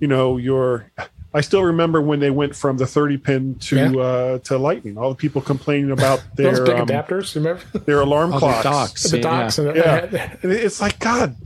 you 0.00 0.08
know, 0.08 0.36
your 0.36 0.90
I 1.32 1.42
still 1.42 1.62
remember 1.62 2.00
when 2.02 2.18
they 2.18 2.30
went 2.30 2.56
from 2.56 2.76
the 2.76 2.86
30 2.86 3.16
pin 3.18 3.54
to 3.60 3.76
Yeah. 3.76 4.00
uh, 4.00 4.38
to 4.40 4.58
lightning. 4.58 4.98
All 4.98 5.10
the 5.10 5.14
people 5.16 5.40
complaining 5.40 5.90
about 5.92 6.22
their 6.34 6.50
Those 6.56 6.68
big 6.68 6.80
um, 6.80 6.88
adapters, 6.88 7.34
remember 7.36 7.62
their 7.86 8.00
alarm 8.00 8.30
Oh, 8.30 8.34
the 8.34 8.38
clocks. 8.40 8.62
docks. 8.64 9.02
the 9.04 9.16
Yeah. 9.18 9.22
docks 9.22 9.58
and 9.58 9.76
Yeah. 9.76 10.36
And 10.42 10.52
it's 10.52 10.80
like 10.80 10.98
God, 10.98 11.36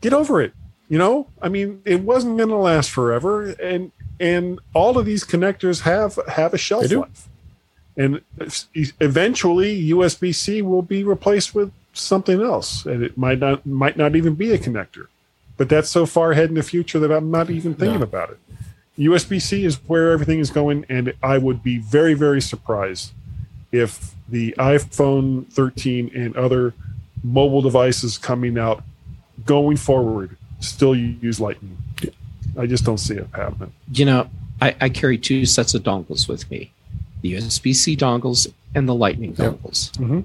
get 0.00 0.12
over 0.12 0.40
it. 0.40 0.52
You 0.88 0.98
know, 0.98 1.26
I 1.40 1.48
mean, 1.48 1.80
it 1.86 2.02
wasn't 2.02 2.36
going 2.36 2.50
to 2.50 2.56
last 2.56 2.90
forever, 2.90 3.46
and 3.52 3.90
and 4.20 4.60
all 4.74 4.98
of 4.98 5.06
these 5.06 5.24
connectors 5.24 5.80
have 5.82 6.18
have 6.28 6.52
a 6.54 6.58
shelf 6.58 6.92
life, 6.92 7.28
and 7.96 8.20
eventually 9.00 9.90
USB 9.90 10.34
C 10.34 10.62
will 10.62 10.82
be 10.82 11.02
replaced 11.02 11.54
with 11.54 11.72
something 11.94 12.40
else, 12.42 12.84
and 12.86 13.02
it 13.02 13.16
might 13.16 13.38
not 13.38 13.64
might 13.66 13.96
not 13.96 14.14
even 14.16 14.34
be 14.34 14.52
a 14.52 14.58
connector, 14.58 15.06
but 15.62 15.68
that's 15.68 15.88
so 15.88 16.04
far 16.06 16.32
ahead 16.32 16.48
in 16.48 16.56
the 16.56 16.62
future 16.64 16.98
that 16.98 17.12
I'm 17.12 17.30
not 17.30 17.48
even 17.48 17.72
thinking 17.74 18.00
No. 18.00 18.02
about 18.02 18.30
it. 18.30 18.38
USB 18.98 19.40
C 19.40 19.64
is 19.64 19.76
where 19.86 20.10
everything 20.10 20.40
is 20.40 20.50
going, 20.50 20.84
and 20.88 21.12
I 21.22 21.38
would 21.38 21.62
be 21.62 21.78
very 21.78 22.14
very 22.14 22.40
surprised 22.42 23.12
if 23.70 24.12
the 24.28 24.56
iPhone 24.58 25.46
13 25.52 26.10
and 26.16 26.36
other 26.36 26.74
mobile 27.22 27.62
devices 27.62 28.18
coming 28.18 28.58
out 28.58 28.82
going 29.46 29.76
forward 29.76 30.36
still 30.58 30.96
use 30.96 31.38
Lightning. 31.38 31.76
I 32.58 32.66
just 32.66 32.84
don't 32.84 32.98
see 32.98 33.14
it 33.14 33.28
happening. 33.32 33.72
You 33.92 34.04
know, 34.06 34.30
I, 34.60 34.74
I 34.80 34.88
carry 34.88 35.16
two 35.16 35.46
sets 35.46 35.74
of 35.74 35.84
dongles 35.84 36.26
with 36.28 36.50
me 36.50 36.72
the 37.20 37.34
USB 37.34 37.72
C 37.72 37.96
dongles 37.96 38.52
and 38.74 38.88
the 38.88 38.94
Lightning 38.96 39.36
Yep. 39.38 39.52
dongles. 39.52 39.92
Mhm. 39.92 40.24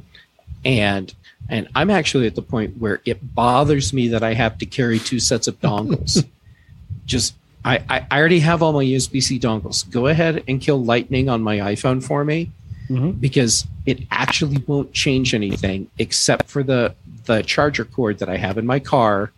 And 0.65 1.13
and 1.49 1.67
I'm 1.75 1.89
actually 1.89 2.27
at 2.27 2.35
the 2.35 2.41
point 2.41 2.77
where 2.77 3.01
it 3.05 3.33
bothers 3.35 3.93
me 3.93 4.07
that 4.09 4.23
I 4.23 4.33
have 4.33 4.57
to 4.59 4.65
carry 4.65 4.99
two 4.99 5.19
sets 5.19 5.47
of 5.47 5.59
dongles. 5.61 6.25
Just 7.05 7.35
I, 7.63 7.77
I 7.89 8.05
I 8.11 8.19
already 8.19 8.39
have 8.41 8.61
all 8.61 8.73
my 8.73 8.83
USB 8.83 9.21
C 9.23 9.39
dongles. 9.39 9.89
Go 9.89 10.07
ahead 10.07 10.43
and 10.47 10.59
kill 10.61 10.83
Lightning 10.83 11.29
on 11.29 11.41
my 11.41 11.57
iPhone 11.57 12.03
for 12.03 12.23
me 12.25 12.51
Mhm. 12.89 13.19
because 13.19 13.67
it 13.85 13.99
actually 14.11 14.63
won't 14.65 14.93
change 14.93 15.33
anything 15.33 15.89
except 15.99 16.49
for 16.49 16.63
the 16.63 16.93
the 17.25 17.41
charger 17.43 17.83
cord 17.83 18.19
that 18.19 18.29
I 18.29 18.37
have 18.37 18.57
in 18.57 18.65
my 18.65 18.79
car. 18.79 19.31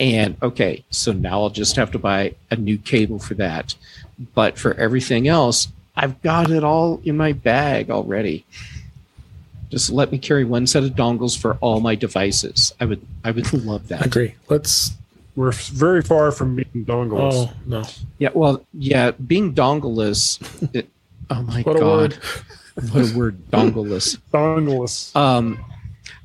And 0.00 0.36
okay, 0.42 0.82
so 0.90 1.12
now 1.12 1.42
I'll 1.42 1.50
just 1.50 1.76
have 1.76 1.90
to 1.92 1.98
buy 1.98 2.34
a 2.50 2.56
new 2.56 2.78
cable 2.78 3.18
for 3.18 3.34
that. 3.34 3.74
But 4.34 4.58
for 4.58 4.72
everything 4.74 5.28
else, 5.28 5.68
I've 5.94 6.20
got 6.22 6.50
it 6.50 6.64
all 6.64 7.00
in 7.04 7.16
my 7.16 7.32
bag 7.32 7.90
already. 7.90 8.44
Just 9.72 9.90
let 9.90 10.12
me 10.12 10.18
carry 10.18 10.44
one 10.44 10.66
set 10.66 10.82
of 10.84 10.90
dongles 10.90 11.36
for 11.36 11.56
all 11.62 11.80
my 11.80 11.94
devices. 11.94 12.74
I 12.78 12.84
would 12.84 13.00
I 13.24 13.30
would 13.30 13.50
love 13.64 13.84
I 13.90 13.96
that. 13.96 14.06
agree. 14.06 14.34
Let's. 14.50 14.92
We're 15.34 15.52
very 15.52 16.02
far 16.02 16.30
from 16.30 16.56
being 16.56 16.84
dongles. 16.84 17.48
Oh 17.48 17.52
no! 17.64 17.82
Yeah, 18.18 18.28
well, 18.34 18.62
yeah, 18.74 19.12
being 19.12 19.54
dongleless. 19.54 20.38
It, 20.74 20.90
oh 21.30 21.42
my 21.42 21.62
What 21.62 21.76
a 21.76 21.80
god. 21.80 21.88
word. 21.88 22.18
What 22.92 23.10
a 23.14 23.16
word, 23.16 23.38
dongleless. 23.50 24.18
Dongleless. 24.32 25.16
um, 25.16 25.58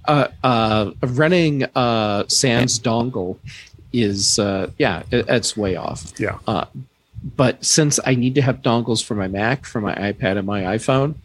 uh, 0.05 0.27
uh, 0.43 0.91
running 1.01 1.63
uh, 1.73 2.25
Sans 2.27 2.79
dongle 2.79 3.37
is 3.93 4.39
uh, 4.39 4.69
yeah, 4.77 5.03
it, 5.09 5.25
it's 5.29 5.55
way 5.55 5.77
off. 5.77 6.11
Yeah. 6.19 6.39
Uh, 6.45 6.65
but 7.37 7.63
since 7.63 7.99
I 8.05 8.15
need 8.15 8.35
to 8.35 8.41
have 8.41 8.61
dongles 8.61 9.01
for 9.03 9.15
my 9.15 9.27
Mac, 9.29 9.65
for 9.65 9.79
my 9.79 9.95
iPad, 9.95 10.37
and 10.37 10.45
my 10.45 10.63
iPhone, 10.63 11.15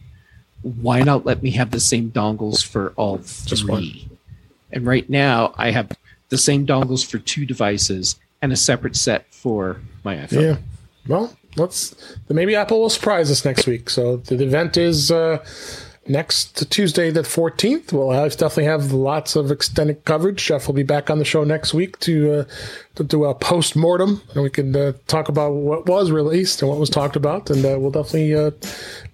why 0.63 1.01
not 1.01 1.25
let 1.25 1.43
me 1.43 1.51
have 1.51 1.71
the 1.71 1.79
same 1.79 2.11
dongles 2.11 2.65
for 2.65 2.93
all 2.95 3.17
three? 3.19 4.09
And 4.71 4.85
right 4.87 5.07
now, 5.09 5.53
I 5.57 5.71
have 5.71 5.91
the 6.29 6.37
same 6.37 6.65
dongles 6.65 7.05
for 7.05 7.19
two 7.19 7.45
devices 7.45 8.15
and 8.41 8.51
a 8.51 8.55
separate 8.55 8.95
set 8.95 9.31
for 9.31 9.79
my 10.03 10.15
iPhone. 10.15 10.41
Yeah. 10.41 10.57
Well, 11.07 11.35
let's 11.57 12.17
maybe 12.29 12.55
Apple 12.55 12.81
will 12.81 12.89
surprise 12.89 13.29
us 13.29 13.45
next 13.45 13.67
week. 13.67 13.89
So 13.89 14.17
the 14.17 14.43
event 14.43 14.77
is 14.77 15.11
uh, 15.11 15.45
next 16.07 16.69
Tuesday, 16.71 17.11
the 17.11 17.21
14th. 17.21 17.93
We'll 17.93 18.11
have, 18.11 18.31
definitely 18.31 18.65
have 18.65 18.91
lots 18.91 19.35
of 19.35 19.51
extended 19.51 20.03
coverage. 20.05 20.43
Jeff 20.45 20.67
will 20.67 20.73
be 20.73 20.83
back 20.83 21.09
on 21.09 21.19
the 21.19 21.25
show 21.25 21.43
next 21.43 21.73
week 21.73 21.99
to 21.99 22.39
uh, 22.39 22.43
to 22.95 23.03
do 23.03 23.25
a 23.25 23.33
post 23.33 23.75
mortem, 23.75 24.21
and 24.33 24.43
we 24.43 24.49
can 24.49 24.75
uh, 24.75 24.93
talk 25.07 25.27
about 25.27 25.53
what 25.53 25.87
was 25.87 26.11
released 26.11 26.61
and 26.61 26.69
what 26.69 26.79
was 26.79 26.89
talked 26.89 27.15
about, 27.15 27.49
and 27.49 27.65
uh, 27.65 27.75
we'll 27.79 27.89
definitely 27.89 28.35
uh, 28.35 28.51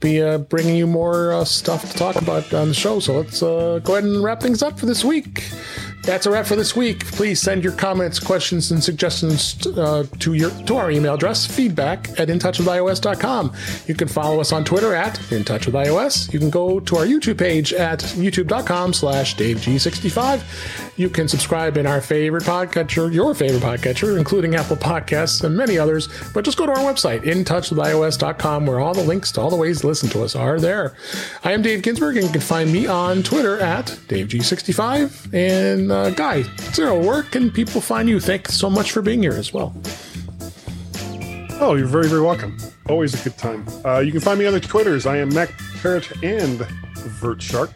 be 0.02 0.22
uh, 0.22 0.38
bringing 0.38 0.76
you 0.76 0.86
more 0.86 1.32
uh, 1.32 1.46
stuff 1.46 1.90
to 1.90 1.98
talk 1.98 2.18
about 2.18 2.54
on 2.54 2.68
the 2.70 2.74
show. 2.74 3.00
So 3.00 3.18
let's 3.20 3.42
uh, 3.42 3.80
go 3.84 3.94
ahead 3.94 4.04
and 4.04 4.22
wrap 4.22 4.42
things 4.42 4.62
up 4.62 4.78
for 4.78 4.86
this 4.86 5.06
week. 5.06 5.50
That's 6.04 6.26
a 6.26 6.32
wrap 6.32 6.46
for 6.46 6.56
this 6.56 6.76
week. 6.76 7.06
Please 7.06 7.40
send 7.42 7.64
your 7.64 7.74
comments, 7.74 8.20
questions, 8.20 8.72
and 8.72 8.84
suggestions 8.84 9.54
to 9.54 10.34
your 10.34 10.50
to 10.50 10.76
our 10.76 10.92
email 10.92 11.14
address, 11.14 11.46
feedback 11.46 12.10
at 12.20 12.30
intouchwithios.com. 12.30 13.54
You 13.86 13.96
can 13.96 14.08
follow 14.08 14.40
us 14.40 14.52
on 14.52 14.64
Twitter 14.64 14.96
at 14.96 15.16
intouchwithios. 15.30 16.32
You 16.34 16.40
can 16.40 16.50
go 16.50 16.80
to 16.80 16.98
our 16.98 17.06
YouTube 17.06 17.38
page 17.38 17.74
at 17.74 18.00
youtube.com 18.00 18.94
slash 18.94 19.36
daveg65. 19.36 20.89
You 21.00 21.10
can 21.10 21.30
subscribe 21.30 21.78
in 21.78 21.88
our 21.88 22.02
favorite 22.02 22.44
podcatcher, 22.44 23.14
your 23.14 23.34
favorite 23.34 23.64
podcatcher, 23.64 24.18
including 24.18 24.56
Apple 24.56 24.76
Podcasts 24.76 25.42
and 25.46 25.56
many 25.56 25.78
others. 25.78 26.10
But 26.34 26.44
just 26.44 26.58
go 26.58 26.66
to 26.66 26.74
our 26.74 26.80
website, 26.80 27.22
intouchwithios.com, 27.22 28.66
where 28.66 28.82
all 28.82 28.94
the 28.94 29.04
links 29.04 29.32
to 29.32 29.40
all 29.40 29.50
the 29.50 29.56
ways 29.56 29.80
to 29.80 29.88
listen 29.88 30.10
to 30.10 30.24
us 30.24 30.36
are 30.36 30.60
there. 30.60 30.98
I 31.46 31.54
am 31.54 31.62
Dave 31.62 31.84
Ginsburg, 31.84 32.18
and 32.18 32.26
you 32.26 32.32
can 32.34 32.42
find 32.42 32.74
me 32.74 32.86
on 32.86 33.24
Twitter 33.24 33.62
at 33.62 33.86
daveg65. 34.10 35.34
And 35.34 35.90
uh, 35.90 36.10
Guy, 36.10 36.44
Serle, 36.74 37.00
where 37.00 37.24
can 37.24 37.50
people 37.50 37.80
find 37.80 38.10
you? 38.10 38.20
Thanks 38.20 38.56
so 38.56 38.70
much 38.70 38.92
for 38.92 39.02
being 39.02 39.24
here 39.24 39.32
as 39.32 39.54
well. 39.54 39.74
Oh, 41.62 41.76
you're 41.78 41.88
very, 41.88 42.10
very 42.10 42.22
welcome. 42.22 42.58
Always 42.90 43.14
a 43.14 43.24
good 43.24 43.38
time. 43.38 43.66
Uh, 43.86 44.00
you 44.00 44.12
can 44.12 44.20
find 44.20 44.38
me 44.38 44.48
on 44.48 44.54
the 44.54 44.60
Twitters. 44.60 45.06
I 45.06 45.16
am 45.16 45.34
Mac 45.34 45.58
Parrot 45.82 46.12
and 46.24 46.60
VertShark, 47.22 47.72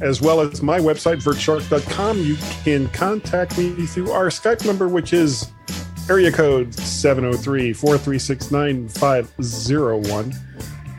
as 0.00 0.20
well 0.20 0.40
as 0.40 0.62
my 0.62 0.78
website, 0.78 1.22
vertshark.com. 1.22 2.18
You 2.18 2.36
can 2.64 2.88
contact 2.88 3.58
me 3.58 3.86
through 3.86 4.10
our 4.10 4.26
Skype 4.26 4.64
number, 4.66 4.88
which 4.88 5.12
is 5.12 5.50
area 6.08 6.30
code 6.30 6.74
703 6.74 7.72
436 7.72 8.50
9501. 8.50 10.34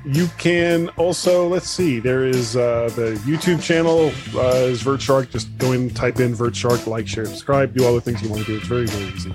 You 0.05 0.27
can 0.37 0.89
also, 0.89 1.47
let's 1.47 1.67
see, 1.67 1.99
there 1.99 2.25
is 2.25 2.55
uh, 2.55 2.91
the 2.95 3.19
YouTube 3.25 3.61
channel 3.61 4.11
uh, 4.39 4.67
is 4.69 4.83
VertShark. 4.83 5.31
Just 5.31 5.57
go 5.57 5.71
in, 5.71 5.89
type 5.89 6.19
in 6.19 6.35
VertShark, 6.35 6.85
like, 6.85 7.07
share, 7.07 7.25
subscribe, 7.25 7.73
do 7.73 7.83
all 7.85 7.95
the 7.95 8.01
things 8.01 8.21
you 8.21 8.29
want 8.29 8.45
to 8.45 8.47
do. 8.47 8.57
It's 8.57 8.67
very, 8.67 8.85
very 8.85 9.05
easy. 9.13 9.33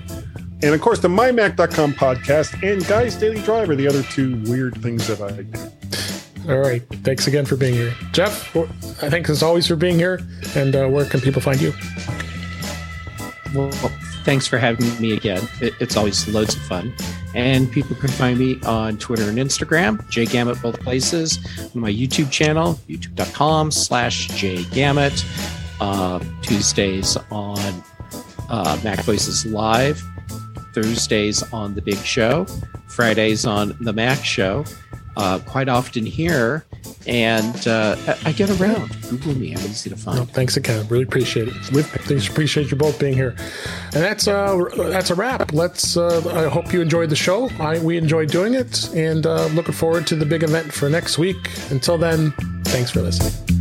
And 0.63 0.73
of 0.73 0.79
course, 0.79 0.99
the 0.99 1.09
MyMac.com 1.09 1.93
podcast 1.93 2.61
and 2.63 2.85
Guy's 2.87 3.15
Daily 3.15 3.41
Drive 3.41 3.69
are 3.69 3.75
the 3.75 3.87
other 3.87 4.03
two 4.03 4.41
weird 4.43 4.81
things 4.81 5.07
that 5.07 5.19
I 5.19 5.41
do. 5.41 5.80
All 6.49 6.57
right. 6.57 6.81
Thanks 7.03 7.27
again 7.27 7.45
for 7.45 7.55
being 7.55 7.73
here. 7.73 7.93
Jeff, 8.11 8.55
I 8.55 9.09
thanks 9.09 9.29
as 9.29 9.43
always 9.43 9.67
for 9.67 9.75
being 9.75 9.97
here. 9.97 10.19
And 10.55 10.75
uh, 10.75 10.87
where 10.87 11.05
can 11.05 11.21
people 11.21 11.41
find 11.41 11.61
you? 11.61 11.73
Well, 13.53 13.71
thanks 14.23 14.47
for 14.47 14.57
having 14.57 14.99
me 14.99 15.13
again. 15.13 15.47
It, 15.61 15.73
it's 15.79 15.95
always 15.97 16.27
loads 16.27 16.55
of 16.55 16.61
fun. 16.63 16.93
And 17.35 17.71
people 17.71 17.95
can 17.95 18.09
find 18.09 18.39
me 18.39 18.59
on 18.65 18.97
Twitter 18.97 19.29
and 19.29 19.37
Instagram, 19.37 19.99
jgamet 20.09 20.61
both 20.61 20.79
places. 20.81 21.39
My 21.73 21.91
YouTube 21.91 22.31
channel, 22.31 22.79
youtube.com 22.87 23.71
slash 23.71 24.27
jgamet. 24.29 25.25
Uh, 25.79 26.19
Tuesdays 26.43 27.17
on 27.31 27.57
uh, 28.49 28.77
MacVoices 28.81 29.51
Live. 29.51 30.01
Thursdays 30.73 31.41
on 31.51 31.73
The 31.73 31.81
Big 31.81 31.97
Show. 31.97 32.45
Fridays 32.87 33.45
on 33.45 33.75
The 33.81 33.93
Mac 33.93 34.23
Show. 34.23 34.65
Uh, 35.17 35.39
quite 35.39 35.67
often 35.67 36.05
here. 36.05 36.65
And 37.05 37.67
uh, 37.67 37.95
I 38.25 38.31
get 38.31 38.49
around. 38.61 38.89
Google 39.09 39.35
me. 39.35 39.53
I'm 39.53 39.59
easy 39.59 39.89
to 39.89 39.95
find. 39.95 40.19
No, 40.19 40.25
thanks 40.25 40.55
again. 40.55 40.87
Really 40.87 41.03
appreciate 41.03 41.47
it. 41.47 41.53
Thanks, 41.53 42.27
appreciate 42.27 42.71
you 42.71 42.77
both 42.77 42.99
being 42.99 43.13
here. 43.13 43.35
And 43.93 44.03
that's 44.03 44.27
uh 44.27 44.63
that's 44.77 45.09
a 45.09 45.15
wrap. 45.15 45.51
Let's. 45.51 45.97
Uh, 45.97 46.21
I 46.33 46.49
hope 46.49 46.71
you 46.71 46.81
enjoyed 46.81 47.09
the 47.09 47.15
show. 47.15 47.49
I 47.59 47.79
we 47.79 47.97
enjoyed 47.97 48.29
doing 48.29 48.53
it, 48.53 48.93
and 48.93 49.25
uh, 49.25 49.47
looking 49.47 49.73
forward 49.73 50.07
to 50.07 50.15
the 50.15 50.25
big 50.25 50.43
event 50.43 50.71
for 50.71 50.89
next 50.89 51.17
week. 51.17 51.49
Until 51.71 51.97
then, 51.97 52.31
thanks 52.65 52.91
for 52.91 53.01
listening. 53.01 53.60